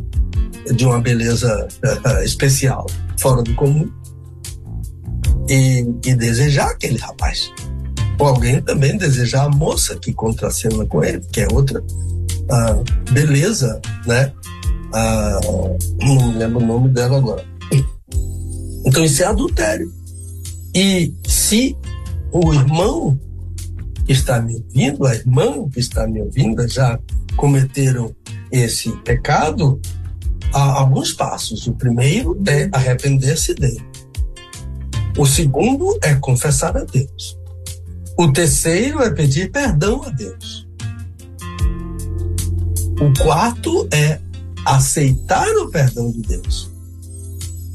de 0.76 0.86
uma 0.86 1.00
beleza 1.00 1.68
uh, 1.84 2.24
especial, 2.24 2.86
fora 3.20 3.44
do 3.44 3.54
comum, 3.56 3.92
e, 5.50 5.86
e 6.06 6.16
desejar 6.16 6.70
aquele 6.70 6.98
rapaz. 6.98 7.52
Ou 8.18 8.28
alguém 8.28 8.62
também 8.62 8.98
desejar 8.98 9.46
a 9.46 9.50
moça 9.50 9.98
que 9.98 10.14
contracena 10.14 10.86
com 10.86 11.04
ele, 11.04 11.20
que 11.32 11.42
é 11.42 11.48
outra 11.52 11.84
ah, 12.50 12.84
beleza, 13.12 13.82
né? 14.06 14.32
Ah, 14.94 15.40
não 16.02 16.28
me 16.28 16.38
lembro 16.38 16.60
o 16.60 16.66
nome 16.66 16.90
dela 16.90 17.18
agora. 17.18 17.44
Então 18.86 19.04
isso 19.04 19.24
é 19.24 19.26
adultério. 19.26 19.92
E 20.76 21.14
se 21.28 21.76
o 22.32 22.54
irmão 22.54 23.20
que 24.06 24.12
está 24.12 24.42
me 24.42 24.56
ouvindo, 24.56 25.06
a 25.06 25.16
irmã 25.16 25.70
que 25.70 25.80
está 25.80 26.08
me 26.08 26.22
ouvindo, 26.22 26.68
já 26.68 27.00
cometeram 27.36 28.14
esse 28.52 28.92
pecado, 29.04 29.80
há 30.54 30.80
alguns 30.80 31.14
passos. 31.14 31.66
O 31.68 31.74
primeiro 31.74 32.40
é 32.48 32.70
arrepender-se 32.72 33.54
dele. 33.54 33.84
O 35.18 35.26
segundo 35.26 35.98
é 36.02 36.16
confessar 36.16 36.76
a 36.76 36.84
Deus. 36.84 37.38
O 38.18 38.32
terceiro 38.32 39.02
é 39.02 39.12
pedir 39.12 39.52
perdão 39.52 40.04
a 40.04 40.10
Deus. 40.10 40.68
O 43.04 43.12
quarto 43.22 43.86
é 43.92 44.18
aceitar 44.64 45.50
o 45.58 45.70
perdão 45.70 46.10
de 46.10 46.22
Deus. 46.22 46.72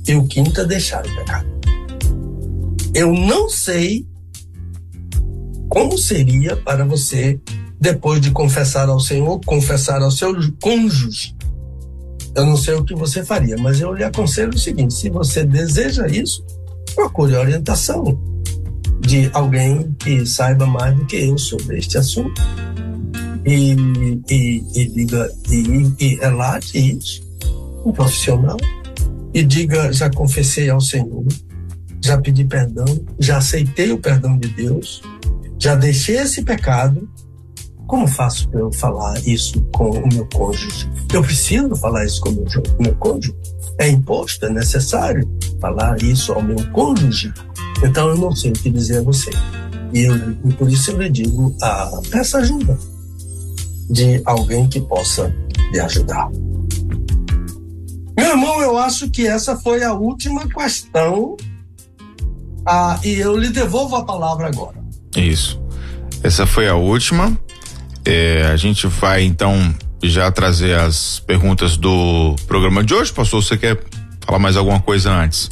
E 0.06 0.14
o 0.14 0.26
quinto 0.26 0.58
é 0.58 0.64
deixar 0.64 1.04
o 1.06 1.14
pecado. 1.16 1.46
Eu 2.94 3.12
não 3.12 3.46
sei 3.50 4.06
como 5.68 5.98
seria 5.98 6.56
para 6.56 6.82
você, 6.86 7.38
depois 7.78 8.22
de 8.22 8.30
confessar 8.30 8.88
ao 8.88 8.98
Senhor, 8.98 9.38
confessar 9.44 10.00
ao 10.00 10.10
seu 10.10 10.34
cônjuge. 10.62 11.36
Eu 12.34 12.46
não 12.46 12.56
sei 12.56 12.76
o 12.76 12.84
que 12.84 12.94
você 12.94 13.22
faria, 13.22 13.58
mas 13.58 13.82
eu 13.82 13.92
lhe 13.92 14.04
aconselho 14.04 14.54
o 14.54 14.58
seguinte: 14.58 14.94
se 14.94 15.10
você 15.10 15.44
deseja 15.44 16.06
isso, 16.06 16.42
procure 16.94 17.36
orientação 17.36 18.18
de 19.00 19.28
alguém 19.34 19.94
que 19.98 20.24
saiba 20.24 20.64
mais 20.64 20.96
do 20.96 21.04
que 21.04 21.16
eu 21.16 21.36
sobre 21.36 21.76
este 21.76 21.98
assunto 21.98 22.40
e, 23.48 24.22
e, 24.30 24.64
e 24.74 24.88
diga 24.90 25.32
e, 25.50 25.92
e 25.98 26.14
relate 26.16 26.78
isso, 26.78 27.22
um 27.84 27.92
profissional, 27.92 28.58
e 29.32 29.42
diga: 29.42 29.90
já 29.92 30.10
confessei 30.10 30.68
ao 30.68 30.80
Senhor, 30.80 31.24
já 32.04 32.18
pedi 32.18 32.44
perdão, 32.44 32.84
já 33.18 33.38
aceitei 33.38 33.90
o 33.90 33.98
perdão 33.98 34.36
de 34.38 34.48
Deus, 34.48 35.00
já 35.58 35.74
deixei 35.74 36.18
esse 36.18 36.42
pecado. 36.42 37.08
Como 37.86 38.06
faço 38.06 38.50
para 38.50 38.60
eu 38.60 38.70
falar 38.70 39.18
isso 39.26 39.62
com 39.72 39.88
o 39.88 40.08
meu 40.08 40.28
cônjuge? 40.34 40.86
Eu 41.10 41.22
preciso 41.22 41.74
falar 41.74 42.04
isso 42.04 42.20
com 42.20 42.28
o 42.28 42.32
meu, 42.34 42.46
meu 42.78 42.94
cônjuge? 42.96 43.34
É 43.78 43.88
imposto, 43.88 44.44
é 44.44 44.50
necessário 44.50 45.26
falar 45.58 45.96
isso 46.02 46.34
ao 46.34 46.42
meu 46.42 46.62
cônjuge? 46.72 47.32
Então 47.82 48.10
eu 48.10 48.18
não 48.18 48.36
sei 48.36 48.50
o 48.50 48.54
que 48.54 48.68
dizer 48.68 48.98
a 48.98 49.02
você. 49.02 49.30
E, 49.94 50.02
eu, 50.02 50.14
e 50.44 50.52
por 50.52 50.70
isso 50.70 50.90
eu 50.90 50.98
lhe 50.98 51.08
digo: 51.08 51.56
ah, 51.62 51.90
peça 52.10 52.36
ajuda 52.40 52.78
de 53.88 54.20
alguém 54.24 54.68
que 54.68 54.80
possa 54.80 55.34
lhe 55.72 55.80
ajudar. 55.80 56.28
Meu 58.16 58.30
irmão, 58.30 58.60
eu 58.60 58.76
acho 58.76 59.08
que 59.10 59.26
essa 59.26 59.56
foi 59.56 59.84
a 59.84 59.92
última 59.92 60.46
questão 60.48 61.36
ah, 62.66 62.98
e 63.02 63.14
eu 63.14 63.36
lhe 63.36 63.48
devolvo 63.48 63.96
a 63.96 64.04
palavra 64.04 64.48
agora. 64.48 64.76
Isso. 65.16 65.60
Essa 66.22 66.46
foi 66.46 66.68
a 66.68 66.74
última. 66.74 67.38
É, 68.04 68.46
a 68.46 68.56
gente 68.56 68.86
vai 68.86 69.22
então 69.22 69.74
já 70.02 70.30
trazer 70.30 70.74
as 70.78 71.20
perguntas 71.20 71.76
do 71.76 72.34
programa 72.46 72.84
de 72.84 72.92
hoje. 72.94 73.12
Pastor, 73.12 73.42
você 73.42 73.56
quer 73.56 73.82
falar 74.24 74.38
mais 74.38 74.56
alguma 74.56 74.80
coisa 74.80 75.10
antes? 75.10 75.48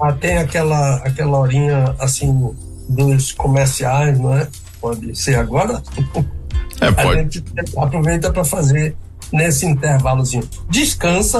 Ah, 0.00 0.12
tem 0.12 0.38
aquela, 0.38 0.96
aquela 0.96 1.38
horinha 1.38 1.94
assim 1.98 2.54
dos 2.88 3.32
comerciais, 3.32 4.18
não 4.18 4.36
é? 4.36 4.48
Pode 4.80 5.16
ser 5.16 5.36
agora? 5.36 5.82
É, 6.80 6.90
pode. 6.90 7.18
A 7.18 7.22
gente 7.22 7.44
aproveita 7.76 8.32
para 8.32 8.44
fazer 8.44 8.96
nesse 9.32 9.66
intervalozinho. 9.66 10.48
Descansa 10.68 11.38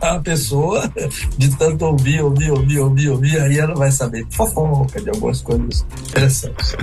a, 0.00 0.14
a, 0.14 0.20
pessoa 0.20 0.90
de 1.36 1.54
tanto 1.56 1.84
ouvir, 1.84 2.22
ouvir, 2.22 2.50
ouvir, 2.50 2.78
ouvir, 2.78 3.08
ouvir, 3.10 3.40
aí 3.40 3.58
ela 3.58 3.74
vai 3.74 3.90
saber 3.90 4.26
fofoca 4.30 5.00
de 5.00 5.10
algumas 5.10 5.40
coisas 5.40 5.84
interessantes. 6.08 6.76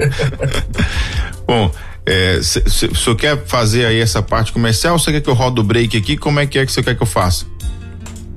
Bom, 1.47 1.72
é, 2.06 2.41
se, 2.41 2.64
se, 2.70 2.86
o 2.88 2.95
senhor 2.95 3.16
quer 3.16 3.45
fazer 3.45 3.86
aí 3.86 3.99
essa 3.99 4.22
parte 4.22 4.52
comercial, 4.52 4.97
você 4.97 5.12
quer 5.12 5.22
que 5.22 5.30
eu 5.30 5.34
rodo 5.34 5.62
o 5.62 5.64
break 5.64 5.95
aqui? 5.97 6.18
Como 6.18 6.39
é 6.39 6.45
que 6.45 6.60
é 6.60 6.66
que 6.66 6.72
você 6.72 6.84
quer 6.84 6.95
que 6.95 7.04
eu 7.04 7.08
faça? 7.08 7.45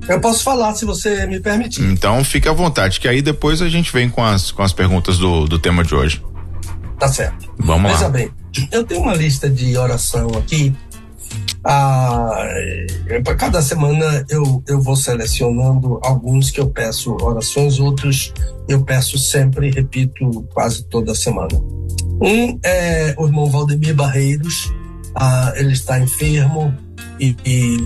Eu 0.07 0.19
posso 0.19 0.43
falar 0.43 0.75
se 0.75 0.85
você 0.85 1.25
me 1.25 1.39
permitir. 1.39 1.81
Então 1.83 2.23
fique 2.23 2.47
à 2.47 2.53
vontade, 2.53 2.99
que 2.99 3.07
aí 3.07 3.21
depois 3.21 3.61
a 3.61 3.69
gente 3.69 3.91
vem 3.91 4.07
com 4.07 4.23
as, 4.23 4.51
com 4.51 4.61
as 4.61 4.71
perguntas 4.71 5.17
do, 5.17 5.45
do 5.45 5.57
tema 5.57 5.83
de 5.83 5.95
hoje. 5.95 6.23
Tá 6.99 7.07
certo. 7.07 7.51
Vamos 7.57 7.91
Veja 7.91 8.05
lá. 8.05 8.09
bem, 8.09 8.31
eu 8.71 8.83
tenho 8.83 9.01
uma 9.01 9.15
lista 9.15 9.49
de 9.49 9.77
oração 9.77 10.27
aqui. 10.37 10.73
Ah, 11.63 12.47
para 13.23 13.35
cada 13.35 13.61
semana 13.61 14.23
eu, 14.29 14.63
eu 14.67 14.79
vou 14.79 14.95
selecionando 14.95 15.99
alguns 16.03 16.51
que 16.51 16.59
eu 16.59 16.69
peço 16.69 17.17
orações, 17.19 17.79
outros 17.79 18.31
eu 18.67 18.83
peço 18.83 19.17
sempre, 19.17 19.71
repito 19.71 20.45
quase 20.53 20.85
toda 20.85 21.15
semana. 21.15 21.59
Um 22.21 22.59
é 22.63 23.15
o 23.17 23.25
irmão 23.25 23.49
Valdemir 23.49 23.95
Barreiros, 23.95 24.71
ah, 25.15 25.53
ele 25.55 25.73
está 25.73 25.99
enfermo 25.99 26.73
e, 27.19 27.35
e, 27.45 27.77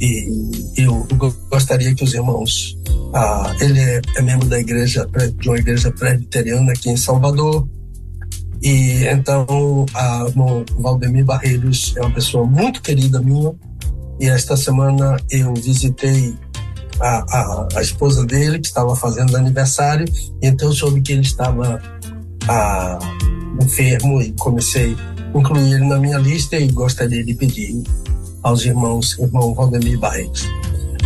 e, 0.00 0.82
eu 0.82 1.06
gostaria 1.48 1.94
que 1.94 2.04
os 2.04 2.14
irmãos, 2.14 2.78
ah, 3.14 3.56
ele 3.60 3.80
é, 3.80 4.00
é 4.16 4.22
membro 4.22 4.48
da 4.48 4.60
igreja, 4.60 5.06
de 5.38 5.48
uma 5.48 5.58
igreja 5.58 5.90
presbiteriana 5.90 6.72
aqui 6.72 6.90
em 6.90 6.96
Salvador, 6.96 7.66
e 8.62 9.04
então, 9.06 9.86
a, 9.94 10.26
o 10.26 10.82
Valdemir 10.82 11.24
Barreiros 11.24 11.94
é 11.96 12.00
uma 12.00 12.12
pessoa 12.12 12.44
muito 12.44 12.82
querida 12.82 13.20
minha. 13.20 13.54
E 14.18 14.26
esta 14.28 14.56
semana 14.56 15.16
eu 15.30 15.52
visitei 15.54 16.34
a, 17.00 17.18
a, 17.18 17.68
a 17.76 17.82
esposa 17.82 18.24
dele, 18.24 18.58
que 18.58 18.66
estava 18.66 18.96
fazendo 18.96 19.36
aniversário. 19.36 20.06
E 20.42 20.46
então, 20.46 20.72
soube 20.72 21.00
que 21.00 21.12
ele 21.12 21.22
estava 21.22 21.80
a, 22.48 22.98
enfermo 23.60 24.20
e 24.20 24.32
comecei 24.32 24.96
a 25.34 25.38
incluir 25.38 25.74
ele 25.74 25.86
na 25.86 25.98
minha 25.98 26.18
lista 26.18 26.56
e 26.56 26.68
gostaria 26.68 27.24
de 27.24 27.34
pedir 27.34 27.82
aos 28.42 28.64
irmãos, 28.64 29.18
irmão 29.18 29.54
Valdemir 29.54 29.98
Barreiros. 29.98 30.46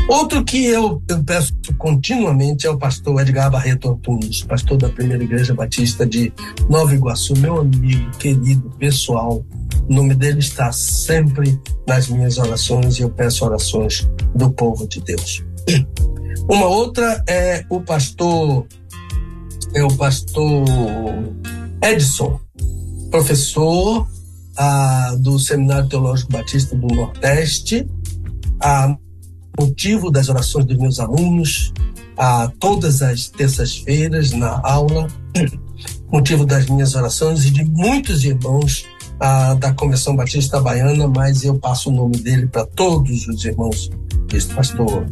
Outro 0.09 0.45
que 0.45 0.65
eu, 0.67 1.03
eu, 1.09 1.25
peço 1.25 1.53
continuamente 1.79 2.67
é 2.67 2.71
o 2.71 2.79
pastor 2.79 3.21
Edgar 3.21 3.51
Barreto 3.51 3.91
Antunes, 3.91 4.43
pastor 4.43 4.77
da 4.77 4.89
Primeira 4.89 5.23
Igreja 5.23 5.55
Batista 5.55 6.05
de 6.05 6.33
Nova 6.69 6.95
Iguaçu, 6.95 7.37
meu 7.39 7.61
amigo, 7.61 8.11
querido, 8.19 8.71
pessoal. 8.79 9.45
O 9.89 9.95
nome 9.95 10.15
dele 10.15 10.41
está 10.41 10.73
sempre 10.73 11.61
nas 11.87 12.09
minhas 12.09 12.39
orações 12.39 12.99
e 12.99 13.03
eu 13.03 13.11
peço 13.11 13.45
orações 13.45 14.09
do 14.35 14.51
povo 14.51 14.87
de 14.89 15.01
Deus. 15.01 15.45
Uma 16.49 16.67
outra 16.67 17.23
é 17.29 17.65
o 17.69 17.81
pastor 17.81 18.67
é 19.75 19.85
o 19.85 19.97
pastor 19.97 20.65
Edson, 21.83 22.41
professor 23.11 24.07
ah, 24.57 25.15
do 25.19 25.39
Seminário 25.39 25.89
Teológico 25.89 26.33
Batista 26.33 26.77
do 26.77 26.87
Nordeste, 26.89 27.87
ah, 28.61 28.97
motivo 29.61 30.11
das 30.11 30.29
orações 30.29 30.65
dos 30.65 30.79
meus 30.79 30.99
alunos, 30.99 31.73
a 32.17 32.51
todas 32.59 33.03
as 33.03 33.29
terças-feiras 33.29 34.33
na 34.33 34.61
aula, 34.65 35.07
motivo 36.11 36.47
das 36.47 36.67
minhas 36.67 36.95
orações 36.95 37.45
e 37.45 37.51
de 37.51 37.65
muitos 37.65 38.25
irmãos 38.25 38.87
a, 39.21 39.55
da 39.55 39.73
Convenção 39.75 40.17
Batista 40.17 40.61
Baiana, 40.61 41.07
mas 41.09 41.45
eu 41.45 41.59
passo 41.59 41.91
o 41.91 41.93
nome 41.93 42.17
dele 42.19 42.47
para 42.47 42.65
todos 42.65 43.29
os 43.29 43.45
irmãos, 43.45 43.91
pastor 44.55 45.07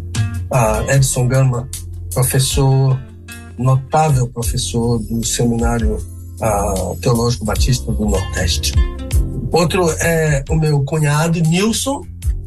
a, 0.50 0.82
Edson 0.94 1.28
Gama, 1.28 1.68
professor, 2.12 2.98
notável 3.58 4.28
professor 4.28 4.98
do 4.98 5.24
Seminário 5.24 5.98
a, 6.40 6.94
Teológico 7.02 7.44
Batista 7.44 7.92
do 7.92 8.06
Nordeste. 8.06 8.72
Outro 9.52 9.90
é 10.00 10.44
o 10.48 10.56
meu 10.56 10.82
cunhado, 10.84 11.40
Nilson, 11.40 12.02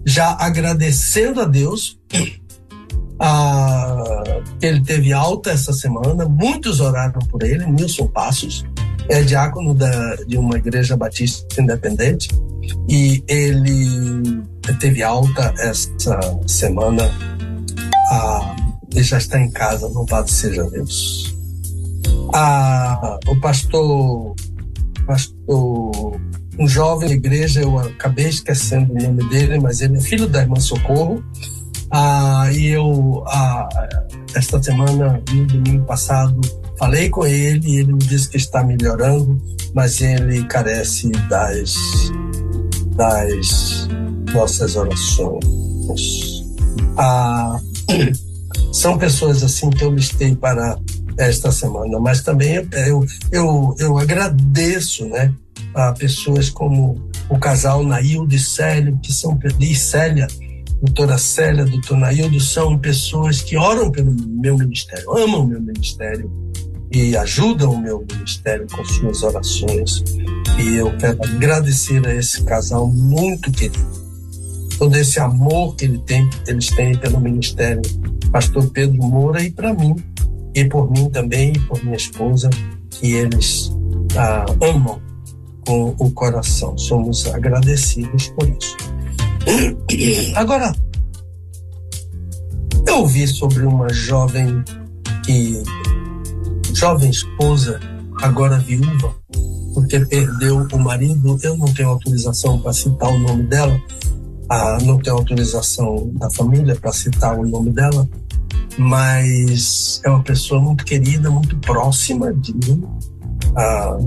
já 0.05 0.35
agradecendo 0.39 1.41
a 1.41 1.45
Deus. 1.45 1.99
Ah, 3.23 4.23
ele 4.63 4.81
teve 4.81 5.13
alta 5.13 5.51
essa 5.51 5.71
semana, 5.71 6.27
muitos 6.27 6.79
oraram 6.79 7.19
por 7.29 7.43
ele. 7.43 7.67
Nilson 7.67 8.07
Passos 8.07 8.65
é 9.09 9.21
diácono 9.21 9.75
da, 9.75 10.15
de 10.27 10.39
uma 10.39 10.57
igreja 10.57 10.97
batista 10.97 11.61
independente 11.61 12.29
e 12.89 13.23
ele 13.27 14.41
teve 14.79 15.03
alta 15.03 15.53
essa 15.59 16.19
semana. 16.47 17.11
Ah, 18.09 18.55
já 18.95 19.19
está 19.19 19.39
em 19.39 19.51
casa, 19.51 19.87
louvado 19.87 20.29
seja 20.29 20.63
Deus. 20.71 21.35
Ah, 22.33 23.19
o 23.27 23.39
pastor, 23.39 24.35
pastor 25.05 26.19
um 26.59 26.67
jovem 26.67 27.09
da 27.09 27.15
igreja, 27.15 27.61
eu 27.61 27.77
acabei 27.79 28.27
esquecendo 28.27 28.93
o 28.93 29.01
nome 29.01 29.27
dele, 29.29 29.59
mas 29.59 29.81
ele 29.81 29.97
é 29.97 30.01
filho 30.01 30.27
da 30.27 30.41
irmã 30.41 30.59
Socorro. 30.59 31.23
Ah, 31.89 32.49
e 32.53 32.67
eu, 32.67 33.23
ah, 33.27 33.67
esta 34.33 34.61
semana, 34.61 35.21
no 35.31 35.45
domingo 35.45 35.85
passado, 35.85 36.39
falei 36.77 37.09
com 37.09 37.25
ele 37.25 37.67
e 37.67 37.75
ele 37.77 37.93
me 37.93 37.99
disse 37.99 38.29
que 38.29 38.37
está 38.37 38.63
melhorando, 38.63 39.41
mas 39.73 40.01
ele 40.01 40.43
carece 40.45 41.09
das, 41.29 41.75
das 42.95 43.87
nossas 44.33 44.75
orações. 44.75 46.45
Ah, 46.97 47.59
são 48.71 48.97
pessoas 48.97 49.43
assim 49.43 49.69
que 49.69 49.83
eu 49.83 49.93
listei 49.93 50.35
para 50.35 50.77
esta 51.17 51.51
semana, 51.51 51.99
mas 51.99 52.21
também 52.21 52.55
eu, 52.87 53.05
eu, 53.31 53.75
eu 53.77 53.97
agradeço, 53.97 55.05
né? 55.07 55.33
A 55.73 55.91
pessoas 55.93 56.49
como 56.49 57.09
o 57.29 57.39
casal 57.39 57.83
Naildo 57.83 58.35
e 58.35 58.39
Célio, 58.39 58.99
que 59.01 59.13
são 59.13 59.39
e 59.59 59.75
Célia, 59.75 60.27
doutora 60.81 61.17
Célia, 61.17 61.65
doutor 61.65 61.97
Naildo, 61.97 62.39
são 62.39 62.77
pessoas 62.77 63.41
que 63.41 63.55
oram 63.57 63.91
pelo 63.91 64.11
meu 64.13 64.57
ministério, 64.57 65.09
amam 65.11 65.45
o 65.45 65.47
meu 65.47 65.61
ministério 65.61 66.29
e 66.91 67.15
ajudam 67.15 67.71
o 67.71 67.81
meu 67.81 68.05
ministério 68.11 68.67
com 68.69 68.83
suas 68.83 69.23
orações. 69.23 70.03
E 70.59 70.75
eu 70.75 70.95
quero 70.97 71.23
agradecer 71.23 72.05
a 72.05 72.13
esse 72.13 72.43
casal 72.43 72.87
muito 72.87 73.49
querido. 73.51 74.01
Todo 74.77 74.95
esse 74.95 75.19
amor 75.19 75.75
que 75.75 75.85
ele 75.85 75.99
tem, 75.99 76.27
eles 76.47 76.67
têm 76.67 76.97
pelo 76.97 77.19
ministério, 77.19 77.81
pastor 78.31 78.69
Pedro 78.71 78.97
Moura, 78.97 79.41
e 79.41 79.51
para 79.51 79.73
mim, 79.73 79.95
e 80.53 80.65
por 80.65 80.91
mim 80.91 81.09
também, 81.09 81.53
e 81.53 81.59
por 81.59 81.81
minha 81.83 81.95
esposa, 81.95 82.49
que 82.89 83.13
eles 83.13 83.71
ah, 84.17 84.45
amam 84.61 84.99
com 85.71 85.95
o 85.99 86.11
coração. 86.11 86.77
Somos 86.77 87.25
agradecidos 87.27 88.27
por 88.29 88.49
isso. 88.49 88.75
Agora, 90.35 90.75
eu 92.85 92.97
ouvi 92.97 93.25
sobre 93.25 93.63
uma 93.63 93.87
jovem 93.87 94.61
que 95.25 95.63
jovem 96.73 97.09
esposa, 97.09 97.79
agora 98.21 98.59
viúva, 98.59 99.15
porque 99.73 100.01
perdeu 100.01 100.67
o 100.73 100.77
marido. 100.77 101.39
Eu 101.41 101.55
não 101.55 101.73
tenho 101.73 101.87
autorização 101.87 102.59
para 102.59 102.73
citar 102.73 103.09
o 103.09 103.19
nome 103.19 103.43
dela, 103.43 103.81
ah, 104.49 104.77
não 104.81 104.99
tenho 104.99 105.15
autorização 105.15 106.11
da 106.15 106.29
família 106.31 106.75
para 106.75 106.91
citar 106.91 107.39
o 107.39 107.47
nome 107.47 107.71
dela, 107.71 108.05
mas 108.77 110.01
é 110.03 110.09
uma 110.09 110.21
pessoa 110.21 110.59
muito 110.59 110.83
querida, 110.83 111.31
muito 111.31 111.55
próxima 111.59 112.33
de 112.33 112.53
mim. 112.53 112.83
A 113.55 113.97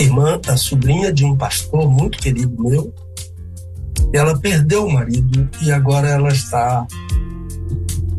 irmã, 0.00 0.40
a 0.46 0.56
sobrinha 0.56 1.12
de 1.12 1.24
um 1.24 1.36
pastor 1.36 1.90
muito 1.90 2.18
querido 2.18 2.62
meu. 2.62 2.94
Ela 4.12 4.38
perdeu 4.38 4.86
o 4.86 4.92
marido 4.92 5.48
e 5.62 5.70
agora 5.70 6.08
ela 6.08 6.30
está 6.30 6.86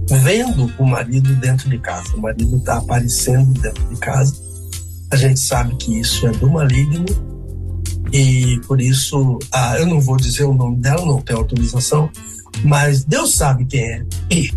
vendo 0.09 0.71
o 0.77 0.86
marido 0.86 1.34
dentro 1.36 1.69
de 1.69 1.79
casa. 1.79 2.15
O 2.15 2.21
marido 2.21 2.57
está 2.57 2.77
aparecendo 2.77 3.59
dentro 3.59 3.84
de 3.88 3.95
casa. 3.97 4.36
A 5.11 5.15
gente 5.15 5.39
sabe 5.39 5.75
que 5.75 5.99
isso 5.99 6.25
é 6.27 6.32
do 6.32 6.49
maligno 6.49 7.05
e 8.13 8.59
por 8.67 8.82
isso, 8.82 9.39
ah, 9.51 9.77
eu 9.79 9.86
não 9.86 9.99
vou 9.99 10.17
dizer 10.17 10.43
o 10.43 10.53
nome 10.53 10.77
dela, 10.77 11.05
não 11.05 11.21
tenho 11.21 11.39
autorização, 11.39 12.09
mas 12.63 13.05
Deus 13.05 13.36
sabe 13.36 13.65
quem 13.65 13.82
é. 13.82 14.05
E 14.29 14.51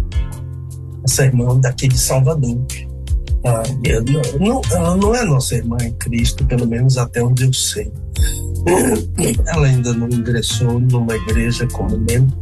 essa 1.04 1.24
irmã 1.24 1.58
daqui 1.58 1.86
de 1.86 1.98
Salvador. 1.98 2.64
Ah, 3.44 3.62
não, 4.40 4.62
ela 4.72 4.96
não 4.96 5.14
é 5.14 5.24
nossa 5.24 5.54
irmã 5.56 5.76
em 5.82 5.92
Cristo, 5.94 6.44
pelo 6.46 6.66
menos 6.66 6.96
até 6.96 7.22
onde 7.22 7.44
eu 7.44 7.52
sei. 7.52 7.92
Ela 9.46 9.66
ainda 9.66 9.92
não 9.92 10.08
ingressou 10.08 10.80
numa 10.80 11.14
igreja 11.14 11.66
como 11.68 11.98
membro 11.98 12.34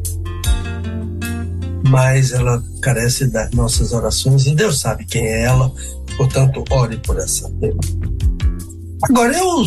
mas 1.93 2.33
ela 2.33 2.65
carece 2.81 3.27
das 3.27 3.51
nossas 3.51 3.93
orações 3.93 4.47
e 4.47 4.55
Deus 4.55 4.81
sabe 4.81 5.05
quem 5.05 5.27
é 5.27 5.43
ela, 5.43 5.71
portanto, 6.17 6.65
ore 6.71 6.97
por 6.99 7.19
essa. 7.19 7.53
Agora, 9.03 9.37
eu, 9.37 9.65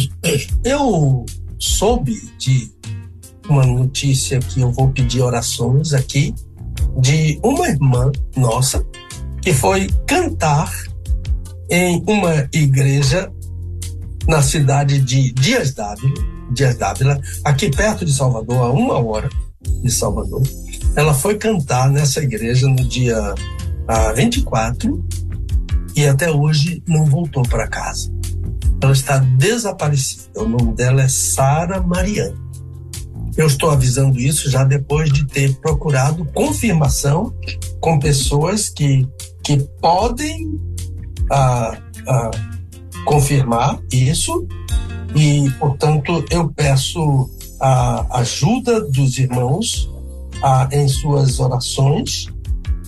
eu 0.64 1.26
soube 1.60 2.20
de 2.40 2.72
uma 3.48 3.64
notícia 3.64 4.40
que 4.40 4.62
eu 4.62 4.72
vou 4.72 4.90
pedir 4.90 5.22
orações 5.22 5.94
aqui, 5.94 6.34
de 6.98 7.40
uma 7.44 7.68
irmã 7.68 8.12
nossa 8.36 8.84
que 9.42 9.54
foi 9.54 9.88
cantar 10.08 10.72
em 11.70 12.04
uma 12.08 12.48
igreja 12.54 13.32
na 14.28 14.42
cidade 14.42 15.00
de 15.00 15.32
Dias 15.34 15.74
Dávila, 15.74 16.14
Dias 16.52 16.76
Dávila, 16.78 17.20
aqui 17.44 17.70
perto 17.70 18.06
de 18.06 18.14
Salvador, 18.14 18.58
a 18.58 18.72
uma 18.72 18.98
hora 18.98 19.30
de 19.84 19.92
Salvador. 19.92 20.44
Ela 20.96 21.14
foi 21.14 21.38
cantar 21.38 21.90
nessa 21.90 22.22
igreja 22.22 22.68
no 22.68 22.84
dia 22.88 23.18
ah, 23.88 24.14
24 24.14 25.04
e 25.96 26.06
até 26.06 26.32
hoje 26.32 26.84
não 26.88 27.06
voltou 27.06 27.44
para 27.44 27.68
casa. 27.68 28.12
Ela 28.82 28.94
está 28.94 29.18
desaparecida. 29.18 30.42
O 30.42 30.48
nome 30.48 30.74
dela 30.74 31.02
é 31.02 31.08
Sara 31.08 31.82
Mariana. 31.82 32.36
Eu 33.38 33.48
estou 33.48 33.70
avisando 33.70 34.20
isso 34.20 34.50
já 34.50 34.64
depois 34.64 35.12
de 35.12 35.26
ter 35.26 35.54
procurado 35.56 36.24
confirmação 36.34 37.34
com 37.82 38.00
pessoas 38.00 38.70
que, 38.70 39.08
que 39.44 39.58
podem 39.82 40.60
ah, 41.32 41.78
ah, 42.08 42.32
confirmar 43.06 43.80
isso 43.92 44.48
e, 45.16 45.50
portanto, 45.60 46.26
eu 46.30 46.50
peço 46.50 47.30
a 47.60 48.20
ajuda 48.20 48.82
dos 48.82 49.18
irmãos 49.18 49.90
ah, 50.44 50.68
em 50.72 50.88
suas 50.88 51.40
orações 51.40 52.28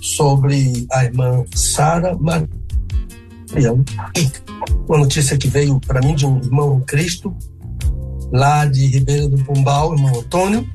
sobre 0.02 0.86
a 0.92 1.06
irmã 1.06 1.46
Sara 1.56 2.18
Mariano. 2.20 3.86
Uma 4.88 4.98
notícia 5.00 5.38
que 5.38 5.48
veio 5.48 5.80
para 5.80 6.02
mim 6.02 6.16
de 6.16 6.26
um 6.26 6.38
irmão 6.38 6.82
Cristo, 6.82 7.36
lá 8.32 8.66
de 8.66 8.86
Ribeira 8.88 9.28
do 9.30 9.44
Pombal, 9.44 9.94
irmão 9.94 10.20
Antônio. 10.20 10.68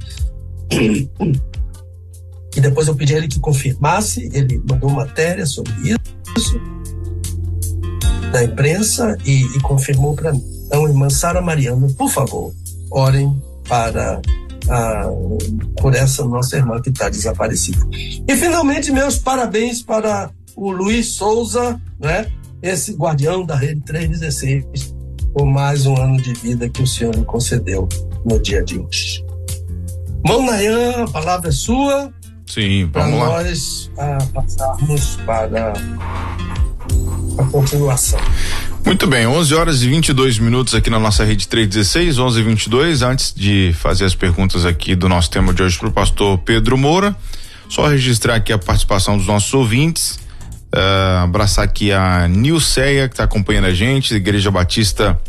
E 2.54 2.60
depois 2.60 2.88
eu 2.88 2.94
pedi 2.94 3.14
a 3.14 3.18
ele 3.18 3.28
que 3.28 3.40
confirmasse, 3.40 4.30
ele 4.32 4.62
mandou 4.68 4.90
matéria 4.90 5.46
sobre 5.46 5.72
isso 5.82 6.82
da 8.31 8.45
imprensa 8.45 9.16
e, 9.25 9.45
e 9.57 9.61
confirmou 9.61 10.14
para 10.14 10.33
mim. 10.33 10.43
Então, 10.66 10.89
irmã 10.89 11.11
Sara 11.11 11.41
Mariano, 11.41 11.93
por 11.95 12.11
favor, 12.11 12.53
orem 12.91 13.43
para 13.68 14.20
por 15.81 15.95
essa 15.95 16.25
nossa 16.25 16.57
irmã 16.57 16.81
que 16.81 16.91
está 16.91 17.09
desaparecida. 17.09 17.85
E 17.93 18.37
finalmente, 18.37 18.93
meus 18.93 19.18
parabéns 19.18 19.83
para 19.83 20.31
o 20.55 20.70
Luiz 20.70 21.14
Souza, 21.14 21.81
né? 21.99 22.31
esse 22.62 22.93
guardião 22.93 23.45
da 23.45 23.57
Rede 23.57 23.81
316, 23.81 24.95
por 25.35 25.47
mais 25.47 25.85
um 25.87 25.97
ano 25.97 26.16
de 26.23 26.33
vida 26.35 26.68
que 26.68 26.83
o 26.83 26.87
Senhor 26.87 27.14
lhe 27.14 27.25
concedeu 27.25 27.89
no 28.25 28.41
dia 28.41 28.62
de 28.62 28.79
hoje. 28.79 29.25
Mão 30.25 30.47
Nayan, 30.47 31.05
a 31.05 31.09
palavra 31.09 31.49
é 31.49 31.53
sua. 31.53 32.12
Sim, 32.47 32.89
vamos 32.93 33.18
lá. 33.18 33.27
Para 33.27 33.43
nós 33.43 33.91
passarmos 34.33 35.16
para 35.27 35.73
a 37.38 37.45
continuação. 37.45 38.20
Muito 38.84 39.07
bem, 39.07 39.26
11 39.26 39.55
horas 39.55 39.82
e 39.82 39.88
22 39.88 40.38
minutos 40.38 40.74
aqui 40.74 40.90
na 40.90 40.99
nossa 40.99 41.24
rede 41.24 41.47
316, 41.47 42.18
11 42.18 42.40
e 42.40 42.43
22. 42.43 43.03
Antes 43.03 43.32
de 43.34 43.72
fazer 43.78 44.05
as 44.05 44.14
perguntas 44.14 44.66
aqui 44.66 44.95
do 44.95 45.09
nosso 45.09 45.30
tema 45.30 45.55
de 45.55 45.62
hoje 45.62 45.78
para 45.78 45.88
o 45.88 45.93
pastor 45.93 46.38
Pedro 46.38 46.76
Moura, 46.76 47.16
só 47.68 47.86
registrar 47.86 48.34
aqui 48.34 48.53
a 48.53 48.59
participação 48.59 49.16
dos 49.16 49.26
nossos 49.26 49.53
ouvintes. 49.55 50.20
Uh, 50.74 51.24
abraçar 51.24 51.64
aqui 51.64 51.93
a 51.93 52.26
Nilceia, 52.26 53.07
que 53.07 53.14
está 53.14 53.24
acompanhando 53.24 53.66
a 53.66 53.74
gente, 53.74 54.14
Igreja 54.14 54.51
Batista 54.51 55.20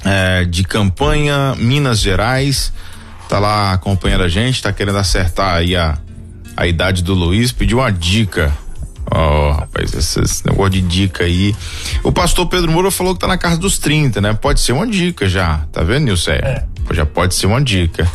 uh, 0.00 0.46
de 0.46 0.64
Campanha, 0.64 1.54
Minas 1.56 2.00
Gerais. 2.00 2.72
Tá 3.28 3.38
lá 3.38 3.72
acompanhando 3.72 4.22
a 4.22 4.28
gente, 4.28 4.62
tá 4.62 4.72
querendo 4.72 4.98
acertar 4.98 5.56
aí 5.56 5.76
a, 5.76 5.98
a 6.56 6.66
idade 6.66 7.02
do 7.02 7.12
Luiz, 7.12 7.52
pediu 7.52 7.78
uma 7.78 7.90
dica 7.90 8.56
Ó, 9.10 9.50
oh, 9.50 9.52
rapaz, 9.52 9.94
esse, 9.94 10.20
esse, 10.20 10.46
negócio 10.46 10.70
de 10.70 10.80
dica 10.80 11.24
aí. 11.24 11.54
O 12.02 12.10
pastor 12.10 12.46
Pedro 12.46 12.70
Moura 12.70 12.90
falou 12.90 13.14
que 13.14 13.20
tá 13.20 13.26
na 13.26 13.38
casa 13.38 13.56
dos 13.56 13.78
30, 13.78 14.20
né? 14.20 14.34
Pode 14.34 14.60
ser 14.60 14.72
uma 14.72 14.86
dica 14.86 15.28
já, 15.28 15.64
tá 15.72 15.82
vendo, 15.82 16.04
Nilce? 16.04 16.30
É. 16.30 16.64
Já 16.92 17.04
pode 17.04 17.34
ser 17.34 17.46
uma 17.46 17.60
dica. 17.60 18.08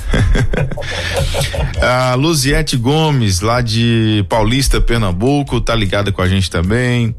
a 1.82 2.16
Luziete 2.16 2.78
Gomes, 2.78 3.42
lá 3.42 3.62
de 3.62 4.26
Paulista, 4.30 4.80
Pernambuco, 4.80 5.60
tá 5.60 5.76
ligada 5.76 6.12
com 6.12 6.22
a 6.22 6.28
gente 6.28 6.50
também. 6.50 7.16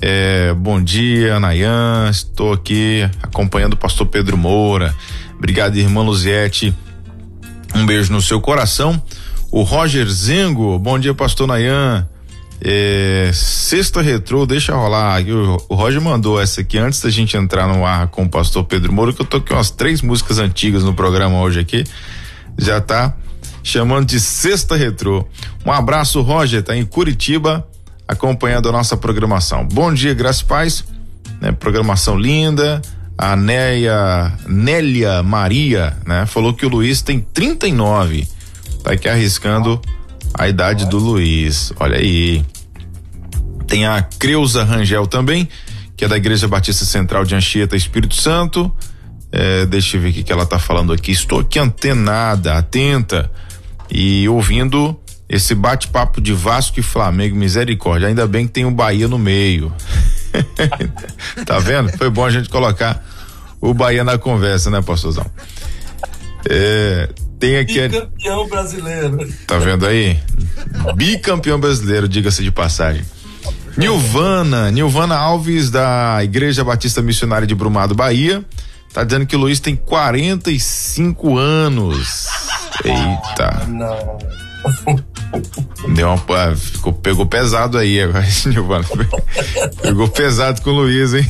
É, 0.00 0.54
bom 0.54 0.82
dia, 0.82 1.38
Nayan. 1.40 2.08
Estou 2.10 2.52
aqui 2.52 3.08
acompanhando 3.22 3.74
o 3.74 3.76
pastor 3.76 4.06
Pedro 4.06 4.36
Moura. 4.36 4.94
Obrigado, 5.36 5.76
irmã 5.76 6.02
Luziete. 6.02 6.74
Um 7.74 7.84
beijo 7.84 8.12
no 8.12 8.22
seu 8.22 8.40
coração. 8.40 9.00
O 9.50 9.62
Roger 9.62 10.06
Zengo, 10.08 10.78
bom 10.78 10.98
dia, 10.98 11.14
pastor 11.14 11.46
Nayan. 11.46 12.08
É, 12.60 13.30
sexta 13.32 14.02
retrô, 14.02 14.44
deixa 14.44 14.74
rolar. 14.74 15.22
O, 15.22 15.64
o 15.68 15.74
Roger 15.74 16.00
mandou 16.00 16.40
essa 16.40 16.60
aqui 16.60 16.76
antes 16.76 17.00
da 17.00 17.10
gente 17.10 17.36
entrar 17.36 17.68
no 17.68 17.86
ar 17.86 18.08
com 18.08 18.24
o 18.24 18.28
pastor 18.28 18.64
Pedro 18.64 18.92
Moura, 18.92 19.12
que 19.12 19.22
eu 19.22 19.40
com 19.40 19.54
umas 19.54 19.70
três 19.70 20.02
músicas 20.02 20.38
antigas 20.38 20.82
no 20.82 20.92
programa 20.92 21.40
hoje 21.40 21.60
aqui. 21.60 21.84
Já 22.56 22.80
tá 22.80 23.14
chamando 23.62 24.06
de 24.06 24.18
sexta 24.18 24.76
retrô. 24.76 25.24
Um 25.64 25.70
abraço, 25.70 26.20
Roger, 26.20 26.62
tá 26.62 26.76
em 26.76 26.84
Curitiba, 26.84 27.66
acompanhando 28.06 28.68
a 28.68 28.72
nossa 28.72 28.96
programação. 28.96 29.64
Bom 29.64 29.92
dia, 29.92 30.14
Graça 30.14 30.42
e 30.42 30.46
Paz. 30.46 30.84
Né, 31.40 31.52
programação 31.52 32.16
linda. 32.16 32.82
A 33.20 33.34
Nélia 33.34 35.24
Maria, 35.24 35.96
né? 36.06 36.24
Falou 36.24 36.54
que 36.54 36.64
o 36.64 36.68
Luiz 36.68 37.02
tem 37.02 37.20
39. 37.20 38.28
Tá 38.84 38.92
aqui 38.92 39.08
arriscando 39.08 39.80
a 40.34 40.48
idade 40.48 40.86
do 40.86 40.98
Luiz. 40.98 41.72
Olha 41.78 41.96
aí. 41.96 42.44
Tem 43.66 43.86
a 43.86 44.02
Creuza 44.02 44.64
Rangel 44.64 45.06
também, 45.06 45.48
que 45.96 46.04
é 46.04 46.08
da 46.08 46.16
Igreja 46.16 46.48
Batista 46.48 46.84
Central 46.84 47.24
de 47.24 47.34
Anchieta, 47.34 47.76
Espírito 47.76 48.14
Santo. 48.14 48.72
É, 49.30 49.66
deixa 49.66 49.96
eu 49.96 50.00
ver 50.00 50.08
o 50.08 50.12
que, 50.12 50.32
ela 50.32 50.46
tá 50.46 50.58
falando 50.58 50.92
aqui. 50.92 51.12
Estou 51.12 51.40
aqui 51.40 51.58
antenada, 51.58 52.54
atenta 52.54 53.30
e 53.90 54.28
ouvindo 54.28 54.98
esse 55.28 55.54
bate-papo 55.54 56.20
de 56.20 56.32
Vasco 56.32 56.80
e 56.80 56.82
Flamengo, 56.82 57.36
misericórdia. 57.36 58.08
Ainda 58.08 58.26
bem 58.26 58.46
que 58.46 58.54
tem 58.54 58.64
o 58.64 58.68
um 58.68 58.74
Bahia 58.74 59.06
no 59.06 59.18
meio. 59.18 59.72
tá 61.44 61.58
vendo? 61.58 61.90
Foi 61.98 62.08
bom 62.08 62.24
a 62.24 62.30
gente 62.30 62.48
colocar 62.48 63.04
o 63.60 63.74
Bahia 63.74 64.02
na 64.02 64.16
conversa, 64.16 64.70
né, 64.70 64.80
pastorzão? 64.80 65.26
É, 66.48 67.10
tem 67.38 67.58
aqui. 67.58 67.88
Bicampeão 67.88 68.48
brasileiro. 68.48 69.34
Tá 69.46 69.58
vendo 69.58 69.86
aí? 69.86 70.18
Bicampeão 70.94 71.58
brasileiro, 71.58 72.08
diga-se 72.08 72.42
de 72.42 72.50
passagem. 72.50 73.04
Nilvana, 73.76 74.70
Nilvana 74.70 75.16
Alves, 75.16 75.70
da 75.70 76.18
Igreja 76.22 76.64
Batista 76.64 77.00
Missionária 77.00 77.46
de 77.46 77.54
Brumado, 77.54 77.94
Bahia. 77.94 78.44
Tá 78.92 79.04
dizendo 79.04 79.26
que 79.26 79.36
o 79.36 79.38
Luiz 79.38 79.60
tem 79.60 79.76
45 79.76 81.36
anos. 81.36 82.26
Eita. 82.84 83.66
Não. 83.68 84.18
Deu 85.94 86.08
uma, 86.08 86.24
ah, 86.36 86.56
ficou, 86.56 86.92
pegou 86.92 87.26
pesado 87.26 87.78
aí 87.78 88.00
agora, 88.02 88.24
Giovana. 88.26 88.84
Pegou 89.80 90.08
pesado 90.08 90.60
com 90.62 90.70
o 90.70 90.74
Luiz, 90.74 91.14
hein? 91.14 91.24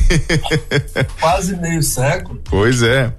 Quase 1.19 1.55
meio 1.57 1.83
século. 1.83 2.41
Pois 2.45 2.81
é. 2.81 3.13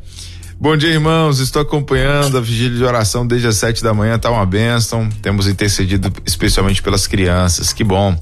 Bom 0.63 0.77
dia, 0.77 0.91
irmãos. 0.91 1.39
Estou 1.39 1.63
acompanhando 1.63 2.37
a 2.37 2.41
vigília 2.43 2.77
de 2.77 2.85
oração 2.85 3.27
desde 3.27 3.49
as 3.49 3.57
sete 3.57 3.83
da 3.83 3.95
manhã. 3.95 4.19
Tá 4.19 4.31
uma 4.31 4.45
bênção. 4.45 5.09
Temos 5.23 5.47
intercedido 5.47 6.13
especialmente 6.27 6.83
pelas 6.83 7.07
crianças. 7.07 7.73
Que 7.73 7.83
bom. 7.83 8.15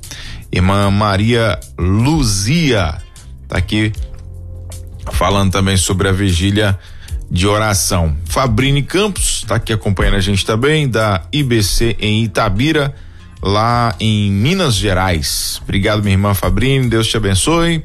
Irmã 0.53 0.89
Maria 0.89 1.59
Luzia 1.76 2.95
tá 3.49 3.59
aqui 3.59 3.93
falando 5.11 5.51
também 5.51 5.76
sobre 5.76 6.07
a 6.07 6.12
vigília 6.12 6.78
de 7.28 7.45
oração. 7.45 8.16
Fabrini 8.26 8.84
Campos 8.84 9.39
está 9.43 9.57
aqui 9.57 9.72
acompanhando 9.72 10.14
a 10.14 10.20
gente 10.20 10.47
também, 10.47 10.89
da 10.89 11.24
IBC 11.32 11.97
em 11.99 12.22
Itabira, 12.22 12.95
lá 13.43 13.97
em 13.99 14.30
Minas 14.30 14.76
Gerais. 14.76 15.61
Obrigado, 15.64 16.05
minha 16.05 16.14
irmã 16.14 16.34
Fabrini, 16.34 16.89
Deus 16.89 17.09
te 17.09 17.16
abençoe. 17.16 17.82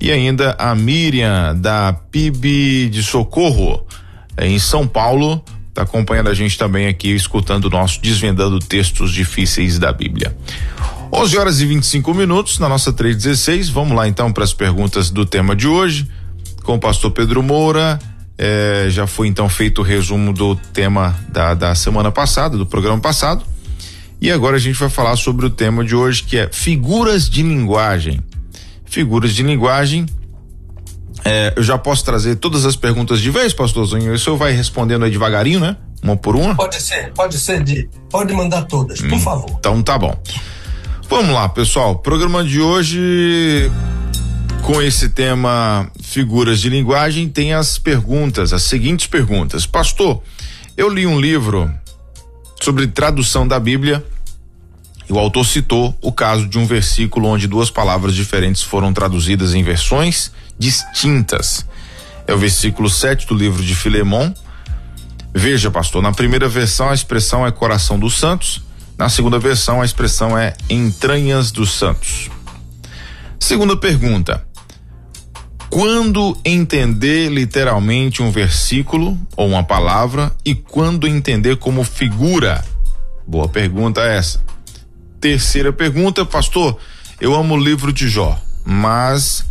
E 0.00 0.10
ainda 0.10 0.56
a 0.58 0.74
Miriam, 0.74 1.54
da 1.54 1.92
PIB 1.92 2.88
de 2.88 3.02
Socorro, 3.02 3.84
em 4.38 4.58
São 4.58 4.86
Paulo, 4.86 5.44
está 5.68 5.82
acompanhando 5.82 6.30
a 6.30 6.34
gente 6.34 6.56
também 6.56 6.86
aqui, 6.86 7.14
escutando 7.14 7.66
o 7.66 7.70
nosso 7.70 8.00
Desvendando 8.00 8.58
Textos 8.58 9.12
Difíceis 9.12 9.78
da 9.78 9.92
Bíblia. 9.92 10.34
11 11.12 11.38
horas 11.38 11.60
e 11.60 11.66
25 11.66 12.14
minutos 12.14 12.58
na 12.58 12.68
nossa 12.68 12.92
316. 12.92 13.68
Vamos 13.68 13.96
lá 13.96 14.08
então 14.08 14.32
para 14.32 14.44
as 14.44 14.54
perguntas 14.54 15.10
do 15.10 15.26
tema 15.26 15.54
de 15.54 15.66
hoje 15.66 16.08
com 16.62 16.76
o 16.76 16.78
pastor 16.78 17.10
Pedro 17.10 17.42
Moura. 17.42 17.98
É, 18.38 18.86
já 18.88 19.06
foi 19.06 19.28
então 19.28 19.48
feito 19.48 19.80
o 19.80 19.84
resumo 19.84 20.32
do 20.32 20.56
tema 20.56 21.14
da, 21.28 21.52
da 21.52 21.74
semana 21.74 22.10
passada, 22.10 22.56
do 22.56 22.64
programa 22.64 23.00
passado. 23.00 23.44
E 24.20 24.30
agora 24.30 24.56
a 24.56 24.60
gente 24.60 24.78
vai 24.78 24.88
falar 24.88 25.16
sobre 25.16 25.46
o 25.46 25.50
tema 25.50 25.84
de 25.84 25.94
hoje 25.94 26.22
que 26.22 26.38
é 26.38 26.48
figuras 26.50 27.28
de 27.28 27.42
linguagem. 27.42 28.20
Figuras 28.90 29.32
de 29.32 29.44
linguagem. 29.44 30.04
É, 31.24 31.54
eu 31.56 31.62
já 31.62 31.78
posso 31.78 32.04
trazer 32.04 32.36
todas 32.36 32.66
as 32.66 32.74
perguntas 32.74 33.20
de 33.20 33.30
vez, 33.30 33.52
pastorzinho. 33.52 34.12
O 34.12 34.18
senhor 34.18 34.36
vai 34.36 34.52
respondendo 34.52 35.04
aí 35.04 35.10
devagarinho, 35.10 35.60
né? 35.60 35.76
Uma 36.02 36.16
por 36.16 36.34
uma? 36.34 36.56
Pode 36.56 36.82
ser, 36.82 37.12
pode 37.12 37.38
ser, 37.38 37.62
de, 37.62 37.88
pode 38.10 38.32
mandar 38.32 38.62
todas, 38.62 39.00
por 39.00 39.12
hum, 39.12 39.20
favor. 39.20 39.50
Então 39.58 39.80
tá 39.82 39.96
bom. 39.96 40.20
Vamos 41.08 41.32
lá, 41.32 41.48
pessoal. 41.48 41.98
Programa 41.98 42.42
de 42.42 42.60
hoje 42.60 43.70
com 44.62 44.82
esse 44.82 45.08
tema 45.10 45.90
figuras 46.02 46.60
de 46.60 46.68
linguagem 46.68 47.28
tem 47.28 47.52
as 47.54 47.78
perguntas, 47.78 48.52
as 48.52 48.64
seguintes 48.64 49.06
perguntas. 49.06 49.66
Pastor, 49.66 50.22
eu 50.76 50.88
li 50.88 51.06
um 51.06 51.20
livro 51.20 51.72
sobre 52.60 52.86
tradução 52.86 53.46
da 53.46 53.60
Bíblia 53.60 54.04
e 55.10 55.12
o 55.12 55.18
autor 55.18 55.44
citou 55.44 55.92
o 56.00 56.12
caso 56.12 56.46
de 56.46 56.56
um 56.56 56.64
versículo 56.64 57.26
onde 57.26 57.48
duas 57.48 57.68
palavras 57.68 58.14
diferentes 58.14 58.62
foram 58.62 58.92
traduzidas 58.92 59.56
em 59.56 59.62
versões 59.64 60.30
distintas. 60.56 61.66
É 62.28 62.32
o 62.32 62.38
versículo 62.38 62.88
7 62.88 63.26
do 63.26 63.34
livro 63.34 63.60
de 63.60 63.74
Filemão. 63.74 64.32
Veja, 65.34 65.68
pastor, 65.68 66.00
na 66.00 66.12
primeira 66.12 66.48
versão 66.48 66.90
a 66.90 66.94
expressão 66.94 67.44
é 67.44 67.50
coração 67.50 67.98
dos 67.98 68.20
santos, 68.20 68.62
na 68.96 69.08
segunda 69.08 69.36
versão 69.36 69.82
a 69.82 69.84
expressão 69.84 70.38
é 70.38 70.54
entranhas 70.68 71.50
dos 71.50 71.72
santos. 71.72 72.30
Segunda 73.40 73.76
pergunta: 73.76 74.46
quando 75.68 76.38
entender 76.44 77.30
literalmente 77.30 78.22
um 78.22 78.30
versículo 78.30 79.18
ou 79.36 79.48
uma 79.48 79.64
palavra 79.64 80.32
e 80.44 80.54
quando 80.54 81.08
entender 81.08 81.56
como 81.56 81.82
figura? 81.82 82.64
Boa 83.26 83.48
pergunta 83.48 84.02
essa. 84.02 84.49
Terceira 85.20 85.70
pergunta, 85.70 86.24
pastor. 86.24 86.78
Eu 87.20 87.34
amo 87.34 87.54
o 87.54 87.62
livro 87.62 87.92
de 87.92 88.08
Jó, 88.08 88.40
mas 88.64 89.44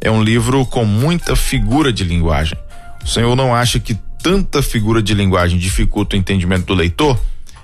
é 0.00 0.10
um 0.10 0.20
livro 0.20 0.66
com 0.66 0.84
muita 0.84 1.36
figura 1.36 1.92
de 1.92 2.02
linguagem. 2.02 2.58
O 3.04 3.06
senhor 3.06 3.36
não 3.36 3.54
acha 3.54 3.78
que 3.78 3.94
tanta 4.20 4.60
figura 4.60 5.00
de 5.00 5.14
linguagem 5.14 5.60
dificulta 5.60 6.16
o 6.16 6.18
entendimento 6.18 6.66
do 6.66 6.74
leitor? 6.74 7.16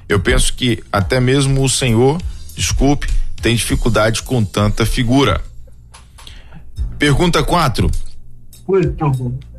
Eu 0.08 0.20
penso 0.20 0.54
que 0.54 0.84
até 0.92 1.18
mesmo 1.18 1.64
o 1.64 1.68
senhor, 1.68 2.22
desculpe, 2.54 3.08
tem 3.42 3.56
dificuldade 3.56 4.22
com 4.22 4.44
tanta 4.44 4.86
figura. 4.86 5.42
Pergunta 6.96 7.42
4. 7.42 7.90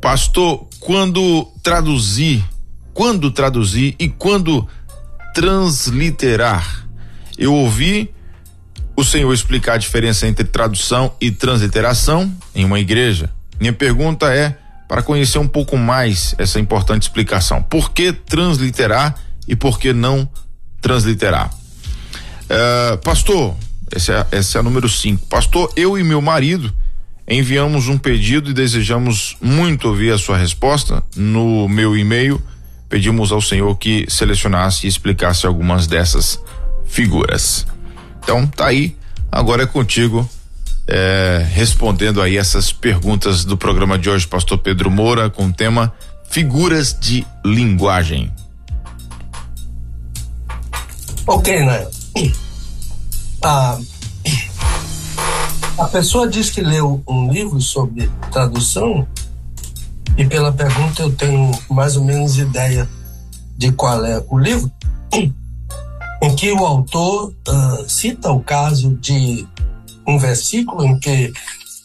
Pastor, 0.00 0.66
quando 0.78 1.46
traduzir, 1.62 2.42
quando 2.94 3.30
traduzir 3.30 3.94
e 3.98 4.08
quando 4.08 4.66
transliterar, 5.34 6.88
eu 7.40 7.54
ouvi 7.54 8.10
o 8.94 9.02
senhor 9.02 9.32
explicar 9.32 9.74
a 9.74 9.78
diferença 9.78 10.28
entre 10.28 10.44
tradução 10.44 11.12
e 11.18 11.30
transliteração 11.30 12.30
em 12.54 12.66
uma 12.66 12.78
igreja. 12.78 13.30
Minha 13.58 13.72
pergunta 13.72 14.32
é 14.32 14.56
para 14.86 15.02
conhecer 15.02 15.38
um 15.38 15.48
pouco 15.48 15.78
mais 15.78 16.34
essa 16.36 16.60
importante 16.60 17.02
explicação. 17.02 17.62
Por 17.62 17.92
que 17.92 18.12
transliterar 18.12 19.16
e 19.48 19.56
por 19.56 19.78
que 19.78 19.94
não 19.94 20.28
transliterar? 20.82 21.50
Uh, 22.44 22.98
pastor, 22.98 23.56
essa 23.90 24.28
é, 24.30 24.38
essa 24.38 24.58
é 24.58 24.60
a 24.60 24.62
número 24.62 24.88
5. 24.88 25.26
Pastor, 25.26 25.72
eu 25.76 25.98
e 25.98 26.04
meu 26.04 26.20
marido 26.20 26.72
enviamos 27.26 27.88
um 27.88 27.96
pedido 27.96 28.50
e 28.50 28.54
desejamos 28.54 29.36
muito 29.40 29.88
ouvir 29.88 30.12
a 30.12 30.18
sua 30.18 30.36
resposta. 30.36 31.02
No 31.16 31.68
meu 31.68 31.96
e-mail, 31.96 32.42
pedimos 32.88 33.32
ao 33.32 33.40
Senhor 33.40 33.74
que 33.76 34.04
selecionasse 34.08 34.86
e 34.86 34.88
explicasse 34.88 35.46
algumas 35.46 35.86
dessas 35.86 36.42
figuras. 36.90 37.66
Então, 38.22 38.46
tá 38.46 38.66
aí. 38.66 38.96
Agora 39.30 39.62
é 39.62 39.66
contigo. 39.66 40.28
É, 40.86 41.46
respondendo 41.52 42.20
aí 42.20 42.36
essas 42.36 42.72
perguntas 42.72 43.44
do 43.44 43.56
programa 43.56 43.96
de 43.96 44.10
hoje, 44.10 44.26
Pastor 44.26 44.58
Pedro 44.58 44.90
Moura, 44.90 45.30
com 45.30 45.46
o 45.46 45.52
tema 45.52 45.92
Figuras 46.28 46.96
de 46.98 47.24
Linguagem. 47.44 48.32
Ok, 51.26 51.64
né? 51.64 51.86
Ah, 53.42 53.78
a 55.78 55.84
pessoa 55.84 56.28
diz 56.28 56.50
que 56.50 56.60
leu 56.60 57.02
um 57.06 57.32
livro 57.32 57.60
sobre 57.60 58.10
tradução 58.30 59.06
e 60.16 60.26
pela 60.26 60.52
pergunta 60.52 61.02
eu 61.02 61.10
tenho 61.10 61.50
mais 61.70 61.96
ou 61.96 62.04
menos 62.04 62.36
ideia 62.36 62.88
de 63.56 63.72
qual 63.72 64.04
é 64.04 64.22
o 64.28 64.38
livro, 64.38 64.70
em 66.22 66.34
que 66.34 66.52
o 66.52 66.64
autor 66.64 67.34
uh, 67.48 67.88
cita 67.88 68.30
o 68.30 68.40
caso 68.40 68.94
de 68.96 69.46
um 70.06 70.18
versículo 70.18 70.84
em 70.84 70.98
que 70.98 71.32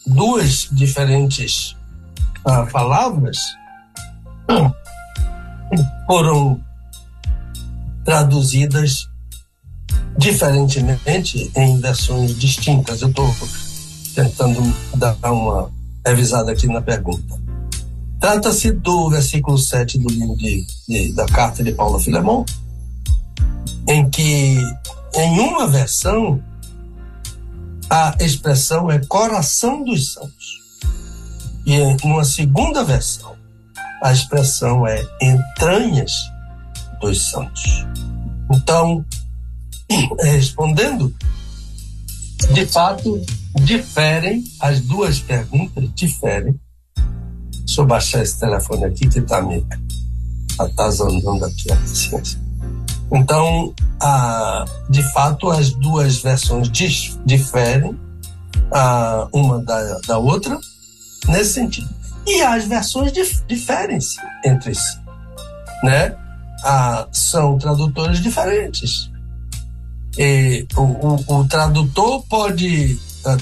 duas 0.06 0.68
diferentes 0.72 1.76
uh, 2.46 2.70
palavras 2.72 3.38
foram 6.06 6.60
traduzidas 8.04 9.10
diferentemente 10.18 11.52
em 11.56 11.80
versões 11.80 12.38
distintas. 12.38 13.02
Eu 13.02 13.10
estou 13.10 13.34
tentando 14.14 14.62
dar 14.96 15.16
uma 15.32 15.72
revisada 16.06 16.52
aqui 16.52 16.68
na 16.68 16.82
pergunta. 16.82 17.36
Trata-se 18.20 18.72
do 18.72 19.10
versículo 19.10 19.58
7 19.58 20.00
do 20.00 20.08
livro 20.08 20.36
de, 20.38 20.66
de, 20.88 21.14
da 21.14 21.26
carta 21.26 21.64
de 21.64 21.72
Paulo 21.74 21.98
a 21.98 22.00
Filemão, 22.00 22.46
em 23.88 24.10
que, 24.10 24.58
em 25.16 25.40
uma 25.40 25.68
versão, 25.68 26.44
a 27.90 28.16
expressão 28.20 28.90
é 28.90 29.00
coração 29.06 29.84
dos 29.84 30.14
santos. 30.14 30.66
E 31.66 31.74
em 31.74 31.98
uma 32.04 32.24
segunda 32.24 32.84
versão, 32.84 33.36
a 34.02 34.12
expressão 34.12 34.86
é 34.86 35.04
entranhas 35.22 36.12
dos 37.00 37.30
santos. 37.30 37.86
Então, 38.52 39.06
respondendo, 40.22 41.14
de 42.54 42.66
fato, 42.66 43.22
diferem, 43.56 44.44
as 44.60 44.82
duas 44.82 45.20
perguntas 45.20 45.90
diferem. 45.96 46.60
Deixa 47.66 47.82
eu 47.82 47.86
baixar 47.86 48.22
esse 48.22 48.40
telefone 48.40 48.86
aqui 48.86 49.08
que 49.08 49.20
está 49.20 49.42
me 49.42 49.66
atazanando 50.60 51.46
aqui 51.46 51.72
a 51.72 51.86
ciência. 51.86 52.45
Então, 53.12 53.74
de 54.90 55.04
fato, 55.14 55.50
as 55.50 55.72
duas 55.72 56.18
versões 56.18 56.70
dif, 56.70 57.18
diferem 57.26 57.98
uma 59.32 59.62
da, 59.64 60.00
da 60.08 60.18
outra 60.18 60.60
nesse 61.28 61.54
sentido. 61.54 61.90
E 62.28 62.42
as 62.42 62.66
versões 62.66 63.12
dif, 63.12 63.44
diferem-se 63.48 64.18
entre 64.44 64.74
si. 64.74 65.00
Né? 65.84 66.16
São 67.12 67.58
tradutores 67.58 68.20
diferentes. 68.20 69.12
E 70.18 70.66
o, 70.76 70.82
o, 70.82 71.40
o 71.40 71.48
tradutor 71.48 72.24
pode 72.28 72.98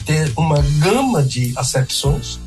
ter 0.06 0.32
uma 0.36 0.62
gama 0.80 1.22
de 1.24 1.54
acepções 1.58 2.40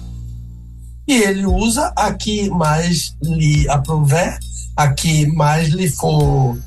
e 1.06 1.22
ele 1.22 1.46
usa 1.46 1.92
a 1.94 2.12
que 2.12 2.50
mais 2.50 3.14
lhe 3.22 3.68
aprover, 3.68 4.38
a 4.74 4.88
que 4.88 5.26
mais 5.26 5.68
lhe 5.68 5.88
for 5.88 6.58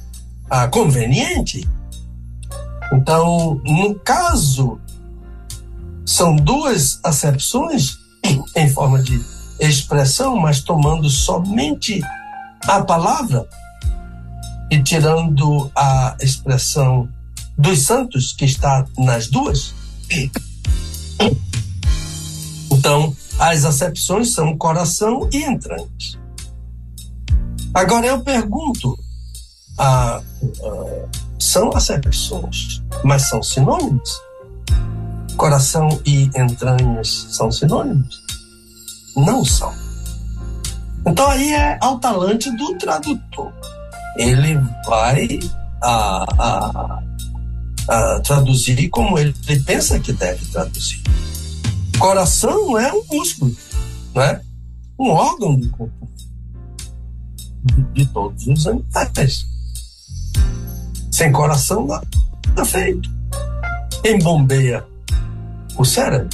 ah, 0.50 0.68
conveniente. 0.68 1.68
Então, 2.92 3.62
no 3.64 3.96
caso, 3.96 4.80
são 6.06 6.36
duas 6.36 7.00
acepções 7.04 7.98
em 8.56 8.70
forma 8.70 9.02
de 9.02 9.20
expressão, 9.60 10.38
mas 10.38 10.62
tomando 10.62 11.10
somente 11.10 12.02
a 12.68 12.82
palavra 12.82 13.48
e 14.72 14.82
tirando 14.82 15.72
a 15.76 16.16
expressão 16.22 17.10
dos 17.58 17.82
santos 17.82 18.34
que 18.34 18.46
está 18.46 18.86
nas 18.98 19.28
duas. 19.28 19.74
Então, 22.72 23.16
as 23.38 23.66
acepções 23.66 24.32
são 24.32 24.58
coração 24.58 25.30
e 25.32 25.44
entranhas. 25.44 26.18
Agora 27.74 28.08
eu 28.08 28.22
pergunto, 28.22 28.98
ah, 29.80 30.22
ah, 30.64 31.08
são 31.40 31.72
acepções, 31.74 32.82
mas 33.04 33.24
são 33.24 33.42
sinônimos? 33.42 34.10
Coração 35.38 36.00
e 36.06 36.30
entranhas 36.36 37.28
são 37.32 37.52
sinônimos? 37.52 38.22
Não 39.16 39.44
são. 39.44 39.74
Então 41.06 41.30
aí 41.30 41.54
é 41.54 41.78
ao 41.82 41.98
talante 41.98 42.52
do 42.58 42.78
tradutor. 42.78 43.54
Ele 44.18 44.60
vai 44.86 45.40
a, 45.82 47.02
a, 47.88 48.20
traduzir 48.20 48.90
como 48.90 49.18
ele, 49.18 49.34
ele 49.48 49.64
pensa 49.64 50.00
que 50.00 50.12
deve 50.12 50.46
traduzir. 50.48 51.02
Coração 51.98 52.78
é 52.78 52.92
um 52.94 53.04
músculo, 53.10 53.56
né? 54.14 54.42
um 55.00 55.10
órgão 55.12 55.56
do 55.56 55.70
corpo 55.70 56.10
de 57.94 58.06
todos 58.08 58.48
os 58.48 58.68
animais. 58.68 59.46
Sem 61.12 61.32
coração, 61.32 61.88
nada 61.88 62.66
feito. 62.66 63.10
Embombeia 64.06 64.86
o 65.78 65.86
cérebro. 65.86 66.30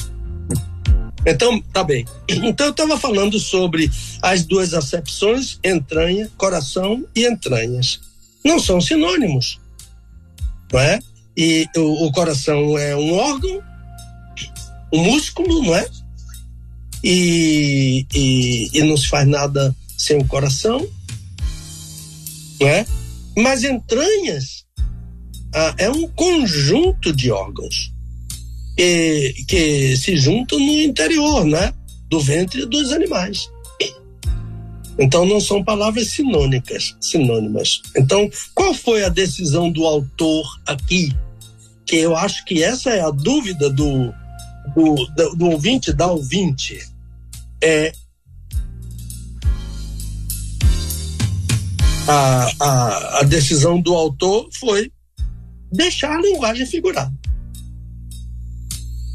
Então, 1.25 1.59
tá 1.73 1.83
bem. 1.83 2.05
Então, 2.27 2.67
eu 2.67 2.71
estava 2.71 2.97
falando 2.97 3.39
sobre 3.39 3.91
as 4.21 4.45
duas 4.45 4.73
acepções, 4.73 5.59
entranha, 5.63 6.29
coração 6.37 7.03
e 7.15 7.27
entranhas. 7.27 7.99
Não 8.43 8.59
são 8.59 8.79
sinônimos, 8.79 9.59
não 10.71 10.79
é? 10.79 10.99
E 11.35 11.67
o, 11.75 12.05
o 12.05 12.11
coração 12.11 12.77
é 12.77 12.95
um 12.95 13.13
órgão 13.13 13.63
um 14.95 15.03
músculo, 15.03 15.63
não 15.63 15.75
é? 15.75 15.87
E, 17.03 18.05
e, 18.13 18.69
e 18.73 18.83
não 18.83 18.97
se 18.97 19.07
faz 19.07 19.27
nada 19.27 19.75
sem 19.97 20.17
o 20.17 20.25
coração, 20.25 20.87
não 22.59 22.67
é? 22.67 22.85
Mas 23.37 23.63
entranhas 23.63 24.65
ah, 25.53 25.73
é 25.77 25.89
um 25.89 26.07
conjunto 26.09 27.13
de 27.13 27.31
órgãos 27.31 27.93
que, 28.77 29.33
que 29.47 29.97
se 29.97 30.17
juntam 30.17 30.59
no 30.59 30.81
interior, 30.81 31.45
né? 31.45 31.73
Do 32.09 32.19
ventre 32.19 32.65
dos 32.65 32.91
animais. 32.91 33.49
Então 34.97 35.25
não 35.25 35.41
são 35.41 35.63
palavras 35.63 36.07
sinônicas, 36.07 36.95
sinônimas. 37.01 37.81
Então, 37.97 38.29
qual 38.53 38.73
foi 38.73 39.03
a 39.03 39.09
decisão 39.09 39.69
do 39.69 39.85
autor 39.85 40.45
aqui? 40.65 41.13
Que 41.85 41.97
eu 41.97 42.15
acho 42.15 42.45
que 42.45 42.63
essa 42.63 42.89
é 42.91 43.01
a 43.01 43.11
dúvida 43.11 43.69
do, 43.69 44.13
do, 44.75 45.35
do, 45.35 45.49
ouvinte 45.49 45.91
da 45.91 46.07
ouvinte 46.07 46.79
é 47.61 47.91
a, 52.07 52.51
a, 52.59 53.19
a 53.19 53.23
decisão 53.23 53.79
do 53.79 53.93
autor 53.93 54.49
foi 54.59 54.91
deixar 55.71 56.15
a 56.15 56.21
linguagem 56.21 56.65
figurada. 56.65 57.13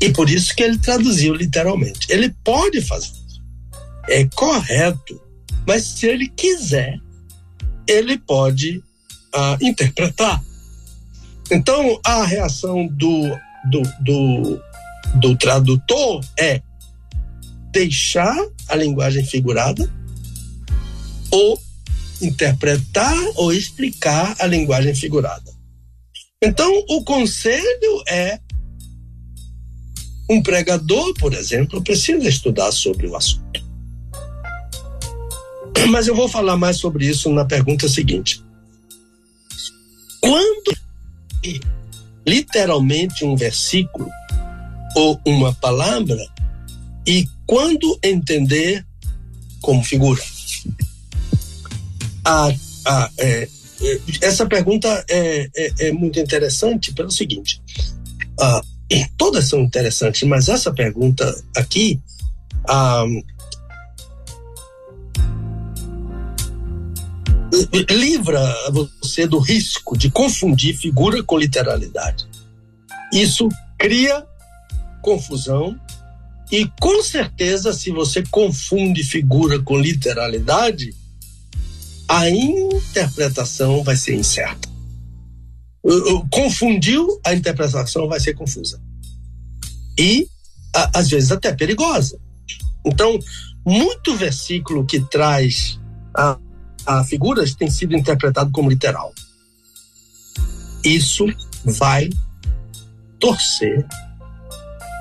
E 0.00 0.10
por 0.10 0.30
isso 0.30 0.54
que 0.54 0.62
ele 0.62 0.78
traduziu 0.78 1.34
literalmente. 1.34 2.06
Ele 2.10 2.34
pode 2.42 2.80
fazer. 2.80 3.12
É 4.08 4.26
correto. 4.34 5.20
Mas 5.66 5.84
se 5.84 6.06
ele 6.06 6.28
quiser, 6.28 6.98
ele 7.86 8.18
pode 8.18 8.78
uh, 8.78 9.56
interpretar. 9.60 10.42
Então, 11.50 12.00
a 12.04 12.24
reação 12.24 12.86
do, 12.86 13.22
do, 13.70 13.82
do, 14.00 14.60
do 15.16 15.36
tradutor 15.36 16.24
é 16.38 16.62
deixar 17.72 18.36
a 18.68 18.74
linguagem 18.74 19.24
figurada 19.24 19.88
ou 21.30 21.60
interpretar 22.20 23.16
ou 23.36 23.52
explicar 23.52 24.36
a 24.38 24.46
linguagem 24.46 24.94
figurada. 24.94 25.50
Então, 26.42 26.72
o 26.88 27.04
conselho 27.04 28.02
é 28.08 28.38
um 30.30 30.42
pregador, 30.42 31.12
por 31.14 31.34
exemplo, 31.34 31.82
precisa 31.82 32.28
estudar 32.28 32.72
sobre 32.72 33.06
o 33.06 33.16
assunto. 33.16 33.60
Mas 35.88 36.06
eu 36.06 36.14
vou 36.14 36.28
falar 36.28 36.56
mais 36.56 36.76
sobre 36.78 37.06
isso 37.06 37.30
na 37.30 37.44
pergunta 37.44 37.88
seguinte. 37.88 38.42
Quando 40.20 40.76
literalmente 42.26 43.24
um 43.24 43.34
versículo 43.34 44.08
ou 44.94 45.20
uma 45.26 45.52
palavra 45.54 46.24
e 47.06 47.26
quando 47.46 47.98
entender 48.02 48.86
como 49.60 49.82
figura? 49.82 50.22
A, 52.24 52.52
a, 52.86 53.10
é, 53.18 53.48
é, 53.82 54.00
essa 54.22 54.46
pergunta 54.46 55.04
é, 55.08 55.48
é, 55.56 55.72
é, 55.88 55.92
muito 55.92 56.18
interessante 56.18 56.92
pelo 56.92 57.10
seguinte: 57.10 57.62
todas 59.16 59.48
são 59.48 59.60
interessantes, 59.60 60.22
mas 60.28 60.48
essa 60.48 60.72
pergunta 60.72 61.44
aqui 61.56 62.00
livra 67.88 68.40
você 68.70 69.26
do 69.26 69.38
risco 69.38 69.96
de 69.96 70.10
confundir 70.10 70.76
figura 70.76 71.22
com 71.22 71.38
literalidade. 71.38 72.26
Isso 73.12 73.48
cria 73.78 74.24
confusão 75.02 75.78
e 76.50 76.68
com 76.80 77.02
certeza 77.02 77.72
se 77.72 77.90
você 77.90 78.22
confunde 78.30 79.04
figura 79.04 79.60
com 79.60 79.78
literalidade, 79.78 80.94
a 82.10 82.28
interpretação 82.28 83.84
vai 83.84 83.94
ser 83.96 84.16
incerta. 84.16 84.68
Confundiu, 86.28 87.20
a 87.24 87.32
interpretação 87.32 88.08
vai 88.08 88.18
ser 88.18 88.34
confusa. 88.34 88.82
E 89.96 90.28
às 90.92 91.08
vezes 91.08 91.30
até 91.30 91.54
perigosa. 91.54 92.18
Então, 92.84 93.16
muito 93.64 94.16
versículo 94.16 94.84
que 94.84 94.98
traz 95.00 95.78
a, 96.12 96.36
a 96.84 97.04
figuras 97.04 97.54
tem 97.54 97.70
sido 97.70 97.94
interpretado 97.94 98.50
como 98.50 98.68
literal. 98.70 99.14
Isso 100.84 101.26
vai 101.64 102.10
torcer 103.20 103.86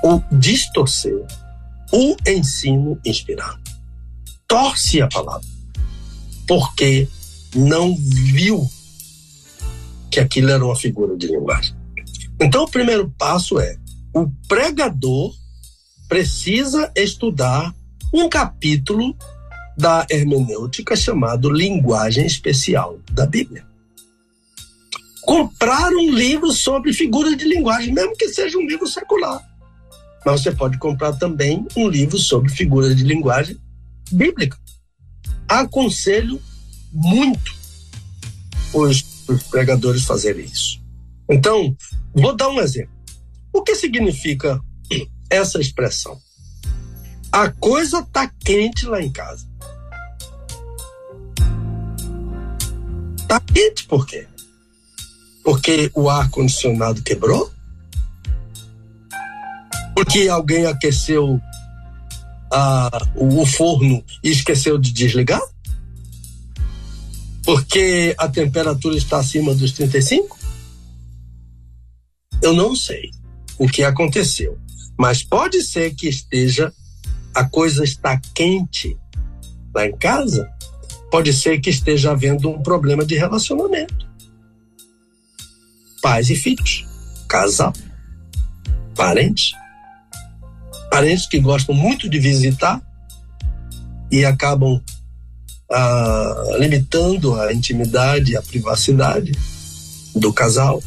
ou 0.04 0.22
distorcer 0.30 1.26
o 1.92 2.14
ensino 2.24 3.00
inspirado. 3.04 3.58
Torce 4.46 5.02
a 5.02 5.08
palavra, 5.08 5.46
porque 6.50 7.06
não 7.54 7.96
viu 7.96 8.68
que 10.10 10.18
aquilo 10.18 10.50
era 10.50 10.64
uma 10.64 10.74
figura 10.74 11.16
de 11.16 11.28
linguagem. 11.28 11.76
Então, 12.40 12.64
o 12.64 12.68
primeiro 12.68 13.08
passo 13.16 13.60
é: 13.60 13.76
o 14.12 14.28
pregador 14.48 15.32
precisa 16.08 16.90
estudar 16.96 17.72
um 18.12 18.28
capítulo 18.28 19.16
da 19.78 20.04
hermenêutica 20.10 20.96
chamado 20.96 21.48
Linguagem 21.48 22.26
Especial 22.26 22.98
da 23.12 23.26
Bíblia. 23.26 23.64
Comprar 25.22 25.92
um 25.92 26.12
livro 26.12 26.50
sobre 26.50 26.92
figuras 26.92 27.36
de 27.36 27.44
linguagem, 27.44 27.94
mesmo 27.94 28.16
que 28.16 28.28
seja 28.28 28.58
um 28.58 28.66
livro 28.66 28.88
secular 28.88 29.48
mas 30.26 30.42
você 30.42 30.52
pode 30.52 30.76
comprar 30.76 31.14
também 31.14 31.66
um 31.74 31.88
livro 31.88 32.18
sobre 32.18 32.50
figuras 32.50 32.94
de 32.94 33.04
linguagem 33.04 33.56
bíblica. 34.12 34.58
Aconselho 35.50 36.40
muito 36.92 37.54
os, 38.72 39.02
pregadores 39.50 40.04
fazerem 40.04 40.44
isso. 40.44 40.80
Então, 41.28 41.76
vou 42.14 42.34
dar 42.34 42.48
um 42.48 42.60
exemplo. 42.60 42.92
O 43.52 43.62
que 43.62 43.74
significa 43.74 44.60
essa 45.28 45.60
expressão? 45.60 46.18
A 47.32 47.48
coisa 47.48 48.02
tá 48.02 48.30
quente 48.44 48.86
lá 48.86 49.02
em 49.02 49.10
casa. 49.10 49.48
Tá 53.28 53.38
quente 53.40 53.84
por 53.84 54.06
quê? 54.06 54.26
Porque 55.44 55.90
o 55.94 56.08
ar 56.08 56.28
condicionado 56.30 57.02
quebrou? 57.02 57.52
porque 60.00 60.28
alguém 60.30 60.64
aqueceu 60.64 61.38
ah, 62.50 63.08
o 63.14 63.44
forno 63.46 64.04
e 64.22 64.30
esqueceu 64.30 64.78
de 64.78 64.92
desligar? 64.92 65.42
Porque 67.44 68.14
a 68.18 68.28
temperatura 68.28 68.96
está 68.96 69.18
acima 69.18 69.54
dos 69.54 69.72
35? 69.72 70.38
Eu 72.42 72.52
não 72.54 72.74
sei 72.74 73.10
o 73.58 73.68
que 73.68 73.82
aconteceu, 73.82 74.58
mas 74.98 75.22
pode 75.22 75.62
ser 75.62 75.94
que 75.94 76.08
esteja 76.08 76.72
a 77.34 77.44
coisa 77.44 77.84
está 77.84 78.20
quente 78.34 78.96
lá 79.74 79.86
em 79.86 79.96
casa. 79.96 80.50
Pode 81.10 81.32
ser 81.32 81.60
que 81.60 81.70
esteja 81.70 82.12
havendo 82.12 82.50
um 82.50 82.62
problema 82.62 83.04
de 83.04 83.16
relacionamento. 83.16 84.08
Pais 86.02 86.30
e 86.30 86.36
filhos, 86.36 86.86
casal, 87.28 87.72
parentes, 88.94 89.52
parentes 90.90 91.26
que 91.26 91.38
gostam 91.38 91.74
muito 91.74 92.08
de 92.08 92.18
visitar 92.18 92.82
e 94.10 94.24
acabam 94.24 94.82
ah, 95.70 96.56
limitando 96.58 97.40
a 97.40 97.52
intimidade, 97.52 98.36
a 98.36 98.42
privacidade 98.42 99.32
do 100.16 100.32
casal. 100.32 100.82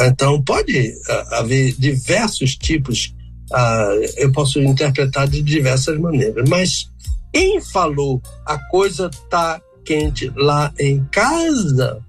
Então, 0.00 0.42
pode 0.42 0.94
ah, 1.08 1.38
haver 1.40 1.74
diversos 1.78 2.56
tipos, 2.56 3.14
ah, 3.52 3.92
eu 4.16 4.32
posso 4.32 4.58
interpretar 4.60 5.28
de 5.28 5.42
diversas 5.42 5.98
maneiras, 5.98 6.48
mas 6.48 6.90
quem 7.32 7.60
falou 7.60 8.22
a 8.46 8.58
coisa 8.70 9.10
tá 9.28 9.60
quente 9.84 10.32
lá 10.36 10.72
em 10.78 11.04
casa 11.06 12.02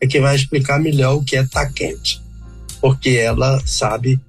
é 0.00 0.06
que 0.06 0.20
vai 0.20 0.36
explicar 0.36 0.78
melhor 0.78 1.16
o 1.16 1.24
que 1.24 1.36
é 1.36 1.46
tá 1.46 1.70
quente, 1.70 2.22
porque 2.80 3.10
ela 3.10 3.60
sabe 3.66 4.20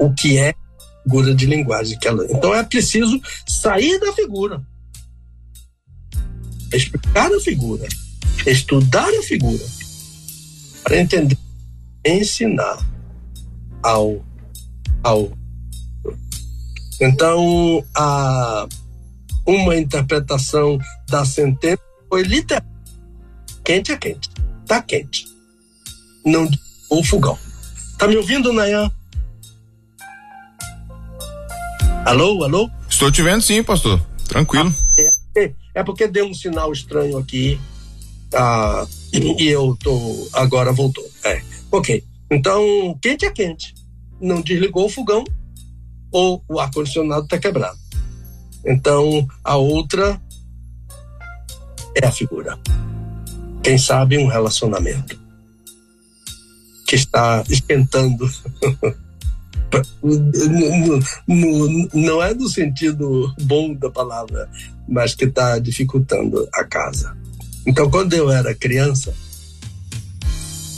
o 0.00 0.12
que 0.12 0.38
é 0.38 0.54
figura 1.02 1.34
de 1.34 1.46
linguagem 1.46 1.98
que 1.98 2.08
ela. 2.08 2.26
Então 2.30 2.54
é 2.54 2.62
preciso 2.62 3.20
sair 3.46 3.98
da 4.00 4.12
figura 4.12 4.62
explicar 6.72 7.32
a 7.32 7.40
figura, 7.40 7.86
estudar 8.46 9.08
a 9.08 9.22
figura, 9.22 9.64
para 10.82 10.98
entender, 10.98 11.38
ensinar 12.04 12.84
ao, 13.82 14.24
ao. 15.02 15.30
Então, 17.00 17.84
a, 17.94 18.66
uma 19.46 19.76
interpretação 19.76 20.78
da 21.08 21.24
sentença 21.24 21.82
foi 22.08 22.22
literal. 22.22 22.64
Quente 23.64 23.92
é 23.92 23.96
quente. 23.96 24.30
Tá 24.66 24.80
quente. 24.80 25.26
Não 26.24 26.48
o 26.90 27.04
fogão. 27.04 27.38
Tá 27.98 28.06
me 28.06 28.16
ouvindo, 28.16 28.52
Nayan? 28.52 28.90
Alô, 32.06 32.44
alô? 32.44 32.70
Estou 32.88 33.10
te 33.10 33.20
vendo 33.20 33.42
sim, 33.42 33.64
pastor. 33.64 34.00
Tranquilo. 34.28 34.72
É 35.36 35.52
é 35.74 35.82
porque 35.82 36.06
deu 36.06 36.24
um 36.24 36.32
sinal 36.32 36.72
estranho 36.72 37.18
aqui 37.18 37.58
ah, 38.32 38.86
e 39.12 39.48
eu 39.48 39.76
tô 39.82 40.28
agora 40.32 40.72
voltou. 40.72 41.04
É, 41.24 41.42
ok. 41.68 42.04
Então 42.30 42.96
quente 43.02 43.26
é 43.26 43.30
quente. 43.32 43.74
Não 44.20 44.40
desligou 44.40 44.86
o 44.86 44.88
fogão 44.88 45.24
ou 46.12 46.44
o 46.48 46.60
ar 46.60 46.70
condicionado 46.70 47.24
está 47.24 47.38
quebrado. 47.38 47.76
Então 48.64 49.26
a 49.42 49.56
outra 49.56 50.22
é 52.00 52.06
a 52.06 52.12
figura. 52.12 52.56
Quem 53.64 53.76
sabe 53.76 54.16
um 54.16 54.28
relacionamento 54.28 55.18
que 56.86 56.94
está 56.94 57.42
esquentando 57.48 58.30
não 61.94 62.22
é 62.22 62.34
no 62.34 62.48
sentido 62.48 63.34
bom 63.42 63.74
da 63.74 63.90
palavra, 63.90 64.48
mas 64.88 65.14
que 65.14 65.24
está 65.24 65.58
dificultando 65.58 66.48
a 66.54 66.64
casa. 66.64 67.16
Então, 67.66 67.90
quando 67.90 68.14
eu 68.14 68.30
era 68.30 68.54
criança, 68.54 69.12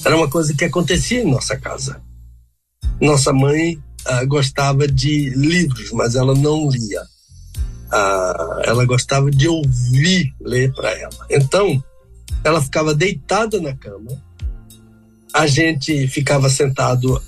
era 0.04 0.16
uma 0.16 0.28
coisa 0.28 0.54
que 0.54 0.64
acontecia 0.64 1.22
em 1.22 1.30
nossa 1.30 1.56
casa. 1.56 2.00
Nossa 3.00 3.32
mãe 3.32 3.78
ah, 4.06 4.24
gostava 4.24 4.88
de 4.88 5.30
livros, 5.30 5.90
mas 5.92 6.14
ela 6.14 6.34
não 6.34 6.70
lia. 6.70 7.02
Ah, 7.90 8.62
ela 8.64 8.84
gostava 8.86 9.30
de 9.30 9.48
ouvir 9.48 10.34
ler 10.40 10.72
para 10.72 10.90
ela. 10.98 11.26
Então, 11.30 11.82
ela 12.42 12.62
ficava 12.62 12.94
deitada 12.94 13.60
na 13.60 13.74
cama, 13.74 14.10
a 15.32 15.46
gente 15.46 16.08
ficava 16.08 16.48
sentado 16.48 17.20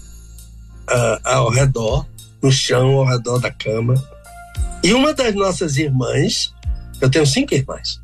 uh, 0.91 1.21
ao 1.25 1.51
redor, 1.51 2.07
no 2.43 2.51
chão, 2.51 2.99
ao 2.99 3.07
redor 3.07 3.39
da 3.39 3.51
cama. 3.51 3.95
E 4.83 4.93
uma 4.93 5.15
das 5.15 5.35
nossas 5.35 5.77
irmãs, 5.77 6.53
eu 7.01 7.11
tenho 7.11 7.27
cinco 7.27 7.55
irmãs, 7.55 8.01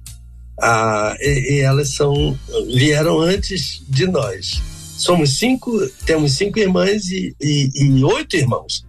uh, 0.61 1.17
e, 1.21 1.55
e, 1.55 1.61
elas 1.61 1.95
são 1.95 2.39
vieram 2.73 3.21
antes 3.21 3.83
de 3.89 4.07
nós. 4.07 4.63
Somos 4.99 5.39
cinco, 5.39 5.73
temos 6.05 6.33
cinco 6.33 6.59
irmãs 6.59 7.07
e, 7.07 7.35
e, 7.41 7.71
e 7.75 8.05
oito 8.05 8.37
irmãos, 8.37 8.87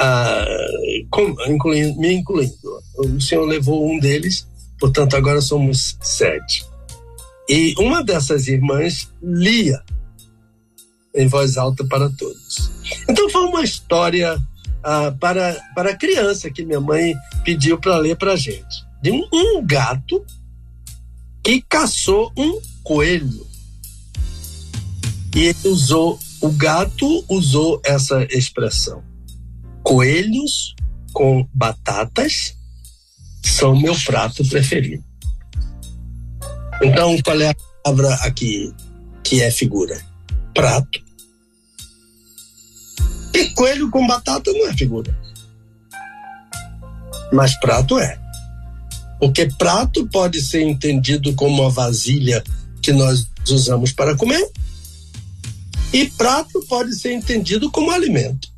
uh, 0.00 1.06
com, 1.10 1.34
incluindo, 1.48 1.98
me 1.98 2.12
incluindo. 2.12 2.54
O 2.98 3.20
senhor 3.20 3.44
levou 3.44 3.90
um 3.90 3.98
deles, 3.98 4.46
portanto 4.78 5.14
agora 5.16 5.40
somos 5.40 5.96
sete. 6.00 6.64
E 7.48 7.74
uma 7.78 8.02
dessas 8.02 8.48
irmãs 8.48 9.08
lia 9.22 9.82
em 11.16 11.26
voz 11.26 11.56
alta 11.56 11.84
para 11.84 12.08
todos. 12.10 12.70
Então 13.08 13.28
foi 13.30 13.44
uma 13.46 13.64
história 13.64 14.38
ah, 14.84 15.12
para, 15.18 15.60
para 15.74 15.96
criança 15.96 16.50
que 16.50 16.64
minha 16.64 16.80
mãe 16.80 17.14
pediu 17.44 17.78
para 17.78 17.98
ler 17.98 18.16
para 18.16 18.36
gente. 18.36 18.86
De 19.02 19.10
um, 19.10 19.26
um 19.32 19.66
gato 19.66 20.24
que 21.42 21.62
caçou 21.62 22.32
um 22.36 22.60
coelho. 22.82 23.46
E 25.34 25.46
ele 25.46 25.68
usou, 25.68 26.18
o 26.40 26.50
gato 26.50 27.24
usou 27.28 27.80
essa 27.84 28.24
expressão. 28.30 29.02
Coelhos 29.82 30.74
com 31.12 31.48
batatas 31.52 32.56
são 33.44 33.78
meu 33.78 33.94
prato 34.04 34.46
preferido. 34.48 35.04
Então, 36.82 37.16
qual 37.22 37.40
é 37.40 37.50
a 37.50 37.54
palavra 37.82 38.14
aqui 38.22 38.72
que 39.22 39.42
é 39.42 39.50
figura? 39.50 40.00
Prato. 40.54 41.05
E 43.36 43.50
coelho 43.50 43.90
com 43.90 44.06
batata 44.06 44.50
não 44.50 44.66
é 44.66 44.72
figura. 44.72 45.14
Mas 47.30 47.54
prato 47.60 47.98
é. 47.98 48.18
Porque 49.20 49.44
prato 49.58 50.08
pode 50.10 50.40
ser 50.40 50.62
entendido 50.62 51.34
como 51.34 51.66
a 51.66 51.68
vasilha 51.68 52.42
que 52.80 52.94
nós 52.94 53.28
usamos 53.46 53.92
para 53.92 54.16
comer. 54.16 54.50
E 55.92 56.08
prato 56.12 56.64
pode 56.66 56.94
ser 56.94 57.12
entendido 57.12 57.70
como 57.70 57.90
alimento. 57.90 58.48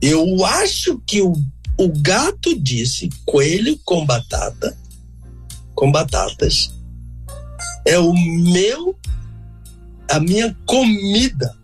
Eu 0.00 0.44
acho 0.44 1.02
que 1.04 1.20
o, 1.20 1.32
o 1.76 1.88
gato 1.88 2.56
disse 2.56 3.10
coelho 3.26 3.76
com 3.84 4.06
batata, 4.06 4.78
com 5.74 5.90
batatas, 5.90 6.72
é 7.84 7.98
o 7.98 8.12
meu, 8.14 8.96
a 10.08 10.20
minha 10.20 10.56
comida 10.66 11.60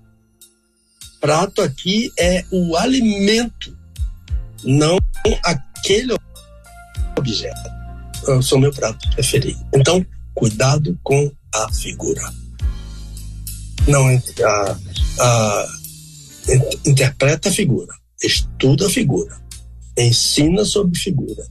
prato 1.20 1.62
aqui 1.62 2.12
é 2.18 2.44
o 2.50 2.76
alimento, 2.76 3.76
não 4.64 4.98
aquele 5.44 6.16
objeto. 7.16 7.70
Eu 8.26 8.42
sou 8.42 8.58
meu 8.58 8.72
prato 8.72 9.08
preferido. 9.10 9.64
Então, 9.74 10.04
cuidado 10.34 10.98
com 11.02 11.30
a 11.54 11.72
figura. 11.72 12.22
Não 13.86 14.08
a, 14.08 14.78
a, 15.20 15.66
interpreta 16.84 17.48
a 17.48 17.52
figura, 17.52 17.92
estuda 18.22 18.86
a 18.86 18.90
figura, 18.90 19.40
ensina 19.96 20.64
sobre 20.64 20.98
figura, 20.98 21.46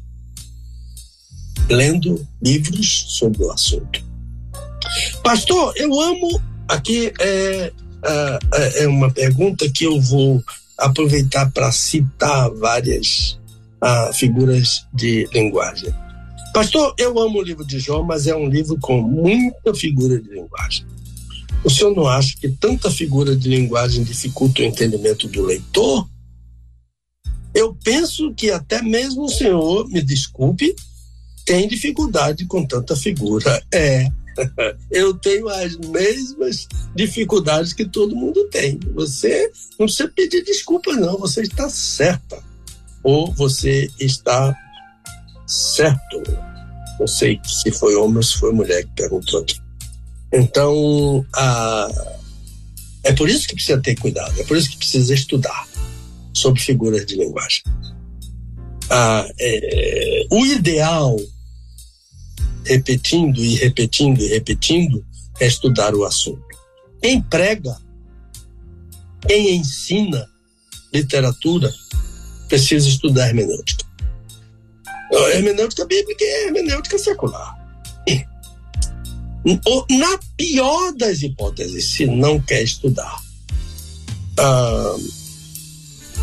lendo 1.70 2.26
livros 2.42 3.06
sobre 3.10 3.44
o 3.44 3.52
assunto. 3.52 4.06
Pastor, 5.24 5.74
eu 5.76 6.00
amo 6.00 6.42
aqui 6.68 7.12
é, 7.20 7.72
ah, 8.08 8.40
é, 8.54 8.84
é 8.84 8.88
uma 8.88 9.12
pergunta 9.12 9.70
que 9.70 9.84
eu 9.84 10.00
vou 10.00 10.44
aproveitar 10.78 11.52
para 11.52 11.72
citar 11.72 12.50
várias 12.52 13.38
ah, 13.82 14.12
figuras 14.14 14.86
de 14.94 15.28
linguagem. 15.34 15.94
Pastor, 16.54 16.94
eu 16.98 17.20
amo 17.20 17.40
o 17.40 17.44
livro 17.44 17.66
de 17.66 17.80
Jó, 17.80 18.02
mas 18.02 18.26
é 18.26 18.36
um 18.36 18.50
livro 18.50 18.78
com 18.80 19.02
muita 19.02 19.74
figura 19.76 20.20
de 20.20 20.30
linguagem. 20.30 20.86
O 21.64 21.70
senhor 21.70 21.96
não 21.96 22.08
acha 22.08 22.36
que 22.40 22.50
tanta 22.50 22.90
figura 22.90 23.36
de 23.36 23.50
linguagem 23.50 24.04
dificulta 24.04 24.62
o 24.62 24.66
entendimento 24.66 25.28
do 25.28 25.46
leitor? 25.46 26.08
Eu 27.54 27.76
penso 27.84 28.34
que 28.34 28.52
até 28.52 28.82
mesmo 28.82 29.26
o 29.26 29.30
senhor, 29.30 29.88
me 29.90 30.02
desculpe, 30.02 30.76
tem 31.46 31.68
dificuldade 31.68 32.46
com 32.46 32.66
tanta 32.66 32.96
figura. 32.96 33.62
É, 33.74 34.08
eu 34.92 35.14
tenho 35.14 35.48
as 35.50 35.76
mesmas 35.78 36.68
dificuldades 36.96 37.74
que 37.74 37.86
todo 37.86 38.16
mundo 38.16 38.48
tem. 38.50 38.80
Você 38.94 39.52
não 39.80 39.86
precisa 39.86 40.10
pedir 40.10 40.44
desculpa, 40.44 40.94
não, 40.94 41.18
você 41.18 41.42
está 41.42 41.70
certa. 41.70 42.42
ou 43.04 43.32
você 43.34 43.90
está 44.00 44.56
certo. 45.46 46.24
Não 47.00 47.08
sei 47.08 47.40
se 47.46 47.72
foi 47.72 47.96
homem 47.96 48.18
ou 48.18 48.24
se 48.24 48.38
foi 48.38 48.52
mulher 48.52 48.84
que 48.84 48.92
perguntou 48.96 49.42
aqui. 49.42 49.60
Então, 50.34 51.26
a, 51.34 51.88
é 53.04 53.14
por 53.14 53.30
isso 53.30 53.48
que 53.48 53.56
precisa 53.56 53.80
ter 53.82 53.96
cuidado, 53.96 54.40
é 54.40 54.44
por 54.44 54.58
isso 54.58 54.70
que 54.70 54.78
precisa 54.78 55.14
estudar 55.14 55.68
sobre 56.34 56.62
figuras 56.62 57.06
de 57.06 57.16
linguagem. 57.16 57.64
Ah, 58.90 59.28
é, 59.40 60.28
o 60.32 60.46
ideal, 60.46 61.18
repetindo 62.68 63.44
e 63.44 63.56
repetindo 63.56 64.22
e 64.22 64.28
repetindo, 64.28 65.06
é 65.40 65.48
estudar 65.48 65.96
o 65.96 66.04
assunto. 66.04 66.46
Quem 67.02 67.22
prega, 67.22 67.78
quem 69.28 69.56
ensina 69.56 70.28
literatura, 70.94 71.74
precisa 72.48 72.88
estudar 72.88 73.28
hermenêutica. 73.28 73.86
Hermenêutica 75.34 75.86
bíblica 75.86 76.24
é 76.24 76.46
hermenêutica 76.46 76.98
secular. 76.98 77.56
Na 79.90 80.20
pior 80.36 80.94
das 80.94 81.22
hipóteses, 81.22 81.92
se 81.92 82.06
não 82.06 82.40
quer 82.40 82.64
estudar, 82.64 83.22
ah, 84.38 84.96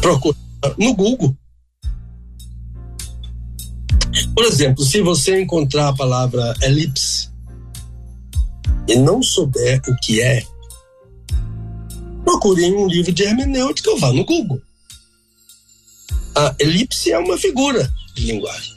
procura 0.01 0.37
no 0.79 0.95
Google. 0.95 1.35
Por 4.35 4.45
exemplo, 4.45 4.85
se 4.85 5.01
você 5.01 5.41
encontrar 5.41 5.89
a 5.89 5.95
palavra 5.95 6.55
elipse 6.63 7.31
e 8.89 8.97
não 8.97 9.23
souber 9.23 9.81
o 9.89 9.97
que 9.97 10.21
é, 10.21 10.43
procure 12.25 12.65
em 12.65 12.75
um 12.75 12.87
livro 12.87 13.13
de 13.13 13.23
hermenêutica 13.23 13.91
ou 13.91 13.99
vá 13.99 14.13
no 14.13 14.25
Google. 14.25 14.61
A 16.35 16.55
elipse 16.59 17.13
é 17.13 17.19
uma 17.19 17.39
figura 17.39 17.89
de 18.15 18.27
linguagem 18.27 18.75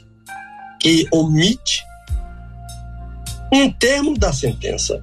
que 0.80 1.06
omite 1.12 1.82
um 3.52 3.70
termo 3.72 4.16
da 4.16 4.32
sentença, 4.32 5.00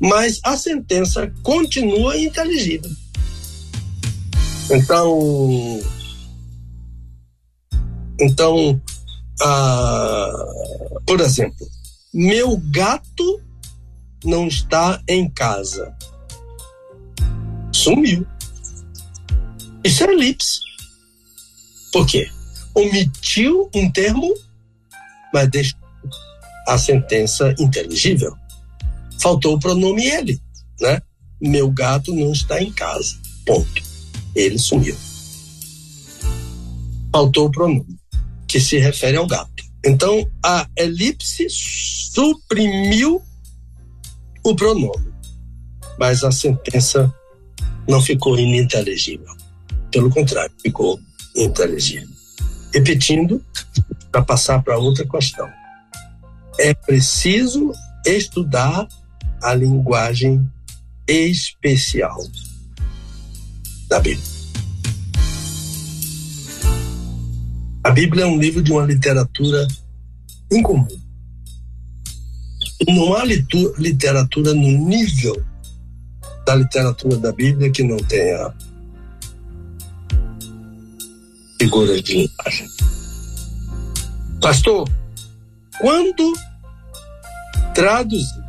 mas 0.00 0.40
a 0.44 0.56
sentença 0.56 1.32
continua 1.42 2.16
inteligível. 2.16 2.90
Então, 4.70 5.80
então, 8.20 8.80
ah, 9.44 10.32
por 11.06 11.20
exemplo, 11.20 11.66
meu 12.14 12.56
gato 12.70 13.40
não 14.24 14.46
está 14.46 15.02
em 15.08 15.28
casa. 15.28 15.94
Sumiu. 17.72 18.26
Isso 19.84 20.04
é 20.04 20.12
elipse. 20.12 20.60
Por 21.92 22.06
quê? 22.06 22.30
Omitiu 22.74 23.68
um 23.74 23.90
termo, 23.90 24.32
mas 25.34 25.50
deixou 25.50 25.78
a 26.68 26.78
sentença 26.78 27.54
inteligível. 27.58 28.36
Faltou 29.20 29.56
o 29.56 29.58
pronome 29.58 30.06
ele, 30.06 30.40
né? 30.80 31.00
Meu 31.40 31.70
gato 31.70 32.14
não 32.14 32.32
está 32.32 32.62
em 32.62 32.72
casa. 32.72 33.16
Ponto. 33.44 33.82
Ele 34.34 34.58
sumiu. 34.58 34.96
Faltou 37.12 37.46
o 37.46 37.50
pronome, 37.50 37.98
que 38.52 38.60
se 38.60 38.76
refere 38.76 39.16
ao 39.16 39.26
gato. 39.26 39.64
Então, 39.82 40.28
a 40.44 40.68
elipse 40.76 41.46
suprimiu 41.48 43.22
o 44.44 44.54
pronome, 44.54 45.10
mas 45.98 46.22
a 46.22 46.30
sentença 46.30 47.10
não 47.88 48.02
ficou 48.02 48.38
ininteligível. 48.38 49.34
Pelo 49.90 50.10
contrário, 50.10 50.52
ficou 50.60 51.00
inteligível. 51.34 52.14
Repetindo, 52.74 53.42
para 54.10 54.22
passar 54.22 54.62
para 54.62 54.76
outra 54.76 55.08
questão 55.08 55.50
é 56.58 56.74
preciso 56.74 57.72
estudar 58.04 58.86
a 59.42 59.54
linguagem 59.54 60.46
especial 61.08 62.22
da 63.88 63.98
Bíblia. 63.98 64.31
A 67.84 67.90
Bíblia 67.90 68.24
é 68.24 68.26
um 68.26 68.38
livro 68.38 68.62
de 68.62 68.70
uma 68.70 68.84
literatura 68.84 69.66
incomum. 70.52 70.86
Não 72.88 73.14
há 73.14 73.24
literatura 73.24 74.54
no 74.54 74.86
nível 74.86 75.42
da 76.46 76.54
literatura 76.54 77.16
da 77.16 77.32
Bíblia 77.32 77.70
que 77.70 77.82
não 77.82 77.96
tenha 77.96 78.54
figuras 81.60 82.02
de 82.02 82.18
linguagem. 82.18 82.68
Pastor, 84.40 84.88
quando 85.80 86.32
traduzir 87.74 88.42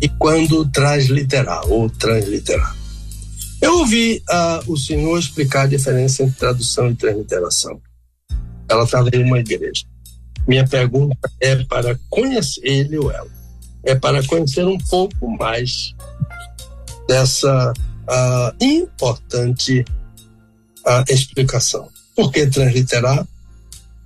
e 0.00 0.08
quando 0.08 0.68
transliterar 0.70 1.66
ou 1.66 1.90
transliterar. 1.90 2.77
Eu 3.60 3.78
ouvi 3.80 4.22
uh, 4.28 4.72
o 4.72 4.76
senhor 4.76 5.18
explicar 5.18 5.62
a 5.62 5.66
diferença 5.66 6.22
entre 6.22 6.38
tradução 6.38 6.90
e 6.90 6.94
transliteração. 6.94 7.80
Ela 8.68 8.84
estava 8.84 9.08
em 9.12 9.24
uma 9.24 9.38
igreja. 9.38 9.84
Minha 10.46 10.66
pergunta 10.66 11.16
é 11.40 11.56
para 11.64 11.98
conhecer 12.08 12.60
ele 12.64 12.98
ou 12.98 13.10
ela. 13.10 13.30
É 13.84 13.94
para 13.94 14.24
conhecer 14.24 14.64
um 14.64 14.78
pouco 14.78 15.28
mais 15.28 15.94
dessa 17.08 17.72
uh, 17.72 18.64
importante 18.64 19.84
uh, 20.86 21.12
explicação. 21.12 21.88
Por 22.14 22.30
que 22.30 22.46
transliterar? 22.46 23.26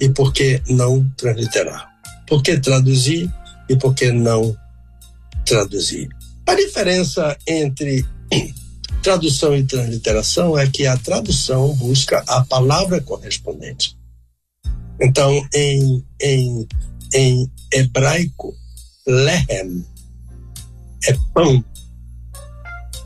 e 0.02 0.08
por 0.08 0.32
que 0.32 0.60
não 0.68 1.08
transliterar? 1.16 1.88
Por 2.26 2.42
que 2.42 2.58
traduzir 2.58 3.32
e 3.68 3.76
por 3.76 3.94
que 3.94 4.10
não 4.10 4.56
traduzir? 5.46 6.08
A 6.44 6.56
diferença 6.56 7.38
entre 7.46 8.04
tradução 9.02 9.54
e 9.56 9.64
transliteração 9.64 10.56
é 10.56 10.66
que 10.66 10.86
a 10.86 10.96
tradução 10.96 11.74
busca 11.74 12.22
a 12.26 12.44
palavra 12.44 13.00
correspondente. 13.00 13.98
Então, 15.00 15.44
em, 15.52 16.04
em, 16.20 16.68
em 17.12 17.52
hebraico, 17.72 18.54
lehem 19.06 19.84
é 21.04 21.18
pão. 21.34 21.64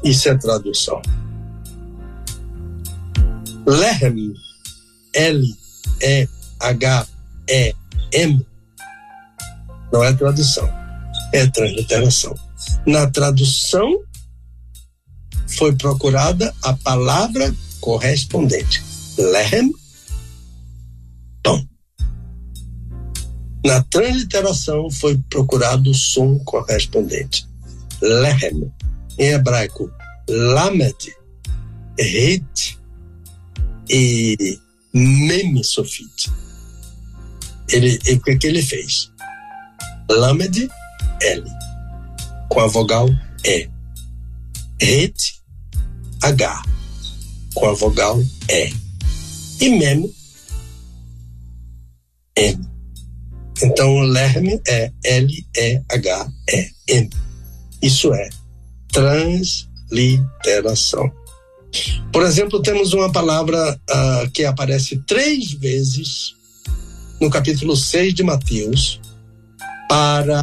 Isso 0.05 0.28
é 0.28 0.36
tradução. 0.36 1.01
Lehem, 3.66 4.35
L, 5.14 5.56
é 6.02 6.28
H-E-M, 6.60 8.47
não 9.93 10.05
é 10.05 10.12
tradução, 10.12 10.68
é 11.32 11.47
transliteração. 11.47 12.35
Na 12.86 13.10
tradução, 13.10 14.05
foi 15.47 15.74
procurada 15.77 16.55
a 16.62 16.73
palavra 16.74 17.55
correspondente. 17.81 18.82
Lehem, 19.18 19.73
pão. 21.43 21.66
Na 23.64 23.82
transliteração, 23.85 24.90
foi 24.90 25.18
procurado 25.31 25.90
o 25.90 25.94
som 25.94 26.39
correspondente. 26.40 27.47
Lehem, 28.01 28.73
em 29.18 29.32
hebraico, 29.32 29.90
lamed, 30.28 31.14
rit 31.98 32.78
e 33.89 34.59
meme 34.93 35.64
sofite 35.64 36.31
ele, 37.68 37.98
o 38.14 38.20
que, 38.20 38.36
que 38.36 38.47
ele 38.47 38.62
fez? 38.62 39.10
Lamed 40.09 40.68
L, 41.20 41.44
com 42.48 42.60
a 42.60 42.66
vogal 42.66 43.09
E. 43.44 43.68
Het, 44.78 45.36
H, 46.22 46.62
com 47.55 47.68
a 47.68 47.72
vogal 47.72 48.22
E. 48.48 48.72
E 49.60 49.68
Mem, 49.70 50.12
M. 52.36 52.64
Então, 53.62 54.01
Lerme 54.01 54.60
é 54.68 54.93
L-E-H-E-M. 55.05 57.10
Isso 57.80 58.12
é 58.12 58.28
transliteração. 58.93 61.10
Por 62.12 62.22
exemplo, 62.22 62.60
temos 62.62 62.93
uma 62.93 63.10
palavra 63.10 63.80
uh, 63.90 64.30
que 64.30 64.44
aparece 64.44 64.98
três 65.06 65.52
vezes 65.52 66.36
no 67.20 67.28
capítulo 67.30 67.76
6 67.76 68.14
de 68.14 68.22
Mateus, 68.22 69.01
para 69.88 70.43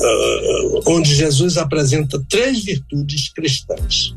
uh, 0.00 0.82
onde 0.86 1.14
Jesus 1.14 1.56
apresenta 1.56 2.22
três 2.28 2.64
virtudes 2.64 3.32
cristãs: 3.32 4.14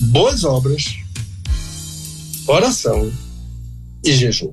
boas 0.00 0.44
obras, 0.44 0.84
oração 2.46 3.12
e 4.04 4.12
jejum. 4.12 4.52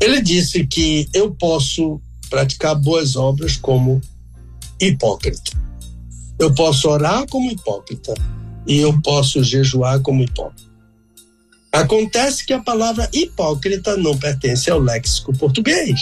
Ele 0.00 0.20
disse 0.20 0.66
que 0.66 1.08
eu 1.14 1.30
posso 1.34 2.00
praticar 2.28 2.74
boas 2.74 3.16
obras 3.16 3.56
como 3.56 4.00
hipócrita. 4.80 5.52
Eu 6.38 6.54
posso 6.54 6.88
orar 6.88 7.26
como 7.28 7.50
hipócrita 7.50 8.12
e 8.66 8.76
eu 8.78 9.00
posso 9.00 9.42
jejuar 9.42 10.00
como 10.00 10.22
hipócrita. 10.22 10.66
Acontece 11.72 12.44
que 12.44 12.52
a 12.52 12.62
palavra 12.62 13.08
hipócrita 13.12 13.96
não 13.96 14.16
pertence 14.16 14.70
ao 14.70 14.80
léxico 14.80 15.32
português. 15.36 16.00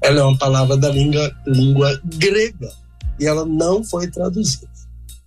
Ela 0.00 0.20
é 0.20 0.22
uma 0.22 0.38
palavra 0.38 0.76
da 0.76 0.88
língua, 0.88 1.34
língua 1.46 2.00
grega 2.04 2.72
e 3.18 3.26
ela 3.26 3.44
não 3.44 3.82
foi 3.82 4.08
traduzida. 4.08 4.68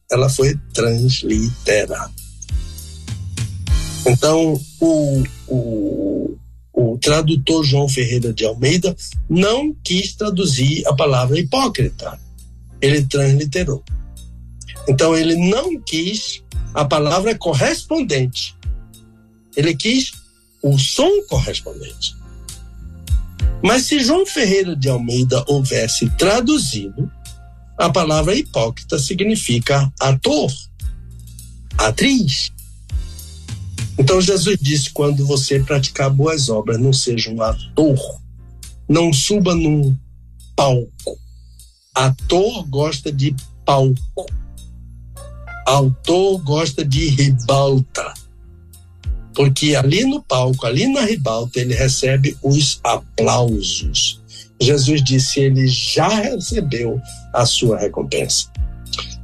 Ela 0.10 0.30
foi 0.30 0.56
transliterada. 0.74 2.12
Então, 4.06 4.60
o, 4.80 5.24
o, 5.48 6.38
o 6.74 6.98
tradutor 6.98 7.64
João 7.64 7.88
Ferreira 7.88 8.34
de 8.34 8.46
Almeida 8.46 8.96
não 9.30 9.76
quis 9.84 10.16
traduzir 10.16 10.86
a 10.88 10.96
palavra 10.96 11.40
hipócrita. 11.40 12.20
Ele 12.82 13.04
transliterou. 13.04 13.84
Então, 14.88 15.16
ele 15.16 15.36
não 15.36 15.80
quis 15.82 16.44
a 16.74 16.84
palavra 16.84 17.38
correspondente. 17.38 18.56
Ele 19.56 19.76
quis 19.76 20.12
o 20.64 20.78
som 20.78 21.12
correspondente. 21.30 22.16
Mas 23.64 23.84
se 23.84 24.00
João 24.00 24.26
Ferreira 24.26 24.76
de 24.76 24.90
Almeida 24.90 25.44
houvesse 25.48 26.10
traduzido, 26.18 27.12
a 27.78 27.90
palavra 27.90 28.36
hipócrita 28.36 28.98
significa 29.00 29.92
ator, 30.00 30.52
atriz. 31.78 32.52
Então 33.98 34.20
Jesus 34.22 34.58
disse: 34.60 34.92
quando 34.92 35.26
você 35.26 35.60
praticar 35.60 36.10
boas 36.10 36.50
obras, 36.50 36.80
não 36.80 36.94
seja 36.94 37.30
um 37.30 37.42
ator, 37.42 38.20
não 38.88 39.14
suba 39.14 39.56
num 39.56 39.96
palco. 40.56 41.20
Ator 41.94 42.64
gosta 42.68 43.12
de 43.12 43.36
palco. 43.66 44.26
Autor 45.68 46.40
gosta 46.40 46.84
de 46.84 47.08
ribalta. 47.10 48.14
Porque 49.34 49.76
ali 49.76 50.04
no 50.04 50.22
palco, 50.22 50.66
ali 50.66 50.88
na 50.88 51.02
ribalta, 51.02 51.60
ele 51.60 51.74
recebe 51.74 52.38
os 52.44 52.80
aplausos. 52.84 54.22
Jesus 54.62 55.04
disse: 55.04 55.40
ele 55.40 55.68
já 55.68 56.08
recebeu 56.08 57.02
a 57.34 57.46
sua 57.46 57.78
recompensa. 57.78 58.52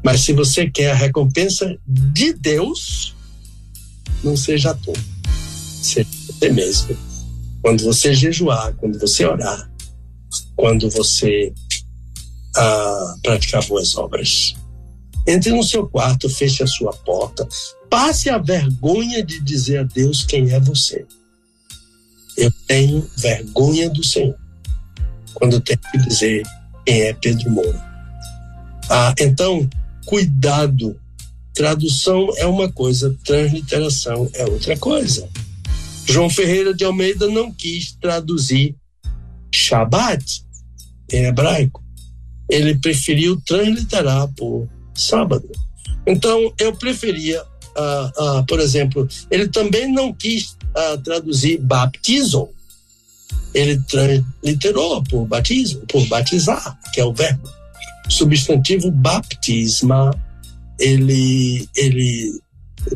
Mas 0.04 0.22
se 0.22 0.34
você 0.34 0.70
quer 0.70 0.92
a 0.92 0.96
recompensa 0.96 1.78
de 1.86 2.34
Deus, 2.34 3.16
não 4.24 4.38
seja 4.38 4.72
ator. 4.72 4.98
Seja 5.82 6.08
você 6.28 6.50
mesmo. 6.50 6.98
Quando 7.62 7.84
você 7.84 8.14
jejuar, 8.14 8.74
quando 8.76 8.98
você 9.00 9.26
orar, 9.26 9.70
quando 10.56 10.90
você 10.90 11.54
ah, 12.56 13.16
praticar 13.22 13.66
boas 13.66 13.96
obras. 13.96 14.56
Entre 15.28 15.52
no 15.52 15.64
seu 15.64 15.88
quarto, 15.88 16.30
feche 16.30 16.64
a 16.64 16.68
sua 16.68 16.94
porta, 16.94 17.48
passe 17.90 18.30
a 18.30 18.38
vergonha 18.38 19.24
de 19.24 19.40
dizer 19.42 19.80
a 19.80 19.84
Deus 19.84 20.24
quem 20.24 20.52
é 20.52 20.60
você. 20.60 21.06
Eu 22.38 22.52
tenho 22.68 23.08
vergonha 23.18 23.90
do 23.90 24.04
Senhor 24.04 24.38
quando 25.34 25.60
tenho 25.60 25.80
que 25.92 25.98
dizer 25.98 26.44
quem 26.86 27.02
é 27.02 27.14
Pedro 27.14 27.52
Moura. 27.52 27.86
Ah, 28.90 29.14
então, 29.20 29.70
cuidado 30.06 30.98
Tradução 31.58 32.30
é 32.38 32.46
uma 32.46 32.72
coisa, 32.72 33.18
transliteração 33.24 34.30
é 34.36 34.46
outra 34.46 34.78
coisa. 34.78 35.28
João 36.06 36.30
Ferreira 36.30 36.72
de 36.72 36.86
Almeida 36.86 37.28
não 37.28 37.52
quis 37.52 37.94
traduzir 37.94 38.76
Shabat 39.52 40.46
em 41.12 41.26
hebraico. 41.26 41.84
Ele 42.48 42.78
preferiu 42.78 43.42
transliterar 43.42 44.32
por 44.36 44.70
sábado. 44.98 45.50
Então, 46.06 46.54
eu 46.60 46.74
preferia, 46.76 47.42
uh, 47.44 48.40
uh, 48.40 48.46
por 48.46 48.60
exemplo, 48.60 49.08
ele 49.30 49.48
também 49.48 49.92
não 49.92 50.14
quis 50.14 50.58
uh, 50.76 50.98
traduzir 51.04 51.60
baptizo. 51.60 52.50
Ele 53.54 53.82
transliterou 53.84 55.04
por 55.04 55.26
batismo, 55.26 55.82
por 55.88 56.06
batizar, 56.08 56.78
que 56.94 57.00
é 57.00 57.06
o 57.06 57.14
verbo. 57.14 57.50
Substantivo 58.10 58.90
baptisma 58.92 60.12
ele, 60.80 61.68
ele 61.76 62.40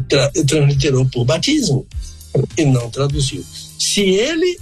tra 0.08 0.32
transliterou 0.48 1.06
por 1.08 1.26
batismo 1.26 1.86
e 2.58 2.66
não 2.66 2.90
traduziu. 2.90 3.44
Se 3.80 4.02
ele 4.02 4.58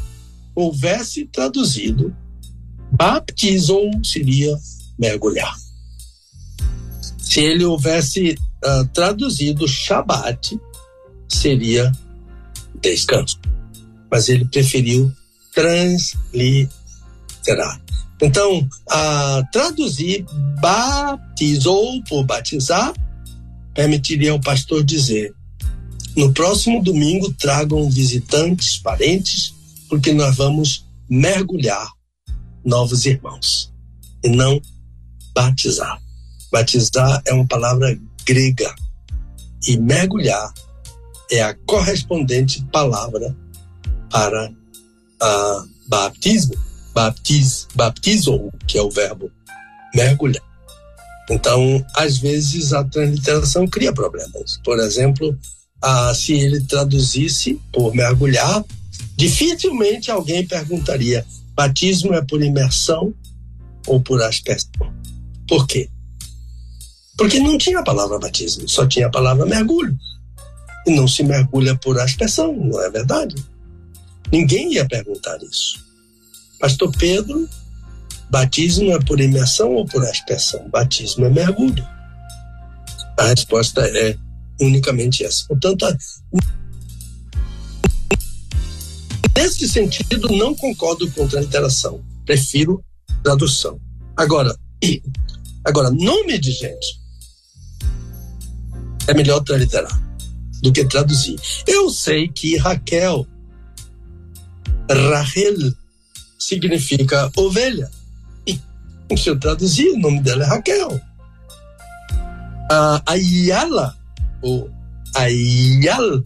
houvesse 0.55 1.25
traduzido, 1.25 2.15
baptizou 2.91 3.91
seria 4.03 4.57
mergulhar. 4.97 5.55
Se 7.29 7.41
ele 7.41 7.63
houvesse 7.63 8.35
uh, 8.65 8.87
traduzido 8.91 9.67
Shabat, 9.67 10.59
seria 11.27 11.91
descanso. 12.81 13.39
Mas 14.09 14.29
ele 14.29 14.45
preferiu 14.45 15.11
transliterar. 15.53 16.71
Então, 18.19 18.57
uh, 18.59 19.51
traduzir 19.51 20.25
batizou 20.59 22.01
por 22.09 22.23
batizar 22.23 22.93
permitiria 23.75 24.31
ao 24.31 24.41
pastor 24.41 24.83
dizer: 24.83 25.31
no 26.17 26.33
próximo 26.33 26.81
domingo 26.81 27.31
tragam 27.33 27.87
visitantes, 27.91 28.79
parentes, 28.79 29.53
porque 29.87 30.11
nós 30.13 30.35
vamos 30.35 30.83
mergulhar 31.07 31.87
novos 32.65 33.05
irmãos 33.05 33.71
e 34.23 34.29
não 34.29 34.59
batizar. 35.33 36.08
Batizar 36.51 37.21
é 37.25 37.33
uma 37.33 37.47
palavra 37.47 37.97
grega 38.25 38.73
e 39.67 39.77
mergulhar 39.77 40.53
é 41.31 41.43
a 41.43 41.53
correspondente 41.65 42.63
palavra 42.71 43.35
para 44.09 44.51
a 45.21 45.65
batismo, 45.87 46.55
baptiz, 46.93 47.67
baptizo, 47.75 48.51
que 48.67 48.77
é 48.77 48.81
o 48.81 48.89
verbo 48.89 49.31
mergulhar. 49.93 50.43
Então, 51.29 51.85
às 51.95 52.17
vezes, 52.17 52.73
a 52.73 52.83
transliteração 52.83 53.67
cria 53.67 53.93
problemas. 53.93 54.59
Por 54.63 54.79
exemplo, 54.79 55.37
ah, 55.81 56.13
se 56.13 56.33
ele 56.33 56.61
traduzisse 56.61 57.59
por 57.71 57.93
mergulhar, 57.93 58.63
dificilmente 59.15 60.09
alguém 60.09 60.45
perguntaria: 60.47 61.25
batismo 61.53 62.13
é 62.13 62.21
por 62.23 62.41
imersão 62.41 63.13
ou 63.87 64.01
por 64.01 64.21
aspersão? 64.21 64.91
Por 65.47 65.67
quê? 65.67 65.89
Porque 67.19 67.39
não 67.39 67.57
tinha 67.57 67.79
a 67.79 67.83
palavra 67.83 68.17
batismo, 68.17 68.67
só 68.69 68.87
tinha 68.87 69.07
a 69.07 69.09
palavra 69.09 69.45
mergulho. 69.45 69.95
E 70.87 70.91
não 70.95 71.05
se 71.05 71.21
mergulha 71.21 71.75
por 71.75 71.99
aspersão, 71.99 72.55
não 72.55 72.81
é 72.81 72.89
verdade? 72.89 73.35
Ninguém 74.31 74.73
ia 74.73 74.87
perguntar 74.87 75.37
isso. 75.43 75.85
Pastor 76.59 76.89
Pedro 76.97 77.47
Batismo 78.29 78.91
é 78.91 78.99
por 78.99 79.19
imersão 79.19 79.73
ou 79.73 79.85
por 79.85 80.03
aspersão? 80.03 80.69
Batismo 80.69 81.25
é 81.25 81.29
mergulho. 81.29 81.85
A 83.17 83.25
resposta 83.25 83.81
é 83.81 84.15
unicamente 84.61 85.25
essa. 85.25 85.45
Portanto, 85.47 85.85
nesse 89.35 89.67
sentido, 89.67 90.29
não 90.29 90.55
concordo 90.55 91.09
com 91.11 91.25
a 91.25 91.27
transliteração. 91.27 92.01
Prefiro 92.25 92.81
tradução. 93.23 93.77
Agora, 94.15 94.55
agora 95.65 95.89
nome 95.89 96.37
de 96.37 96.51
gente 96.51 96.98
é 99.09 99.13
melhor 99.13 99.39
transliterar 99.41 99.99
do 100.61 100.71
que 100.71 100.85
traduzir. 100.85 101.39
Eu 101.65 101.89
sei 101.89 102.27
que 102.27 102.57
Raquel, 102.57 103.25
Rahel, 104.89 105.73
significa 106.37 107.31
ovelha. 107.35 107.89
Se 109.17 109.29
eu 109.29 109.39
traduzir, 109.39 109.89
o 109.89 109.99
nome 109.99 110.21
dela 110.21 110.43
é 110.43 110.47
Raquel. 110.47 111.01
A 112.71 113.01
Ayala, 113.07 113.97
ou 114.43 114.69
Ayal, 115.15 116.21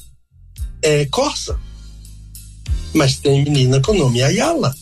é 0.81 1.05
Corsa. 1.05 1.57
Mas 2.93 3.17
tem 3.17 3.45
menina 3.45 3.79
com 3.79 3.93
o 3.93 3.97
nome 3.97 4.21
Ayala. 4.21 4.75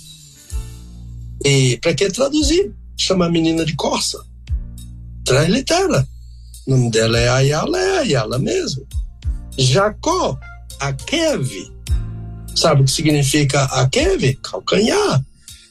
E 1.46 1.78
para 1.78 1.94
que 1.94 2.10
traduzir? 2.10 2.74
Chama 2.98 3.28
a 3.28 3.30
menina 3.30 3.64
de 3.64 3.76
Corsa. 3.76 4.26
Translitera. 5.24 6.08
O 6.68 6.72
nome 6.72 6.92
dela 6.92 7.18
é 7.18 7.30
Ayala, 7.30 7.78
é 7.78 8.00
Ayala 8.00 8.40
mesmo. 8.40 8.86
Jacó, 9.58 10.40
Akev. 10.80 11.50
Sabe 12.56 12.82
o 12.82 12.86
que 12.86 12.92
significa 12.92 13.64
Akev? 13.64 14.36
Calcanhar. 14.44 15.24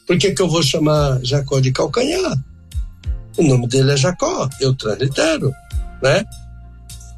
Por 0.06 0.18
que, 0.18 0.32
que 0.32 0.42
eu 0.42 0.48
vou 0.48 0.62
chamar 0.62 1.20
Jacó 1.22 1.60
de 1.60 1.70
calcanhar? 1.70 2.36
O 3.36 3.42
nome 3.42 3.68
dele 3.68 3.92
é 3.92 3.96
Jacó, 3.96 4.48
eu 4.60 4.74
translitero, 4.74 5.52
né? 6.02 6.24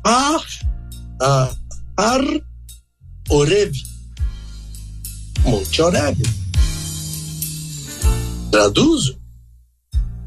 Ar, 0.04 0.44
ar, 1.20 1.56
ar 1.96 2.20
Oreb, 3.30 3.72
Monte 5.44 5.80
Oreb. 5.80 6.22
Traduzo. 8.50 9.18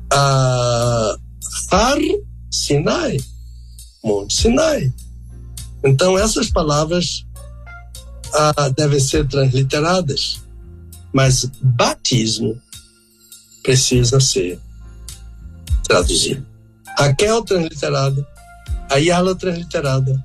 Ar, 0.09 1.17
Sinai, 2.49 3.17
Monte 4.05 4.35
Sinai. 4.35 4.93
Então, 5.83 6.15
essas 6.15 6.51
palavras 6.51 7.25
ah, 8.31 8.69
devem 8.69 8.99
ser 8.99 9.27
transliteradas, 9.27 10.43
mas 11.11 11.45
batismo 11.59 12.61
precisa 13.63 14.19
ser 14.19 14.59
traduzido. 15.87 16.45
Raquel 16.97 17.43
transliterada, 17.43 18.25
Ayala 18.91 19.35
transliterada, 19.35 20.23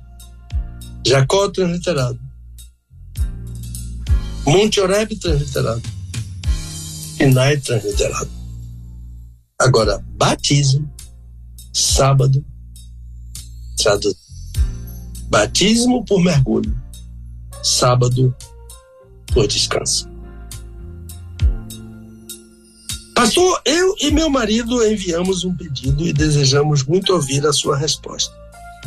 Jacó 1.05 1.49
transliterado, 1.49 2.19
Monte 4.45 4.79
Oreb 4.79 5.15
transliterado, 5.15 5.81
Sinai 7.17 7.57
transliterado. 7.57 8.29
Agora, 9.59 10.03
batismo, 10.17 10.87
sábado, 11.73 12.43
traduzido. 13.81 14.19
Batismo 15.29 16.03
por 16.05 16.21
mergulho, 16.21 16.77
sábado 17.63 18.35
por 19.33 19.47
descanso. 19.47 20.09
Pastor, 23.15 23.61
eu 23.65 23.95
e 24.01 24.11
meu 24.11 24.29
marido 24.29 24.83
enviamos 24.85 25.43
um 25.43 25.55
pedido 25.55 26.05
e 26.05 26.11
desejamos 26.11 26.83
muito 26.83 27.13
ouvir 27.13 27.45
a 27.45 27.53
sua 27.53 27.77
resposta. 27.77 28.33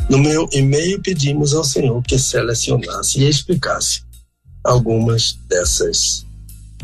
No 0.09 0.19
meu 0.19 0.47
e-mail 0.51 1.01
pedimos 1.01 1.53
ao 1.53 1.63
Senhor 1.63 2.03
que 2.03 2.19
selecionasse 2.19 3.19
e 3.21 3.29
explicasse 3.29 4.03
algumas 4.63 5.39
dessas 5.47 6.25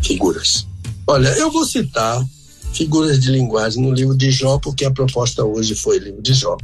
figuras. 0.01 0.65
Olha, 1.05 1.27
eu 1.37 1.51
vou 1.51 1.65
citar 1.65 2.25
figuras 2.73 3.19
de 3.19 3.29
linguagem 3.29 3.83
no 3.83 3.93
livro 3.93 4.15
de 4.15 4.31
Jó, 4.31 4.57
porque 4.57 4.85
a 4.85 4.91
proposta 4.91 5.43
hoje 5.43 5.75
foi 5.75 5.99
livro 5.99 6.21
de 6.21 6.33
Jó. 6.33 6.57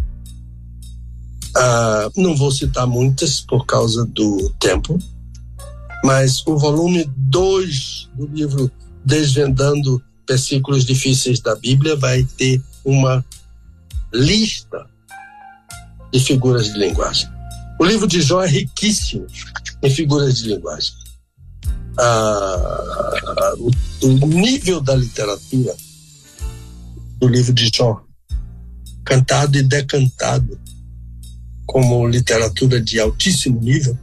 Ah, 1.59 2.11
não 2.15 2.35
vou 2.35 2.51
citar 2.51 2.85
muitas 2.85 3.41
por 3.41 3.65
causa 3.65 4.05
do 4.05 4.53
tempo, 4.59 4.99
mas 6.03 6.45
o 6.45 6.55
volume 6.55 7.09
2 7.17 8.09
do 8.13 8.27
livro 8.27 8.71
Desvendando 9.03 9.99
Versículos 10.29 10.85
Difíceis 10.85 11.39
da 11.39 11.55
Bíblia 11.55 11.95
vai 11.95 12.23
ter 12.37 12.61
uma 12.85 13.25
lista 14.13 14.85
de 16.13 16.19
figuras 16.19 16.73
de 16.73 16.77
linguagem. 16.77 17.27
O 17.79 17.85
livro 17.85 18.05
de 18.05 18.21
Jó 18.21 18.43
é 18.43 18.47
riquíssimo 18.47 19.25
em 19.81 19.89
figuras 19.89 20.37
de 20.37 20.49
linguagem. 20.49 20.93
Ah, 21.97 23.53
o, 23.57 23.71
o 24.05 24.27
nível 24.27 24.79
da 24.79 24.95
literatura 24.95 25.75
do 27.17 27.27
livro 27.27 27.51
de 27.51 27.71
Jó, 27.73 27.99
cantado 29.03 29.57
e 29.57 29.63
decantado 29.63 30.66
como 31.67 32.07
literatura 32.07 32.81
de 32.81 32.99
altíssimo 32.99 33.61
nível, 33.61 33.97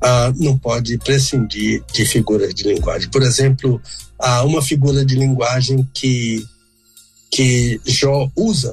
ah, 0.00 0.32
não 0.36 0.56
pode 0.56 0.96
prescindir 0.98 1.82
de 1.92 2.04
figuras 2.04 2.54
de 2.54 2.62
linguagem. 2.62 3.10
Por 3.10 3.22
exemplo, 3.22 3.80
há 4.18 4.44
uma 4.44 4.62
figura 4.62 5.04
de 5.04 5.16
linguagem 5.16 5.88
que, 5.92 6.46
que 7.30 7.80
Jó 7.84 8.30
usa 8.36 8.70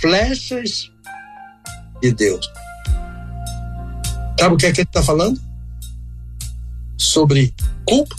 flechas 0.00 0.90
de 2.02 2.12
Deus. 2.12 2.46
Sabe 4.38 4.54
o 4.54 4.58
que 4.58 4.66
é 4.66 4.72
que 4.72 4.80
ele 4.80 4.88
está 4.88 5.02
falando? 5.02 5.40
Sobre 6.98 7.54
culpa. 7.86 8.16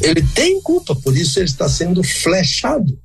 Ele 0.00 0.22
tem 0.34 0.60
culpa, 0.62 0.94
por 0.94 1.16
isso 1.16 1.38
ele 1.38 1.46
está 1.46 1.68
sendo 1.68 2.02
flechado. 2.04 2.98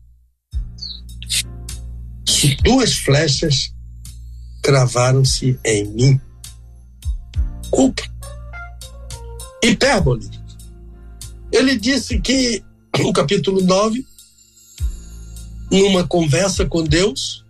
Duas 2.63 2.93
flechas 2.93 3.73
cravaram-se 4.61 5.59
em 5.65 5.85
mim 5.85 6.21
culpa. 7.69 8.03
Hipérbole. 9.63 10.29
Ele 11.51 11.77
disse 11.77 12.19
que, 12.19 12.63
no 12.97 13.11
capítulo 13.13 13.61
9, 13.61 14.05
numa 15.71 16.07
conversa 16.07 16.65
com 16.65 16.83
Deus, 16.83 17.45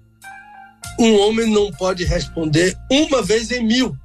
um 0.99 1.15
homem 1.19 1.49
não 1.49 1.71
pode 1.73 2.03
responder 2.03 2.77
uma 2.91 3.21
vez 3.21 3.51
em 3.51 3.65
mil. 3.65 3.95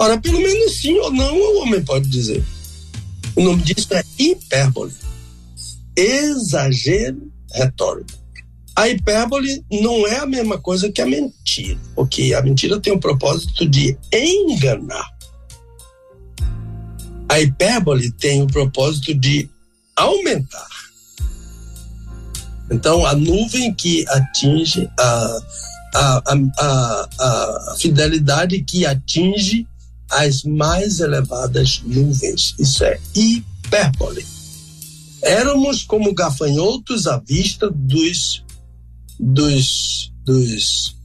Ora, 0.00 0.18
pelo 0.20 0.40
menos 0.40 0.80
sim 0.80 0.96
ou 0.98 1.10
não 1.10 1.36
o 1.36 1.62
homem 1.62 1.82
pode 1.84 2.08
dizer. 2.08 2.44
O 3.34 3.42
nome 3.42 3.62
disso 3.62 3.92
é 3.94 4.02
hipérbole. 4.18 4.94
Exagero 5.96 7.32
retórico. 7.52 8.27
A 8.78 8.88
hipérbole 8.88 9.64
não 9.72 10.06
é 10.06 10.18
a 10.18 10.26
mesma 10.26 10.56
coisa 10.56 10.88
que 10.88 11.02
a 11.02 11.06
mentira, 11.06 11.76
porque 11.96 12.32
a 12.32 12.40
mentira 12.40 12.78
tem 12.78 12.92
o 12.92 13.00
propósito 13.00 13.68
de 13.68 13.98
enganar. 14.12 15.04
A 17.28 17.40
hipérbole 17.40 18.12
tem 18.12 18.40
o 18.40 18.46
propósito 18.46 19.12
de 19.12 19.50
aumentar. 19.96 20.68
Então, 22.70 23.04
a 23.04 23.16
nuvem 23.16 23.74
que 23.74 24.06
atinge 24.10 24.88
a, 24.96 25.40
a, 25.96 26.22
a, 26.56 27.08
a, 27.18 27.76
fidelidade 27.80 28.62
que 28.62 28.86
atinge 28.86 29.66
as 30.08 30.44
mais 30.44 31.00
elevadas 31.00 31.82
nuvens. 31.84 32.54
Isso 32.60 32.84
é 32.84 33.00
hipérbole. 33.12 34.24
Éramos 35.20 35.82
como 35.82 36.14
gafanhotos 36.14 37.08
à 37.08 37.18
vista 37.18 37.68
dos 37.68 38.46
dos, 39.18 40.12
dos, 40.24 40.96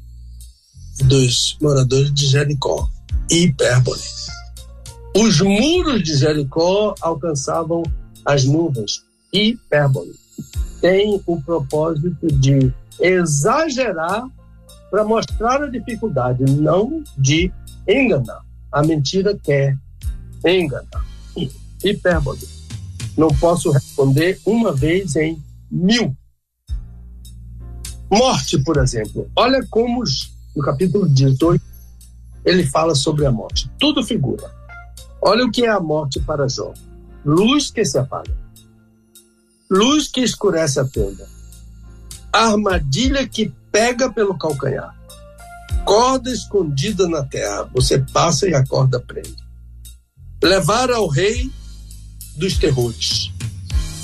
dos 1.06 1.58
moradores 1.62 2.14
de 2.14 2.28
Jericó. 2.28 2.88
Hipérbole. 3.30 4.02
Os 5.16 5.42
muros 5.42 6.04
de 6.04 6.16
Jericó 6.16 6.96
alcançavam 7.02 7.84
as 8.26 8.44
nuvens. 8.46 9.04
Hipérbole. 9.32 10.14
Tem 10.82 11.22
o 11.26 11.42
propósito 11.42 12.28
de 12.28 12.74
exagerar 13.00 14.28
para 14.92 15.04
mostrar 15.04 15.64
a 15.64 15.68
dificuldade, 15.68 16.44
não 16.44 17.04
de 17.18 17.52
enganar. 17.88 18.42
A 18.72 18.84
mentira 18.84 19.38
quer 19.42 19.78
enganar. 20.46 21.06
Hipérbole. 21.84 22.48
Não 23.18 23.30
posso 23.30 23.72
responder 23.72 24.40
uma 24.46 24.72
vez 24.72 25.16
em 25.16 25.42
mil. 25.70 26.16
Morte, 28.14 28.60
por 28.60 28.78
exemplo. 28.78 29.28
Olha 29.36 29.66
como 29.72 30.04
no 30.56 30.62
capítulo 30.62 31.10
18 31.10 31.60
ele 32.46 32.64
fala 32.64 32.94
sobre 32.94 33.26
a 33.26 33.32
morte. 33.32 33.72
Tudo 33.80 34.04
figura. 34.04 34.52
Olha 35.20 35.44
o 35.44 35.52
que 35.52 35.66
é 35.66 35.70
a 35.70 35.80
morte 35.80 36.20
para 36.20 36.48
Jó. 36.48 36.74
Luz 37.26 37.72
que 37.72 37.84
se 37.84 37.98
apaga. 37.98 38.32
Luz 39.68 40.10
que 40.10 40.22
escurece 40.22 40.80
a 40.80 40.86
tenda. 40.86 41.28
Armadilha 42.32 43.28
que 43.28 43.52
pega 43.72 44.12
pelo 44.12 44.38
calcanhar. 44.38 44.96
Corda 45.84 46.30
escondida 46.30 47.10
na 47.10 47.24
terra. 47.24 47.68
Você 47.74 47.98
passa 47.98 48.48
e 48.48 48.54
a 48.54 48.64
corda 48.64 49.00
prende. 49.00 49.44
Levar 50.44 50.92
ao 50.92 51.08
rei 51.08 51.52
dos 52.36 52.60
terrores. 52.60 53.32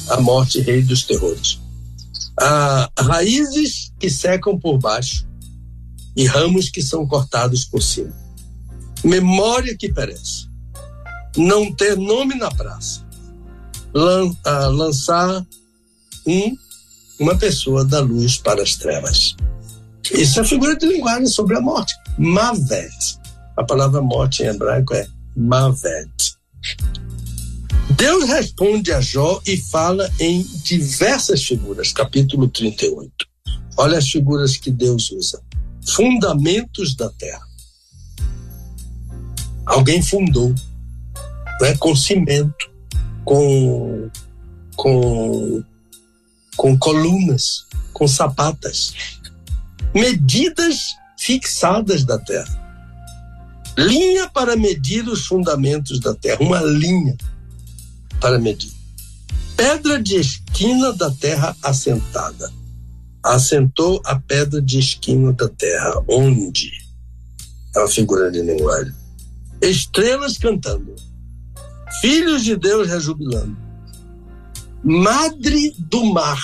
A 0.09 0.19
morte, 0.19 0.61
rei 0.61 0.81
dos 0.81 1.03
terrores 1.03 1.59
ah, 2.39 2.89
raízes 2.97 3.91
que 3.99 4.09
secam 4.09 4.57
por 4.57 4.77
baixo 4.77 5.27
e 6.15 6.25
ramos 6.25 6.69
que 6.69 6.81
são 6.81 7.07
cortados 7.07 7.65
por 7.65 7.81
cima. 7.81 8.13
Memória 9.03 9.75
que 9.77 9.91
perece. 9.91 10.47
Não 11.37 11.73
ter 11.73 11.97
nome 11.97 12.35
na 12.35 12.49
praça. 12.51 13.05
Lan, 13.93 14.31
ah, 14.45 14.67
lançar 14.67 15.45
um, 16.25 16.55
uma 17.19 17.37
pessoa 17.37 17.85
da 17.85 17.99
luz 17.99 18.37
para 18.37 18.61
as 18.61 18.75
trevas. 18.75 19.35
Isso 20.11 20.39
é 20.39 20.43
figura 20.43 20.75
de 20.75 20.85
linguagem 20.85 21.27
sobre 21.27 21.57
a 21.57 21.61
morte. 21.61 21.93
Mavet. 22.17 23.19
A 23.55 23.63
palavra 23.63 24.01
morte 24.01 24.43
em 24.43 24.47
hebraico 24.47 24.93
é 24.93 25.07
Mavet. 25.35 26.35
Deus 27.99 28.29
responde 28.29 28.93
a 28.93 29.01
Jó 29.01 29.41
e 29.45 29.57
fala 29.57 30.09
em 30.21 30.41
diversas 30.63 31.43
figuras, 31.43 31.91
capítulo 31.91 32.47
38. 32.47 33.11
Olha 33.75 33.97
as 33.97 34.09
figuras 34.09 34.55
que 34.55 34.71
Deus 34.71 35.11
usa. 35.11 35.43
Fundamentos 35.85 36.95
da 36.95 37.09
terra. 37.09 37.45
Alguém 39.65 40.01
fundou, 40.01 40.55
né, 41.59 41.75
com 41.77 41.93
cimento, 41.93 42.71
com, 43.25 44.09
com, 44.77 45.61
com 46.55 46.79
colunas, 46.79 47.65
com 47.91 48.07
sapatas. 48.07 48.93
Medidas 49.93 50.95
fixadas 51.17 52.05
da 52.05 52.17
terra. 52.17 52.87
Linha 53.77 54.29
para 54.29 54.55
medir 54.55 55.05
os 55.09 55.25
fundamentos 55.25 55.99
da 55.99 56.15
terra, 56.15 56.41
uma 56.41 56.61
linha 56.61 57.17
para 58.19 58.39
medir. 58.39 58.71
Pedra 59.55 60.01
de 60.01 60.15
esquina 60.15 60.93
da 60.93 61.11
terra 61.11 61.55
assentada. 61.63 62.51
assentou 63.23 64.01
a 64.05 64.17
pedra 64.17 64.61
de 64.61 64.79
esquina 64.79 65.33
da 65.33 65.49
terra, 65.49 66.01
onde? 66.07 66.71
É 67.75 67.79
uma 67.79 67.87
figura 67.87 68.31
de 68.31 68.41
linguagem. 68.41 68.93
Estrelas 69.61 70.37
cantando, 70.37 70.95
filhos 71.99 72.45
de 72.45 72.55
Deus 72.55 72.87
rejubilando, 72.87 73.57
madre 74.81 75.75
do 75.77 76.05
mar, 76.05 76.41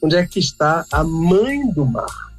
onde 0.00 0.14
é 0.14 0.24
que 0.24 0.38
está 0.38 0.86
a 0.92 1.02
mãe 1.02 1.68
do 1.72 1.84
mar, 1.84 2.32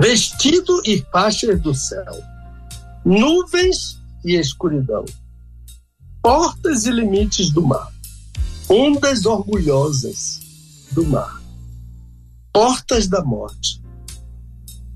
vestido 0.00 0.80
e 0.86 1.04
faixas 1.12 1.60
do 1.60 1.74
céu, 1.74 2.18
nuvens 3.04 4.00
e 4.24 4.36
escuridão, 4.36 5.04
portas 6.24 6.86
e 6.86 6.90
limites 6.90 7.50
do 7.50 7.60
mar, 7.60 7.92
ondas 8.66 9.26
orgulhosas 9.26 10.40
do 10.92 11.04
mar, 11.04 11.38
portas 12.50 13.06
da 13.06 13.22
morte, 13.22 13.78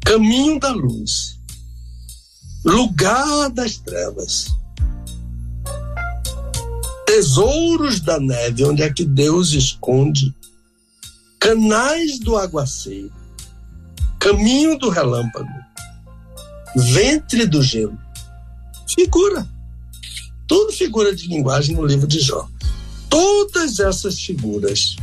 caminho 0.06 0.58
da 0.58 0.72
luz, 0.72 1.38
lugar 2.64 3.50
das 3.50 3.76
trevas, 3.76 4.56
tesouros 7.04 8.00
da 8.00 8.18
neve, 8.18 8.64
onde 8.64 8.82
é 8.82 8.90
que 8.90 9.04
Deus 9.04 9.52
esconde, 9.52 10.34
canais 11.38 12.18
do 12.20 12.38
aguaceiro, 12.38 13.12
caminho 14.18 14.78
do 14.78 14.88
relâmpago, 14.88 15.52
ventre 16.74 17.44
do 17.46 17.62
gelo. 17.62 17.98
Figura. 18.88 19.57
Tudo 20.48 20.72
figura 20.72 21.14
de 21.14 21.28
linguagem 21.28 21.76
no 21.76 21.84
livro 21.84 22.06
de 22.06 22.20
Jó. 22.20 22.48
Todas 23.10 23.78
essas 23.78 24.18
figuras 24.18 24.96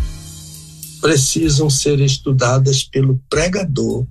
precisam 1.00 1.70
ser 1.70 2.00
estudadas 2.00 2.84
pelo 2.84 3.22
pregador 3.30 4.08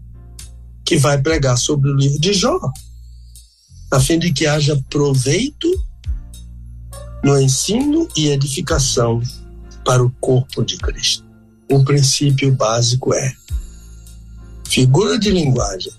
que 0.84 0.96
vai 0.96 1.20
pregar 1.20 1.58
sobre 1.58 1.90
o 1.90 1.96
livro 1.96 2.20
de 2.20 2.32
Jó, 2.32 2.60
a 3.90 3.98
fim 3.98 4.20
de 4.20 4.32
que 4.32 4.46
haja 4.46 4.80
proveito 4.88 5.68
no 7.24 7.40
ensino 7.40 8.08
e 8.16 8.28
edificação 8.28 9.20
para 9.84 10.04
o 10.04 10.10
corpo 10.20 10.64
de 10.64 10.76
Cristo. 10.76 11.24
O 11.68 11.82
princípio 11.84 12.54
básico 12.54 13.12
é 13.12 13.34
figura 14.68 15.18
de 15.18 15.30
linguagem 15.30 15.92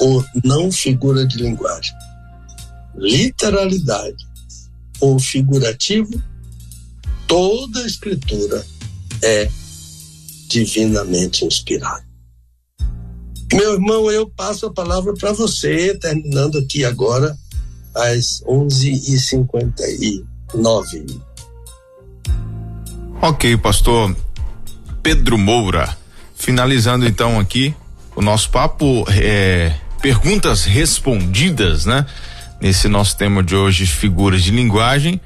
ou 0.00 0.24
não 0.42 0.72
figura 0.72 1.24
de 1.24 1.38
linguagem, 1.38 1.94
literalidade 2.96 4.29
ou 5.00 5.18
figurativo, 5.18 6.22
toda 7.26 7.80
a 7.80 7.86
escritura 7.86 8.64
é 9.22 9.50
divinamente 10.48 11.44
inspirado. 11.44 12.08
Meu 13.52 13.74
irmão, 13.74 14.10
eu 14.10 14.28
passo 14.28 14.66
a 14.66 14.72
palavra 14.72 15.12
para 15.14 15.32
você, 15.32 15.96
terminando 15.98 16.58
aqui 16.58 16.84
agora 16.84 17.36
às 17.94 18.40
11h59. 18.42 21.20
Ok, 23.22 23.56
pastor 23.56 24.16
Pedro 25.02 25.36
Moura. 25.36 25.98
Finalizando 26.34 27.06
então 27.06 27.38
aqui 27.38 27.74
o 28.16 28.22
nosso 28.22 28.50
papo, 28.50 29.04
é, 29.10 29.74
perguntas 30.00 30.64
respondidas, 30.64 31.84
né? 31.84 32.06
Nesse 32.60 32.88
nosso 32.88 33.16
tema 33.16 33.42
de 33.42 33.56
hoje, 33.56 33.86
figuras 33.86 34.42
de 34.42 34.50
linguagem. 34.50 35.20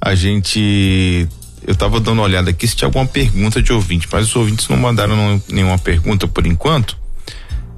A 0.00 0.14
gente 0.14 1.28
eu 1.66 1.72
estava 1.72 2.00
dando 2.00 2.18
uma 2.18 2.24
olhada 2.24 2.50
aqui 2.50 2.66
se 2.66 2.74
tinha 2.74 2.88
alguma 2.88 3.06
pergunta 3.06 3.62
de 3.62 3.72
ouvinte, 3.72 4.08
mas 4.10 4.28
os 4.28 4.36
ouvintes 4.36 4.66
não 4.68 4.76
mandaram 4.76 5.40
nenhuma 5.48 5.78
pergunta 5.78 6.26
por 6.26 6.46
enquanto. 6.46 6.96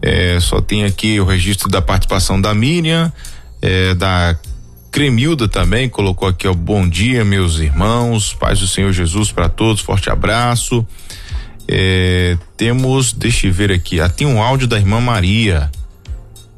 É, 0.00 0.38
só 0.40 0.60
tem 0.60 0.84
aqui 0.84 1.20
o 1.20 1.24
registro 1.24 1.68
da 1.68 1.82
participação 1.82 2.40
da 2.40 2.54
Miriam, 2.54 3.12
é, 3.60 3.94
da 3.94 4.36
Cremilda 4.90 5.48
também, 5.48 5.88
colocou 5.88 6.28
aqui, 6.28 6.46
ó, 6.46 6.54
bom 6.54 6.88
dia, 6.88 7.24
meus 7.24 7.58
irmãos, 7.58 8.32
paz 8.34 8.60
do 8.60 8.68
Senhor 8.68 8.92
Jesus 8.92 9.32
para 9.32 9.48
todos, 9.48 9.82
forte 9.82 10.10
abraço. 10.10 10.86
É, 11.68 12.36
temos, 12.56 13.12
deixa 13.12 13.46
eu 13.46 13.52
ver 13.52 13.72
aqui, 13.72 14.00
ah, 14.00 14.08
tem 14.08 14.26
um 14.26 14.42
áudio 14.42 14.66
da 14.66 14.76
irmã 14.76 15.00
Maria, 15.00 15.70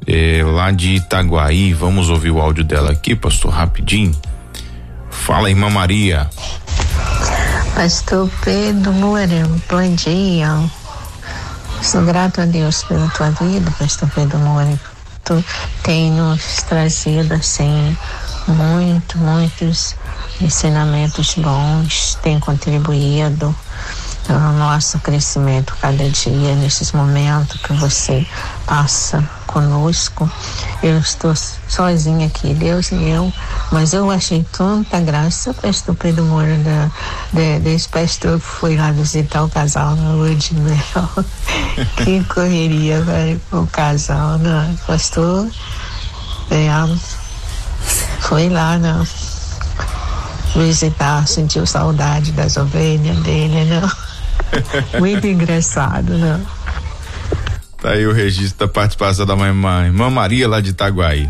é, 0.07 0.43
lá 0.43 0.71
de 0.71 0.95
Itaguaí, 0.95 1.73
vamos 1.73 2.09
ouvir 2.09 2.31
o 2.31 2.39
áudio 2.39 2.63
dela 2.63 2.91
aqui, 2.91 3.15
pastor, 3.15 3.51
rapidinho. 3.51 4.15
Fala, 5.09 5.49
irmã 5.49 5.69
Maria. 5.69 6.29
Pastor 7.73 8.29
Pedro 8.43 8.93
Moura, 8.93 9.49
bom 9.69 9.95
dia. 9.95 10.47
Sou 11.81 12.03
grato 12.03 12.41
a 12.41 12.45
Deus 12.45 12.83
pela 12.83 13.07
tua 13.09 13.31
vida, 13.31 13.71
Pastor 13.77 14.09
Pedro 14.13 14.37
Moura. 14.39 14.79
Tu 15.23 15.43
tem 15.83 16.11
nos 16.11 16.61
trazido, 16.63 17.33
assim, 17.33 17.97
muito, 18.47 19.17
muitos 19.17 19.95
ensinamentos 20.39 21.33
bons, 21.35 22.15
tem 22.21 22.39
contribuído 22.39 23.55
ao 24.29 24.53
nosso 24.53 24.99
crescimento 24.99 25.75
cada 25.81 26.07
dia, 26.09 26.55
nesses 26.55 26.91
momentos 26.91 27.59
que 27.61 27.73
você 27.73 28.25
passa 28.65 29.27
conosco. 29.55 30.29
Eu 30.83 30.97
estou 30.99 31.33
sozinha 31.33 32.27
aqui, 32.27 32.53
Deus 32.53 32.91
e 32.91 33.09
eu, 33.09 33.31
mas 33.71 33.93
eu 33.93 34.11
achei 34.11 34.45
tanta 34.51 34.99
graça, 34.99 35.53
pastor 35.53 35.95
Pedro 35.95 36.25
Moura, 36.25 36.57
da, 36.57 36.91
de, 37.31 37.59
desse 37.59 37.87
pastor 37.87 38.37
que 38.37 38.45
foi 38.45 38.75
lá 38.75 38.91
visitar 38.91 39.45
o 39.45 39.49
casal 39.49 39.95
na 39.95 40.11
lua 40.11 40.35
de 40.35 40.53
mel. 40.55 40.75
que 42.03 42.21
correria, 42.25 43.01
velho, 43.01 43.41
o 43.53 43.65
casal, 43.67 44.37
né? 44.39 44.75
Pastor, 44.85 45.47
é, 46.51 46.67
foi 48.19 48.49
lá, 48.49 48.77
né? 48.77 49.07
Visitar, 50.53 51.25
sentiu 51.29 51.65
saudade 51.65 52.33
das 52.33 52.57
ovelhas 52.57 53.17
dele, 53.19 53.63
né? 53.63 53.89
Muito 54.99 55.25
engraçado, 55.25 56.17
né? 56.17 56.41
Tá 57.85 57.91
aí 57.91 58.07
o 58.07 58.11
registro 58.11 58.65
da 58.65 58.67
participação 58.67 59.27
da 59.27 59.35
mãe, 59.35 59.49
irmã 59.49 60.09
Maria 60.09 60.47
lá 60.47 60.59
de 60.59 60.71
Itaguaí. 60.71 61.29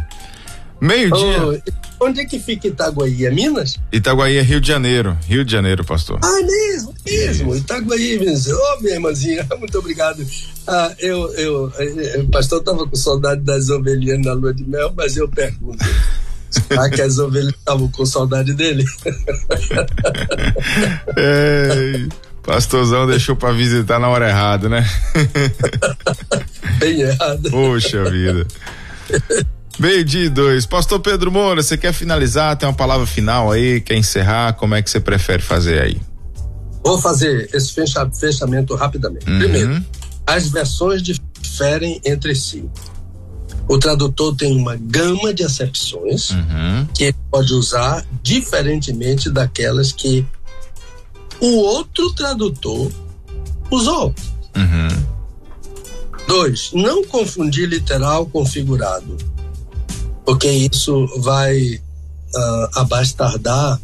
Meio-dia. 0.80 1.61
Oh, 1.99 2.06
onde 2.06 2.22
é 2.22 2.26
que 2.26 2.40
fica 2.40 2.69
Itaguaí? 2.69 3.26
É 3.26 3.30
Minas? 3.30 3.77
Itaguaí 3.91 4.38
é 4.38 4.41
Rio 4.41 4.61
de 4.61 4.69
Janeiro. 4.69 5.18
Rio 5.27 5.44
de 5.44 5.52
Janeiro, 5.52 5.84
pastor. 5.84 6.18
Ah, 6.23 6.41
mesmo, 6.41 6.95
mesmo. 7.06 7.56
Itaguaí, 7.57 8.18
Minas. 8.18 8.48
Ô, 8.48 8.57
oh, 8.57 8.82
minha 8.82 8.94
irmãzinha, 8.94 9.45
muito 9.60 9.77
obrigado. 9.77 10.26
Ah, 10.65 10.95
eu, 10.98 11.30
eu, 11.34 11.73
o 12.19 12.32
pastor 12.32 12.64
tava 12.64 12.88
com 12.88 12.95
saudade 12.95 13.41
das 13.41 13.69
ovelhinhas 13.69 14.22
na 14.22 14.32
lua 14.32 14.53
de 14.53 14.64
mel, 14.64 14.94
mas 14.95 15.18
eu 15.18 15.27
pergunto. 15.27 15.84
Será 16.49 16.90
que 16.90 17.02
as 17.02 17.18
ovelhas 17.18 17.53
estavam 17.53 17.90
com 17.90 18.06
saudade 18.06 18.53
dele? 18.53 18.86
é. 21.18 22.07
Pastorzão 22.45 23.07
deixou 23.07 23.35
para 23.35 23.51
visitar 23.51 23.99
na 23.99 24.07
hora 24.07 24.30
errada, 24.30 24.69
né? 24.69 24.88
Bem 26.77 27.01
errado. 27.01 27.49
Poxa 27.49 28.09
vida. 28.09 28.45
Meio 29.80 30.05
dia 30.05 30.30
dois. 30.30 30.65
Pastor 30.65 30.99
Pedro 30.99 31.31
Moura, 31.31 31.63
você 31.63 31.76
quer 31.76 31.91
finalizar? 31.91 32.55
Tem 32.55 32.69
uma 32.69 32.76
palavra 32.76 33.07
final 33.07 33.51
aí? 33.51 33.81
Quer 33.81 33.95
encerrar? 33.95 34.53
Como 34.53 34.76
é 34.76 34.81
que 34.81 34.89
você 34.89 34.99
prefere 34.99 35.41
fazer 35.41 35.81
aí? 35.81 35.99
Vou 36.84 37.01
fazer 37.01 37.49
esse 37.51 37.73
fecha, 37.73 38.07
fechamento 38.11 38.76
rapidamente. 38.76 39.27
Uhum. 39.27 39.39
Primeiro, 39.39 39.84
as 40.27 40.47
versões 40.47 41.01
diferem 41.01 41.99
entre 42.05 42.35
si. 42.35 42.69
O 43.67 43.80
tradutor 43.80 44.35
tem 44.35 44.55
uma 44.55 44.76
gama 44.76 45.34
de 45.34 45.43
acepções 45.43 46.30
uhum. 46.30 46.85
que 46.93 47.05
ele 47.05 47.15
pode 47.31 47.51
usar 47.53 48.05
diferentemente 48.22 49.31
daquelas 49.31 49.91
que 49.91 50.23
o 51.41 51.57
outro 51.57 52.14
tradutor 52.14 52.91
usou. 53.72 54.14
Uhum. 54.56 55.06
Dois, 56.28 56.72
não 56.74 57.03
confundir 57.03 57.68
literal 57.68 58.26
com 58.26 58.45
figurado, 58.45 59.18
porque 60.26 60.49
isso 60.49 61.06
vai 61.20 61.76
uh, 61.76 62.80
abastardar, 62.80 63.80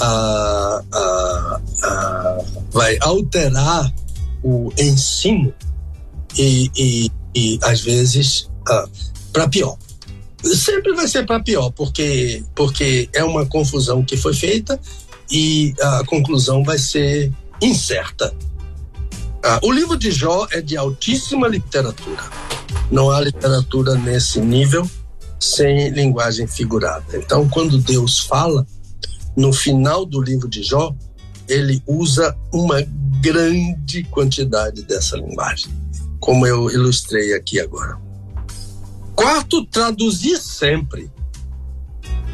uh, 0.00 0.80
uh, 0.80 2.44
vai 2.72 2.96
alterar 3.00 3.92
o 4.42 4.72
ensino 4.78 5.54
e, 6.36 6.70
e, 6.76 7.10
e 7.34 7.58
às 7.62 7.80
vezes 7.80 8.50
para 9.32 9.48
pior. 9.48 9.76
Sempre 10.42 10.94
vai 10.94 11.08
ser 11.08 11.24
para 11.26 11.40
pior, 11.40 11.70
porque, 11.70 12.44
porque 12.54 13.08
é 13.12 13.24
uma 13.24 13.46
confusão 13.46 14.04
que 14.04 14.16
foi 14.16 14.34
feita 14.34 14.78
e 15.30 15.74
a 15.80 16.04
conclusão 16.06 16.62
vai 16.62 16.78
ser 16.78 17.32
incerta. 17.60 18.34
Ah, 19.44 19.60
o 19.62 19.70
livro 19.70 19.96
de 19.96 20.10
Jó 20.10 20.46
é 20.50 20.60
de 20.60 20.76
altíssima 20.76 21.48
literatura. 21.48 22.22
Não 22.90 23.10
há 23.10 23.20
literatura 23.20 23.94
nesse 23.94 24.40
nível 24.40 24.88
sem 25.38 25.90
linguagem 25.90 26.46
figurada. 26.46 27.16
Então, 27.16 27.48
quando 27.48 27.78
Deus 27.78 28.18
fala, 28.18 28.66
no 29.36 29.52
final 29.52 30.04
do 30.04 30.20
livro 30.20 30.48
de 30.48 30.62
Jó, 30.62 30.94
ele 31.48 31.82
usa 31.86 32.36
uma 32.52 32.82
grande 33.20 34.02
quantidade 34.04 34.82
dessa 34.82 35.16
linguagem, 35.16 35.72
como 36.20 36.46
eu 36.46 36.70
ilustrei 36.70 37.34
aqui 37.34 37.60
agora. 37.60 37.98
Quarto, 39.14 39.64
traduzir 39.66 40.38
sempre. 40.38 41.10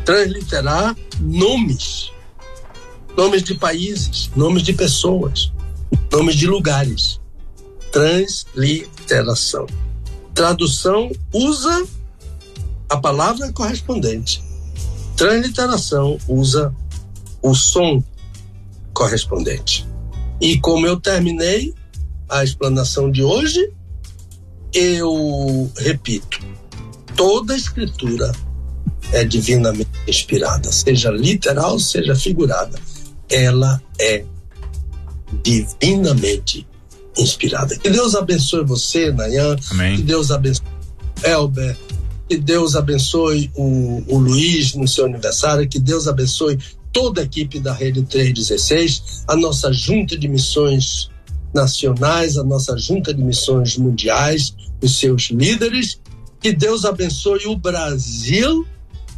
Transliterar 0.05 0.97
nomes. 1.21 2.12
Nomes 3.17 3.43
de 3.43 3.55
países, 3.55 4.31
nomes 4.35 4.63
de 4.63 4.73
pessoas, 4.73 5.53
nomes 6.11 6.35
de 6.35 6.47
lugares. 6.47 7.21
Transliteração. 7.91 9.67
Tradução 10.35 11.11
usa 11.33 11.87
a 12.89 12.97
palavra 12.97 13.53
correspondente. 13.53 14.43
Transliteração 15.17 16.19
usa 16.27 16.75
o 17.43 17.55
som 17.55 18.03
correspondente. 18.95 19.87
E 20.41 20.59
como 20.59 20.87
eu 20.87 20.99
terminei 20.99 21.75
a 22.29 22.43
explanação 22.43 23.11
de 23.11 23.23
hoje, 23.23 23.73
eu 24.73 25.71
repito: 25.77 26.41
toda 27.15 27.55
escritura 27.55 28.33
é 29.13 29.25
divinamente 29.25 29.91
inspirada, 30.09 30.73
seja 30.73 31.11
literal, 31.11 31.79
seja 31.79 32.17
figurada. 32.17 32.79
Ela 33.33 33.83
é 33.99 34.25
divinamente 35.43 36.67
inspirada. 37.17 37.77
Que 37.77 37.91
Deus 37.91 38.15
abençoe 38.15 38.65
você, 38.65 39.11
Nayan. 39.11 39.57
Amém. 39.71 39.97
Que 39.97 40.03
Deus 40.03 40.31
abençoe 40.31 40.67
Elber. 41.25 41.77
Que 42.29 42.37
Deus 42.37 42.77
abençoe 42.77 43.51
o, 43.55 44.03
o 44.07 44.19
Luiz 44.19 44.75
no 44.75 44.87
seu 44.87 45.07
aniversário. 45.07 45.69
Que 45.69 45.79
Deus 45.79 46.07
abençoe 46.07 46.59
toda 46.93 47.23
a 47.23 47.25
equipe 47.25 47.59
da 47.59 47.73
Rede 47.73 48.03
316, 48.03 49.25
a 49.27 49.35
nossa 49.35 49.73
junta 49.73 50.17
de 50.17 50.29
missões 50.29 51.11
nacionais, 51.55 52.37
a 52.37 52.45
nossa 52.45 52.77
junta 52.77 53.13
de 53.13 53.23
missões 53.23 53.77
mundiais, 53.77 54.55
os 54.81 54.99
seus 54.99 55.31
líderes. 55.31 56.01
Que 56.41 56.53
Deus 56.53 56.85
abençoe 56.85 57.47
o 57.47 57.57
Brasil 57.57 58.67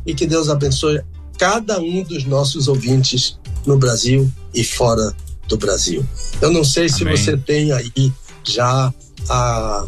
e 0.07 0.15
que 0.15 0.27
Deus 0.27 0.49
abençoe 0.49 1.01
cada 1.39 1.81
um 1.81 2.03
dos 2.03 2.24
nossos 2.24 2.69
ouvintes 2.69 3.39
no 3.66 3.78
Brasil 3.78 4.31
e 4.55 4.62
fora 4.65 5.15
do 5.49 5.57
Brasil. 5.57 6.05
Eu 6.41 6.51
não 6.53 6.65
sei 6.65 6.89
se 6.89 7.03
Amém. 7.03 7.16
você 7.16 7.36
tem 7.36 7.73
aí 7.73 8.12
já 8.45 8.93
a, 9.28 9.86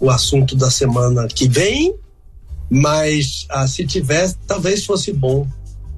o 0.00 0.10
assunto 0.10 0.54
da 0.56 0.70
semana 0.70 1.26
que 1.28 1.48
vem, 1.48 1.94
mas 2.70 3.46
ah, 3.50 3.66
se 3.66 3.86
tiver, 3.86 4.32
talvez 4.46 4.84
fosse 4.84 5.12
bom 5.12 5.46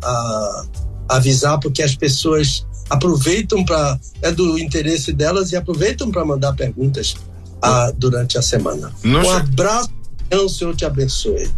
ah, 0.03 0.65
avisar, 1.09 1.59
porque 1.61 1.83
as 1.83 1.95
pessoas 1.97 2.67
aproveitam 2.91 3.65
para. 3.65 3.99
É 4.23 4.31
do 4.33 4.59
interesse 4.59 5.13
delas 5.13 5.53
e 5.53 5.57
aproveitam 5.57 6.11
para 6.11 6.25
mandar 6.25 6.53
perguntas 6.55 7.17
ah, 7.63 7.93
durante 7.97 8.37
a 8.39 8.43
semana. 8.43 8.93
Não 9.03 9.21
um 9.21 9.25
che- 9.25 9.31
abraço, 9.31 9.91
o 10.33 10.49
Senhor 10.49 10.75
te 10.75 10.85
abençoe. 10.85 11.49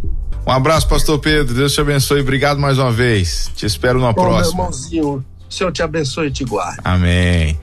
Um 0.47 0.51
abraço, 0.51 0.87
pastor 0.87 1.19
Pedro. 1.19 1.53
Deus 1.53 1.73
te 1.73 1.81
abençoe. 1.81 2.21
Obrigado 2.21 2.59
mais 2.59 2.77
uma 2.79 2.91
vez. 2.91 3.51
Te 3.55 3.65
espero 3.65 3.99
na 3.99 4.13
Bom, 4.13 4.21
meu 4.21 4.31
próxima. 4.31 4.63
irmãozinho, 4.63 5.25
o 5.49 5.53
Senhor 5.53 5.71
te 5.71 5.81
abençoe 5.81 6.27
e 6.27 6.31
te 6.31 6.45
guarde. 6.45 6.79
Amém. 6.83 7.57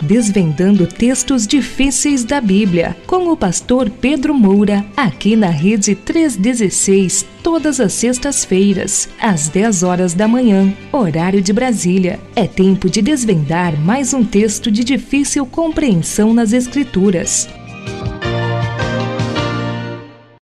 Desvendando 0.00 0.86
textos 0.86 1.48
difíceis 1.48 2.22
da 2.22 2.40
Bíblia, 2.40 2.96
com 3.08 3.28
o 3.28 3.36
pastor 3.36 3.90
Pedro 3.90 4.32
Moura, 4.32 4.84
aqui 4.96 5.34
na 5.34 5.48
Rede 5.48 5.96
316, 5.96 7.26
todas 7.42 7.80
as 7.80 7.92
sextas-feiras, 7.92 9.08
às 9.20 9.48
10 9.48 9.82
horas 9.82 10.14
da 10.14 10.28
manhã, 10.28 10.72
horário 10.92 11.42
de 11.42 11.52
Brasília. 11.52 12.20
É 12.36 12.46
tempo 12.46 12.88
de 12.88 13.02
desvendar 13.02 13.76
mais 13.80 14.14
um 14.14 14.24
texto 14.24 14.70
de 14.70 14.84
difícil 14.84 15.44
compreensão 15.44 16.32
nas 16.32 16.52
Escrituras. 16.52 17.48